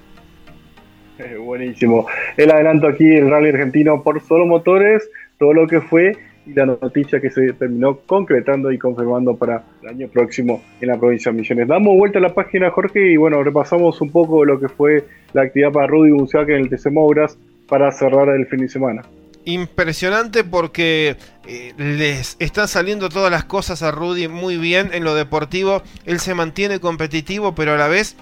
Eh, 1.20 1.36
buenísimo. 1.38 2.08
El 2.38 2.50
adelanto 2.50 2.88
aquí, 2.88 3.06
el 3.06 3.30
rally 3.30 3.50
argentino 3.50 4.02
por 4.04 4.22
solo 4.22 4.46
motores, 4.46 5.08
todo 5.38 5.54
lo 5.54 5.68
que 5.68 5.82
fue 5.82 6.18
y 6.46 6.54
la 6.54 6.66
noticia 6.66 7.20
que 7.20 7.30
se 7.30 7.54
terminó 7.54 8.00
concretando 8.00 8.72
y 8.72 8.80
confirmando 8.80 9.36
para 9.36 9.64
el 9.84 9.90
año 9.90 10.08
próximo 10.08 10.64
en 10.80 10.88
la 10.88 10.98
provincia 10.98 11.32
de 11.32 11.38
Misiones. 11.38 11.68
Damos 11.68 11.96
vuelta 11.98 12.20
a 12.20 12.22
la 12.22 12.34
página, 12.34 12.72
Jorge, 12.72 13.12
y 13.12 13.18
bueno, 13.18 13.44
repasamos 13.44 14.02
un 14.02 14.12
poco 14.12 14.44
lo 14.46 14.60
que 14.60 14.70
fue 14.70 15.04
la 15.34 15.44
actividad 15.44 15.72
para 15.72 15.88
Rudy 15.88 16.12
Bunciac 16.12 16.50
en 16.50 16.62
el 16.62 16.70
TC 16.70 16.90
Mouras 16.92 17.38
para 17.68 17.92
cerrar 17.92 18.30
el 18.30 18.48
fin 18.48 18.62
de 18.62 18.70
semana 18.70 19.04
impresionante 19.46 20.44
porque 20.44 21.18
eh, 21.48 21.74
les 21.78 22.36
están 22.40 22.68
saliendo 22.68 23.10
todas 23.10 23.32
las 23.32 23.46
cosas 23.46 23.82
a 23.82 23.92
Rudy 23.92 24.28
muy 24.28 24.58
bien 24.58 24.92
en 24.94 25.04
lo 25.04 25.16
deportivo. 25.16 25.84
Él 26.06 26.20
se 26.20 26.34
mantiene 26.34 26.80
competitivo, 26.80 27.56
pero 27.56 27.74
a 27.74 27.78
la 27.78 27.88
vez 27.88 28.16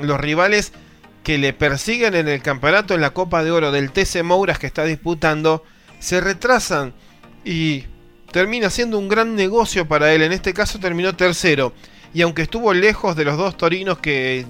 los 0.00 0.20
rivales 0.20 0.72
que 1.22 1.38
le 1.38 1.52
persiguen 1.52 2.14
en 2.14 2.28
el 2.28 2.42
campeonato 2.42 2.94
en 2.94 3.00
la 3.00 3.10
Copa 3.10 3.42
de 3.42 3.50
Oro 3.50 3.72
del 3.72 3.90
TC 3.90 4.22
Mouras 4.22 4.58
que 4.58 4.66
está 4.66 4.84
disputando 4.84 5.64
se 5.98 6.20
retrasan 6.20 6.92
y 7.44 7.84
termina 8.30 8.70
siendo 8.70 8.98
un 8.98 9.08
gran 9.08 9.34
negocio 9.34 9.88
para 9.88 10.12
él. 10.12 10.22
En 10.22 10.32
este 10.32 10.52
caso 10.52 10.78
terminó 10.78 11.16
tercero. 11.16 11.72
Y 12.12 12.22
aunque 12.22 12.42
estuvo 12.42 12.72
lejos 12.72 13.16
de 13.16 13.24
los 13.24 13.36
dos 13.36 13.56
torinos 13.56 13.98
que 13.98 14.46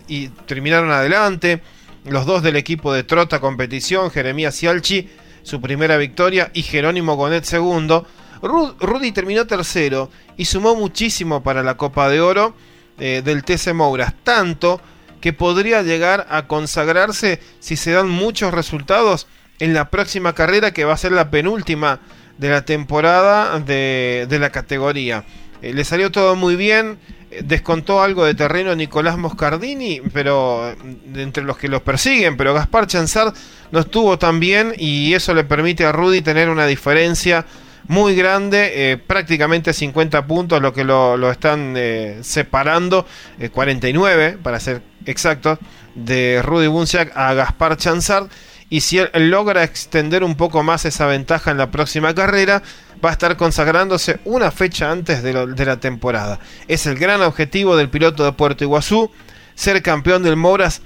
terminaron 0.46 0.90
adelante, 0.90 1.62
los 2.04 2.26
dos 2.26 2.42
del 2.42 2.56
equipo 2.56 2.92
de 2.92 3.04
Trota 3.04 3.40
Competición, 3.40 4.10
Jeremías 4.10 4.62
y 4.62 4.66
Alchi, 4.66 5.08
su 5.46 5.60
primera 5.60 5.96
victoria, 5.96 6.50
y 6.54 6.62
Jerónimo 6.62 7.14
Gonet 7.14 7.44
segundo. 7.44 8.04
Rudy 8.42 9.12
terminó 9.12 9.46
tercero 9.46 10.10
y 10.36 10.46
sumó 10.46 10.74
muchísimo 10.74 11.44
para 11.44 11.62
la 11.62 11.76
Copa 11.76 12.08
de 12.08 12.20
Oro 12.20 12.56
eh, 12.98 13.22
del 13.24 13.44
TC 13.44 13.72
Mouras, 13.72 14.12
tanto 14.24 14.80
que 15.20 15.32
podría 15.32 15.82
llegar 15.82 16.26
a 16.30 16.48
consagrarse 16.48 17.40
si 17.60 17.76
se 17.76 17.92
dan 17.92 18.08
muchos 18.08 18.52
resultados 18.52 19.28
en 19.60 19.72
la 19.72 19.88
próxima 19.88 20.34
carrera 20.34 20.72
que 20.72 20.84
va 20.84 20.94
a 20.94 20.98
ser 20.98 21.12
la 21.12 21.30
penúltima 21.30 22.00
de 22.38 22.50
la 22.50 22.64
temporada 22.64 23.60
de, 23.60 24.26
la 24.28 24.50
categoría. 24.50 25.24
Eh, 25.62 25.72
le 25.72 25.84
salió 25.84 26.10
todo 26.10 26.34
muy 26.34 26.56
bien, 26.56 26.98
descontó 27.42 28.02
algo 28.02 28.24
de 28.24 28.34
terreno 28.34 28.74
Nicolás 28.74 29.18
Moscardini, 29.18 30.00
pero 30.12 30.74
entre 31.14 31.42
los 31.42 31.56
que 31.56 31.68
los 31.68 31.82
persiguen, 31.82 32.36
pero 32.36 32.54
Gaspar 32.54 32.86
Chanzard 32.86 33.34
no 33.72 33.80
estuvo 33.80 34.18
tan 34.18 34.40
bien 34.40 34.74
y 34.76 35.14
eso 35.14 35.34
le 35.34 35.44
permite 35.44 35.84
a 35.84 35.92
Rudy 35.92 36.22
tener 36.22 36.48
una 36.48 36.66
diferencia 36.66 37.44
muy 37.88 38.16
grande, 38.16 38.92
eh, 38.92 38.96
prácticamente 38.96 39.72
50 39.72 40.26
puntos, 40.26 40.60
lo 40.60 40.72
que 40.72 40.84
lo, 40.84 41.30
están 41.30 41.74
eh, 41.76 42.18
separando, 42.22 43.06
49 43.52 44.26
eh, 44.26 44.38
para 44.42 44.60
ser 44.60 44.82
exactos, 45.04 45.58
de 45.94 46.42
Rudy 46.42 46.66
Bunciak 46.66 47.16
a 47.16 47.34
Gaspar 47.34 47.76
Chanzard. 47.76 48.28
Y 48.68 48.80
si 48.80 48.98
él 48.98 49.30
logra 49.30 49.62
extender 49.62 50.24
un 50.24 50.34
poco 50.34 50.62
más 50.62 50.84
esa 50.84 51.06
ventaja 51.06 51.50
en 51.50 51.58
la 51.58 51.70
próxima 51.70 52.14
carrera, 52.14 52.62
va 53.04 53.10
a 53.10 53.12
estar 53.12 53.36
consagrándose 53.36 54.18
una 54.24 54.50
fecha 54.50 54.90
antes 54.90 55.22
de, 55.22 55.32
la 55.32 55.76
temporada. 55.78 56.40
Es 56.66 56.86
el 56.86 56.98
gran 56.98 57.22
objetivo 57.22 57.76
del 57.76 57.90
piloto 57.90 58.24
de 58.24 58.32
Puerto 58.32 58.64
Iguazú, 58.64 59.10
ser 59.54 59.82
campeón 59.82 60.22
del 60.22 60.36
Moras 60.36 60.82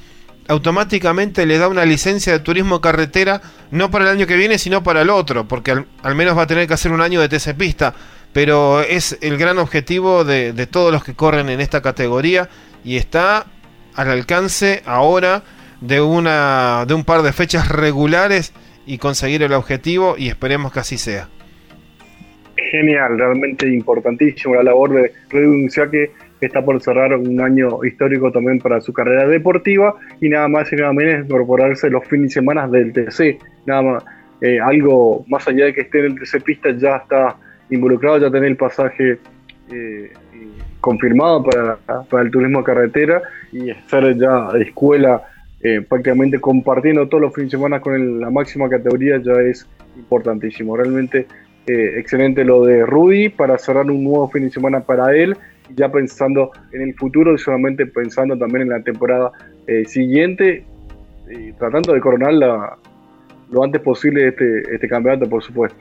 automáticamente 0.48 1.46
le 1.46 1.58
da 1.58 1.68
una 1.68 1.84
licencia 1.84 2.32
de 2.32 2.40
turismo 2.40 2.80
carretera, 2.80 3.40
no 3.70 3.90
para 3.90 4.06
el 4.06 4.10
año 4.10 4.26
que 4.26 4.36
viene, 4.36 4.58
sino 4.58 4.82
para 4.82 5.02
el 5.02 5.10
otro, 5.10 5.46
porque 5.46 5.84
al, 6.02 6.14
menos 6.16 6.36
va 6.36 6.42
a 6.42 6.46
tener 6.48 6.66
que 6.66 6.74
hacer 6.74 6.90
un 6.90 7.00
año 7.00 7.20
de 7.20 7.28
TC 7.28 7.54
Pista, 7.54 7.94
pero 8.32 8.80
es 8.80 9.16
el 9.20 9.38
gran 9.38 9.58
objetivo 9.58 10.24
de, 10.24 10.52
de, 10.52 10.66
todos 10.66 10.92
los 10.92 11.04
que 11.04 11.14
corren 11.14 11.50
en 11.50 11.60
esta 11.60 11.82
categoría 11.82 12.48
y 12.84 12.96
está 12.96 13.46
al 13.94 14.10
alcance 14.10 14.82
ahora 14.86 15.44
de, 15.80 16.00
una, 16.00 16.84
de 16.86 16.94
un 16.94 17.04
par 17.04 17.22
de 17.22 17.32
fechas 17.32 17.68
regulares 17.68 18.52
y 18.86 18.98
conseguir 18.98 19.42
el 19.42 19.52
objetivo 19.52 20.16
y 20.16 20.28
esperemos 20.28 20.72
que 20.72 20.80
así 20.80 20.98
sea. 20.98 21.28
Genial, 22.70 23.18
realmente 23.18 23.68
importantísimo 23.68 24.54
la 24.54 24.62
labor 24.62 24.92
de 24.92 25.12
renunciar 25.30 25.90
que 25.90 26.10
está 26.40 26.64
por 26.64 26.80
cerrar 26.82 27.14
un 27.14 27.40
año 27.40 27.84
histórico 27.84 28.30
también 28.32 28.58
para 28.58 28.80
su 28.80 28.92
carrera 28.92 29.26
deportiva 29.26 29.94
y 30.20 30.28
nada 30.28 30.48
más 30.48 30.72
y 30.72 30.76
nada 30.76 30.92
menos 30.92 31.26
incorporarse 31.26 31.90
los 31.90 32.06
fines 32.06 32.28
de 32.28 32.34
semana 32.34 32.66
del 32.66 32.92
TC, 32.92 33.38
nada 33.66 33.82
más, 33.82 34.04
eh, 34.40 34.58
algo 34.58 35.24
más 35.28 35.46
allá 35.48 35.66
de 35.66 35.74
que 35.74 35.82
esté 35.82 36.00
en 36.00 36.06
el 36.06 36.18
TC 36.18 36.42
pista 36.42 36.70
ya 36.70 36.96
está 36.96 37.36
involucrado, 37.70 38.18
ya 38.18 38.30
tener 38.30 38.50
el 38.50 38.56
pasaje 38.56 39.18
eh, 39.70 40.12
confirmado 40.80 41.44
para, 41.44 41.76
para, 42.04 42.22
el 42.22 42.30
turismo 42.30 42.64
carretera 42.64 43.22
y 43.52 43.70
estar 43.70 44.02
ya 44.16 44.48
escuela 44.58 45.22
eh, 45.62 45.82
prácticamente 45.86 46.40
compartiendo 46.40 47.06
todos 47.08 47.20
los 47.22 47.34
fines 47.34 47.50
de 47.50 47.58
semana 47.58 47.80
con 47.80 48.20
la 48.20 48.30
máxima 48.30 48.68
categoría 48.68 49.20
ya 49.22 49.34
es 49.42 49.66
importantísimo. 49.96 50.76
Realmente 50.76 51.26
eh, 51.66 51.98
excelente 51.98 52.44
lo 52.44 52.64
de 52.64 52.86
Rudy 52.86 53.28
para 53.28 53.58
cerrar 53.58 53.90
un 53.90 54.02
nuevo 54.02 54.28
fin 54.30 54.44
de 54.44 54.50
semana 54.50 54.80
para 54.80 55.14
él, 55.14 55.36
ya 55.76 55.90
pensando 55.90 56.50
en 56.72 56.82
el 56.82 56.94
futuro 56.94 57.34
y 57.34 57.38
solamente 57.38 57.86
pensando 57.86 58.36
también 58.38 58.62
en 58.62 58.68
la 58.70 58.82
temporada 58.82 59.32
eh, 59.66 59.84
siguiente, 59.86 60.64
y 61.30 61.52
tratando 61.52 61.92
de 61.92 62.00
coronar 62.00 62.32
lo 63.50 63.62
antes 63.62 63.80
posible 63.82 64.28
este, 64.28 64.62
este 64.74 64.88
campeonato, 64.88 65.28
por 65.28 65.42
supuesto. 65.42 65.78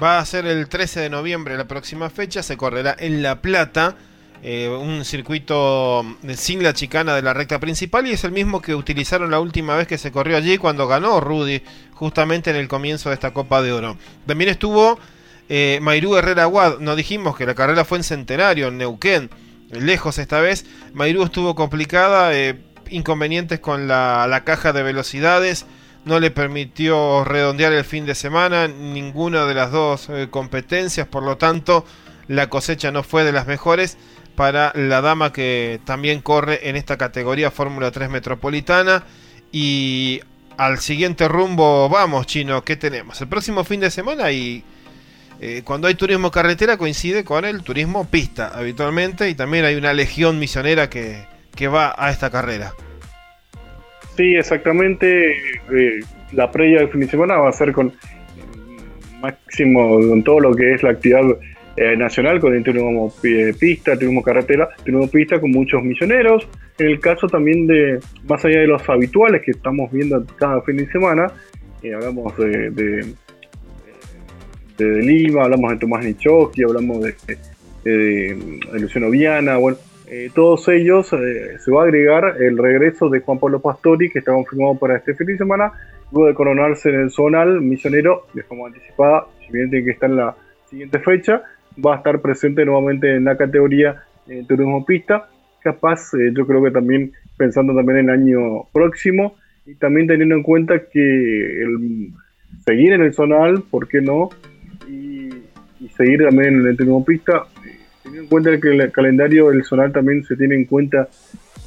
Va 0.00 0.18
a 0.18 0.24
ser 0.24 0.46
el 0.46 0.68
13 0.68 1.00
de 1.00 1.10
noviembre 1.10 1.56
la 1.56 1.66
próxima 1.66 2.10
fecha, 2.10 2.42
se 2.42 2.56
correrá 2.56 2.94
en 2.98 3.22
La 3.22 3.42
Plata. 3.42 3.96
Eh, 4.42 4.70
un 4.70 5.04
circuito 5.04 6.02
sin 6.34 6.62
la 6.62 6.72
chicana 6.72 7.14
de 7.14 7.20
la 7.20 7.34
recta 7.34 7.60
principal 7.60 8.06
y 8.06 8.12
es 8.12 8.24
el 8.24 8.32
mismo 8.32 8.62
que 8.62 8.74
utilizaron 8.74 9.30
la 9.30 9.38
última 9.38 9.76
vez 9.76 9.86
que 9.86 9.98
se 9.98 10.10
corrió 10.10 10.38
allí 10.38 10.56
cuando 10.56 10.88
ganó 10.88 11.20
Rudy 11.20 11.62
justamente 11.92 12.48
en 12.48 12.56
el 12.56 12.66
comienzo 12.66 13.10
de 13.10 13.16
esta 13.16 13.34
Copa 13.34 13.60
de 13.60 13.72
Oro. 13.72 13.98
También 14.24 14.48
estuvo 14.48 14.98
eh, 15.50 15.78
Herrera 16.16 16.44
Aguad, 16.44 16.78
no 16.78 16.96
dijimos 16.96 17.36
que 17.36 17.44
la 17.44 17.54
carrera 17.54 17.84
fue 17.84 17.98
en 17.98 18.04
Centenario, 18.04 18.68
en 18.68 18.78
Neuquén, 18.78 19.28
lejos 19.72 20.16
esta 20.16 20.40
vez. 20.40 20.64
Mairú 20.94 21.22
estuvo 21.22 21.54
complicada, 21.54 22.34
eh, 22.34 22.58
inconvenientes 22.88 23.60
con 23.60 23.88
la, 23.88 24.42
caja 24.46 24.72
de 24.72 24.82
velocidades, 24.82 25.66
no 26.06 26.18
le 26.18 26.30
permitió 26.30 27.24
redondear 27.24 27.74
el 27.74 27.84
fin 27.84 28.06
de 28.06 28.14
semana 28.14 28.68
ninguna 28.68 29.44
de 29.44 29.52
las 29.52 29.70
dos 29.70 30.08
competencias, 30.30 31.06
por 31.06 31.24
lo 31.24 31.36
tanto 31.36 31.84
la 32.26 32.48
cosecha 32.48 32.90
no 32.90 33.02
fue 33.02 33.24
de 33.24 33.32
las 33.32 33.46
mejores 33.46 33.98
para 34.36 34.72
la 34.74 35.00
dama 35.00 35.32
que 35.32 35.80
también 35.84 36.20
corre 36.20 36.68
en 36.68 36.76
esta 36.76 36.96
categoría 36.96 37.50
Fórmula 37.50 37.90
3 37.90 38.10
Metropolitana. 38.10 39.04
Y 39.52 40.20
al 40.56 40.78
siguiente 40.78 41.28
rumbo 41.28 41.88
vamos, 41.88 42.26
chino, 42.26 42.64
¿qué 42.64 42.76
tenemos? 42.76 43.20
El 43.20 43.28
próximo 43.28 43.64
fin 43.64 43.80
de 43.80 43.90
semana 43.90 44.30
y 44.30 44.62
eh, 45.40 45.62
cuando 45.64 45.88
hay 45.88 45.94
turismo 45.94 46.30
carretera 46.30 46.76
coincide 46.76 47.24
con 47.24 47.46
el 47.46 47.62
turismo 47.62 48.06
pista 48.06 48.48
habitualmente 48.48 49.30
y 49.30 49.34
también 49.34 49.64
hay 49.64 49.76
una 49.76 49.94
legión 49.94 50.38
misionera 50.38 50.90
que, 50.90 51.24
va 51.66 51.94
a 51.96 52.10
esta 52.10 52.30
carrera. 52.30 52.72
Sí, 54.16 54.34
exactamente. 54.34 55.32
Eh, 55.32 56.00
la 56.32 56.50
previa 56.50 56.80
del 56.80 56.88
fin 56.88 57.00
de 57.00 57.08
semana 57.08 57.36
va 57.36 57.50
a 57.50 57.52
ser 57.52 57.72
con 57.72 57.92
máximo 59.20 59.98
con 59.98 60.22
todo 60.22 60.40
lo 60.40 60.54
que 60.54 60.74
es 60.74 60.82
la 60.82 60.90
actividad 60.90 61.22
eh, 61.76 61.96
nacional 61.96 62.40
con 62.40 62.54
el 62.54 62.64
turismo 62.64 63.12
pista, 63.58 63.94
turismo 63.94 64.22
carretera, 64.22 64.68
turismo 64.84 65.08
pista 65.08 65.40
con 65.40 65.50
muchos 65.52 65.82
misioneros. 65.82 66.48
En 66.78 66.88
el 66.88 67.00
caso 67.00 67.28
también 67.28 67.66
de, 67.66 68.00
más 68.28 68.44
allá 68.44 68.60
de 68.60 68.66
los 68.66 68.86
habituales 68.88 69.42
que 69.42 69.52
estamos 69.52 69.90
viendo 69.92 70.24
cada 70.36 70.60
fin 70.62 70.78
de 70.78 70.90
semana, 70.90 71.32
eh, 71.82 71.94
hablamos 71.94 72.36
de, 72.36 72.70
de, 72.70 73.06
Lima, 75.02 75.44
hablamos 75.44 75.72
de 75.72 75.76
Tomás 75.76 76.04
Nichoski, 76.04 76.62
hablamos 76.64 77.04
de, 77.04 78.36
Luciano 78.72 79.10
Viana, 79.10 79.56
bueno, 79.58 79.78
eh, 80.08 80.30
todos 80.34 80.66
ellos 80.68 81.06
se 81.06 81.70
va 81.70 81.82
a 81.82 81.84
agregar 81.84 82.36
el 82.40 82.58
regreso 82.58 83.08
de 83.08 83.20
Juan 83.20 83.38
Pablo 83.38 83.60
Pastori, 83.60 84.10
que 84.10 84.18
está 84.18 84.32
confirmado 84.32 84.76
para 84.76 84.96
este 84.96 85.14
fin 85.14 85.26
de 85.28 85.38
semana, 85.38 85.72
luego 86.12 86.28
de 86.28 86.34
coronarse 86.34 86.88
en 86.88 87.00
el 87.00 87.10
zonal 87.10 87.60
misionero, 87.60 88.26
de 88.34 88.42
forma 88.42 88.66
anticipada, 88.66 89.26
si 89.46 89.52
bien 89.52 89.70
tiene 89.70 89.84
que 89.84 89.92
estar 89.92 90.10
en 90.10 90.16
la 90.16 90.34
siguiente 90.68 90.98
fecha, 91.00 91.42
va 91.84 91.94
a 91.94 91.96
estar 91.98 92.20
presente 92.20 92.64
nuevamente 92.64 93.16
en 93.16 93.24
la 93.24 93.36
categoría 93.36 94.04
eh, 94.28 94.44
turismo 94.46 94.84
pista. 94.84 95.28
Capaz, 95.62 96.14
eh, 96.14 96.32
yo 96.32 96.46
creo 96.46 96.62
que 96.62 96.70
también 96.70 97.12
pensando 97.36 97.74
también 97.74 97.98
en 97.98 98.10
el 98.10 98.14
año 98.14 98.64
próximo 98.72 99.34
y 99.66 99.74
también 99.74 100.06
teniendo 100.06 100.34
en 100.34 100.42
cuenta 100.42 100.78
que 100.86 101.62
el, 101.62 102.12
seguir 102.64 102.92
en 102.92 103.02
el 103.02 103.12
zonal, 103.12 103.62
¿por 103.70 103.88
qué 103.88 104.00
no? 104.00 104.30
Y, 104.88 105.30
seguir 105.96 106.22
también 106.22 106.60
en 106.60 106.66
el 106.68 106.76
turismo 106.76 107.04
pista, 107.04 107.44
eh, 107.66 107.76
teniendo 108.02 108.22
en 108.22 108.28
cuenta 108.28 108.60
que 108.60 108.68
el 108.68 108.92
calendario 108.92 109.50
del 109.50 109.64
zonal 109.64 109.92
también 109.92 110.22
se 110.24 110.36
tiene 110.36 110.54
en 110.54 110.64
cuenta 110.64 111.08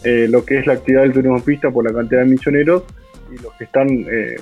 lo 0.03 0.43
que 0.43 0.59
es 0.59 0.67
la 0.67 0.73
actividad 0.73 1.03
del 1.03 1.13
turismo 1.13 1.41
pista 1.41 1.71
por 1.71 1.85
la 1.85 1.93
cantidad 1.93 2.21
de 2.21 2.27
misioneros 2.27 2.83
y 3.31 3.41
los 3.41 3.53
que 3.53 3.63
están 3.63 3.87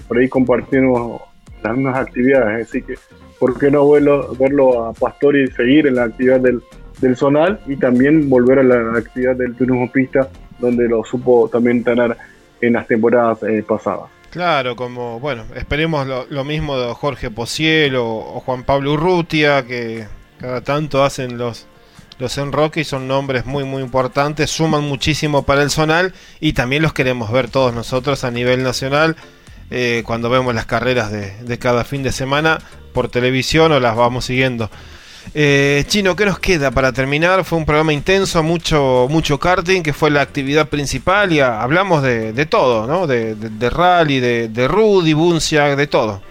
por 0.08 0.18
ahí 0.18 0.28
compartiendo 0.28 1.22
las 1.64 1.76
mismas 1.76 1.98
actividades. 1.98 2.68
Así 2.68 2.82
que 2.82 2.96
¿por 3.42 3.58
qué 3.58 3.72
no 3.72 3.90
verlo, 3.90 4.36
verlo 4.36 4.86
a 4.86 4.94
Pastori 4.94 5.48
seguir 5.54 5.88
en 5.88 5.96
la 5.96 6.04
actividad 6.04 6.40
del, 6.42 6.62
del 7.00 7.18
zonal 7.18 7.60
y 7.66 7.76
también 7.76 8.30
volver 8.30 8.60
a 8.60 8.64
la 8.64 9.00
actividad 9.00 9.36
del 9.36 9.56
turismo 9.56 9.92
pista, 9.92 10.30
donde 10.60 10.88
lo 10.88 11.04
supo 11.04 11.50
también 11.52 11.84
tener 11.84 12.16
en 12.62 12.74
las 12.74 12.86
temporadas 12.86 13.42
eh, 13.42 13.66
pasadas? 13.68 14.12
Claro, 14.30 14.76
como, 14.76 15.20
bueno, 15.20 15.46
esperemos 15.56 16.06
lo, 16.30 16.44
mismo 16.44 16.80
de 16.80 16.94
Jorge 16.94 17.32
Pociel 17.32 17.96
o, 17.96 18.44
Juan 18.46 18.62
Pablo 18.62 18.94
Urrutia, 18.94 19.66
que 19.66 20.06
cada 20.40 20.62
tanto 20.62 21.04
hacen 21.04 21.40
los, 21.40 21.66
los 22.20 22.38
enroques 22.38 22.86
y 22.86 22.90
son 22.92 23.08
nombres 23.08 23.48
muy, 23.48 23.64
muy 23.64 23.82
importantes, 23.82 24.52
suman 24.52 24.84
muchísimo 24.84 25.48
para 25.48 25.64
el 25.64 25.72
zonal 25.72 26.14
y 26.40 26.54
también 26.54 26.84
los 26.84 26.94
queremos 26.94 27.32
ver 27.32 27.50
todos 27.50 27.74
nosotros 27.74 28.24
a 28.24 28.30
nivel 28.30 28.62
nacional. 28.62 29.16
Eh, 29.74 30.04
cuando 30.06 30.30
vemos 30.30 30.54
las 30.54 30.66
carreras 30.66 31.14
de, 31.14 31.32
de, 31.44 31.58
cada 31.58 31.86
fin 31.86 32.04
de 32.04 32.12
semana 32.12 32.60
por 32.92 33.10
televisión 33.10 33.72
o 33.72 33.80
las 33.80 33.96
vamos 33.96 34.26
siguiendo. 34.26 34.70
Eh, 35.34 35.84
Chino, 35.88 36.16
¿qué 36.16 36.26
nos 36.26 36.40
queda 36.40 36.72
para 36.72 36.92
terminar? 36.92 37.44
Fue 37.44 37.58
un 37.58 37.66
programa 37.66 37.94
intenso, 37.94 38.44
mucho, 38.44 39.08
mucho 39.10 39.40
karting, 39.40 39.82
que 39.82 39.94
fue 39.94 40.10
la 40.10 40.22
actividad 40.22 40.68
principal 40.68 41.32
y 41.32 41.40
hablamos 41.40 42.04
de, 42.04 42.34
de, 42.34 42.46
todo, 42.46 42.88
¿no? 42.88 43.08
De, 43.08 43.36
de, 43.36 43.70
rally, 43.70 44.20
de, 44.20 44.50
de 44.50 44.68
Rudy, 44.68 45.14
Bunciak, 45.14 45.78
de 45.78 45.88
todo. 45.88 46.22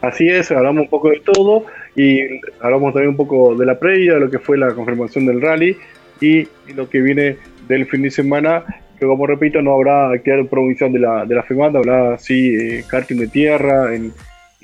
Así 0.00 0.28
es, 0.28 0.50
hablamos 0.50 0.82
un 0.82 0.88
poco 0.88 1.08
de 1.10 1.20
todo 1.20 1.64
y 1.96 2.20
hablamos 2.60 2.92
también 2.92 3.10
un 3.10 3.16
poco 3.16 3.54
de 3.54 3.64
la 3.64 3.78
previa, 3.78 4.14
de 4.14 4.20
lo 4.20 4.30
que 4.30 4.38
fue 4.38 4.58
la 4.58 4.74
confirmación 4.74 5.26
del 5.26 5.40
rally 5.40 5.76
y, 6.20 6.46
lo 6.74 6.88
que 6.88 7.00
viene 7.00 7.36
del 7.66 7.86
fin 7.86 8.02
de 8.02 8.10
semana, 8.10 8.64
que 8.98 9.06
como 9.06 9.26
repito, 9.26 9.62
no 9.62 9.74
habrá 9.74 10.12
actividad 10.12 10.46
provincial 10.46 10.92
de 10.92 10.98
la, 10.98 11.24
de 11.24 11.34
la 11.34 11.42
FEMAT, 11.42 11.76
habrá 11.76 12.18
sí 12.18 12.54
eh, 12.54 12.84
karting 12.86 13.16
de 13.16 13.28
tierra 13.28 13.94
en 13.94 14.12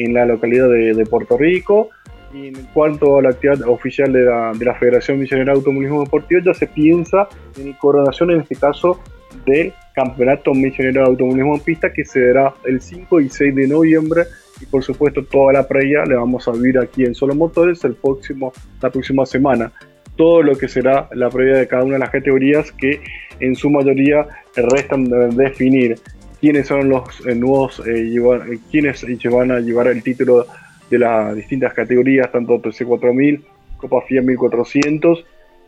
en 0.05 0.15
la 0.15 0.27
localidad 0.27 0.69
de, 0.69 1.07
Puerto 1.07 1.37
Rico. 1.37 1.91
Y 2.33 2.49
en 2.49 2.55
cuanto 2.73 3.19
a 3.19 3.23
la 3.23 3.31
actividad 3.31 3.63
oficial 3.69 4.13
de 4.13 4.25
la, 4.25 4.53
de 4.53 4.65
la 4.65 4.75
Federación 4.75 5.19
Misionera 5.19 5.53
de 5.53 5.59
Automovilismo 5.59 6.05
Deportivo, 6.05 6.41
ya 6.45 6.55
se 6.55 6.69
piensa 6.69 7.29
en 7.59 7.73
coronación, 7.75 8.31
en 8.31 8.41
este 8.43 8.55
caso, 8.55 9.01
del 9.47 9.73
Campeonato 9.95 10.55
Misionero 10.55 11.03
de 11.03 11.09
Automovilismo 11.09 11.55
en 11.57 11.61
Pista, 11.61 11.93
que 11.93 12.05
se 12.05 12.29
dará 12.29 12.55
el 12.65 12.81
5 12.81 13.21
y 13.21 13.29
6 13.29 13.55
de 13.55 13.69
noviembre. 13.69 14.25
Y 14.61 14.67
por 14.67 14.85
supuesto, 14.85 15.25
toda 15.25 15.53
la 15.53 15.67
previa 15.67 16.05
le 16.05 16.15
vamos 16.15 16.47
a 16.47 16.53
vivir 16.53 16.79
aquí 16.79 17.05
en 17.05 17.15
Solo 17.15 17.35
Motores 17.35 17.83
el 17.85 17.95
próximo, 17.95 18.53
la 18.81 18.91
próxima 18.91 19.27
semana. 19.27 19.73
Todo 20.17 20.43
lo 20.43 20.57
que 20.57 20.69
será 20.69 21.09
la 21.13 21.31
previa 21.31 21.57
de 21.57 21.67
cada 21.67 21.83
una 21.83 21.95
de 21.95 22.01
las 22.01 22.11
categorías 22.11 22.71
que 22.73 23.01
en 23.41 23.57
su 23.57 23.71
mayoría 23.71 24.27
restan 24.55 25.05
de 25.05 25.29
definir 25.29 25.99
quiénes 26.41 26.67
son 26.67 26.89
los 26.89 27.25
eh, 27.27 27.35
nuevos, 27.35 27.81
eh, 27.87 28.13
eh, 28.15 28.59
quiénes 28.71 29.05
van 29.31 29.51
a 29.53 29.61
llevar 29.61 29.89
el 29.89 30.03
título 30.03 30.47
de 30.89 30.99
las 30.99 31.37
distintas 31.37 31.73
categorías, 31.75 32.33
tanto 32.33 32.61
TC4000, 32.61 33.43
Copa 33.77 34.03
FIA 34.03 34.23
1400, 34.23 35.25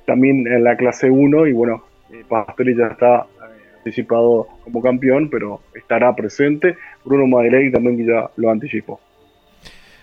también 0.06 0.46
en 0.46 0.64
la 0.64 0.76
clase 0.76 1.10
1 1.10 1.46
y 1.46 1.52
bueno, 1.52 1.84
Pastori 2.28 2.76
ya 2.76 2.88
está 2.88 3.26
anticipado 3.78 4.48
como 4.64 4.82
campeón, 4.82 5.28
pero 5.30 5.60
estará 5.74 6.14
presente. 6.14 6.76
Bruno 7.04 7.26
Madeley 7.26 7.70
también 7.70 8.04
ya 8.06 8.30
lo 8.36 8.50
anticipó. 8.50 9.00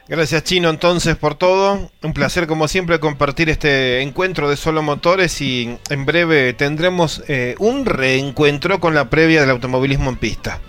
Gracias 0.10 0.43
Chino 0.43 0.72
entonces 0.72 1.16
por 1.18 1.36
todo. 1.36 1.91
Un 2.01 2.14
placer 2.14 2.47
como 2.47 2.68
siempre 2.68 2.99
compartir 2.99 3.47
este 3.47 4.01
encuentro 4.01 4.49
de 4.49 4.57
solo 4.57 4.82
motores 4.82 5.39
y 5.39 5.78
en 5.91 6.05
breve 6.07 6.53
tendremos 6.53 7.24
eh, 7.28 7.53
un 7.60 7.86
reencuentro 7.86 8.80
con 8.80 8.95
la 8.95 9.12
previa 9.12 9.41
del 9.41 9.51
automovilismo 9.51 10.10
en 10.10 10.16
pista. 10.16 10.60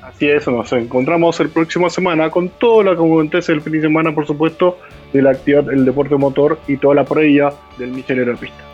Así 0.00 0.28
es, 0.28 0.46
nos 0.46 0.72
encontramos 0.72 1.40
el 1.40 1.48
próximo 1.48 1.90
semana 1.90 2.30
con 2.30 2.50
todo 2.50 2.84
lo 2.84 2.96
que 2.96 3.04
acontece 3.04 3.50
el 3.50 3.62
fin 3.62 3.72
de 3.72 3.80
semana, 3.80 4.14
por 4.14 4.28
supuesto, 4.28 4.78
de 5.12 5.22
la 5.22 5.30
actividad 5.30 5.64
del 5.64 5.84
deporte 5.84 6.14
motor 6.14 6.60
y 6.68 6.76
toda 6.76 6.94
la 6.94 7.04
previa 7.04 7.52
del 7.78 7.90
misionero 7.90 8.30
en 8.30 8.38
pista. 8.38 8.67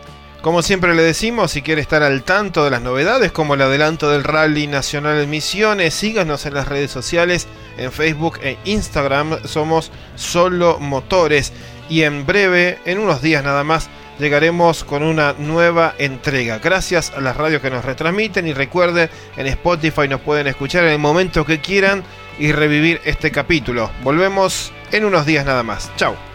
Como 0.45 0.61
siempre 0.61 0.93
le 0.93 1.01
decimos, 1.01 1.49
si 1.49 1.63
quiere 1.63 1.81
estar 1.81 2.03
al 2.03 2.21
tanto 2.21 2.63
de 2.63 2.69
las 2.69 2.83
novedades 2.83 3.31
como 3.31 3.55
el 3.55 3.63
adelanto 3.63 4.11
del 4.11 4.23
Rally 4.23 4.67
Nacional 4.67 5.19
en 5.19 5.27
Misiones, 5.27 5.95
síganos 5.95 6.45
en 6.45 6.53
las 6.53 6.67
redes 6.67 6.91
sociales, 6.91 7.47
en 7.79 7.91
Facebook 7.91 8.37
e 8.43 8.55
Instagram, 8.63 9.39
somos 9.45 9.91
Solo 10.13 10.77
Motores 10.77 11.51
y 11.89 12.03
en 12.03 12.27
breve, 12.27 12.77
en 12.85 12.99
unos 12.99 13.23
días 13.23 13.43
nada 13.43 13.63
más, 13.63 13.89
llegaremos 14.19 14.83
con 14.83 15.01
una 15.01 15.33
nueva 15.33 15.95
entrega. 15.97 16.59
Gracias 16.59 17.11
a 17.17 17.21
las 17.21 17.35
radios 17.35 17.63
que 17.63 17.71
nos 17.71 17.83
retransmiten 17.83 18.47
y 18.47 18.53
recuerden, 18.53 19.09
en 19.37 19.47
Spotify 19.47 20.07
nos 20.07 20.21
pueden 20.21 20.45
escuchar 20.45 20.83
en 20.83 20.91
el 20.91 20.99
momento 20.99 21.43
que 21.43 21.59
quieran 21.59 22.03
y 22.37 22.51
revivir 22.51 23.01
este 23.03 23.31
capítulo. 23.31 23.89
Volvemos 24.03 24.71
en 24.91 25.05
unos 25.05 25.25
días 25.25 25.43
nada 25.43 25.63
más. 25.63 25.89
Chao. 25.95 26.34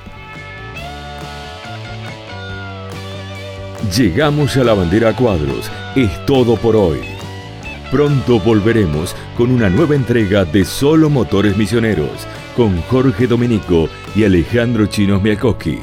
Llegamos 3.88 4.56
a 4.58 4.64
la 4.64 4.74
bandera 4.74 5.16
cuadros. 5.16 5.70
Es 5.96 6.24
todo 6.26 6.56
por 6.56 6.76
hoy. 6.76 7.00
Pronto 7.90 8.38
volveremos 8.38 9.16
con 9.36 9.50
una 9.50 9.70
nueva 9.70 9.94
entrega 9.94 10.44
de 10.44 10.64
Solo 10.64 11.08
Motores 11.08 11.56
Misioneros 11.56 12.26
con 12.56 12.80
Jorge 12.82 13.26
Domenico 13.26 13.88
y 14.14 14.24
Alejandro 14.24 14.86
Chinos 14.86 15.22
Miakoski. 15.22 15.80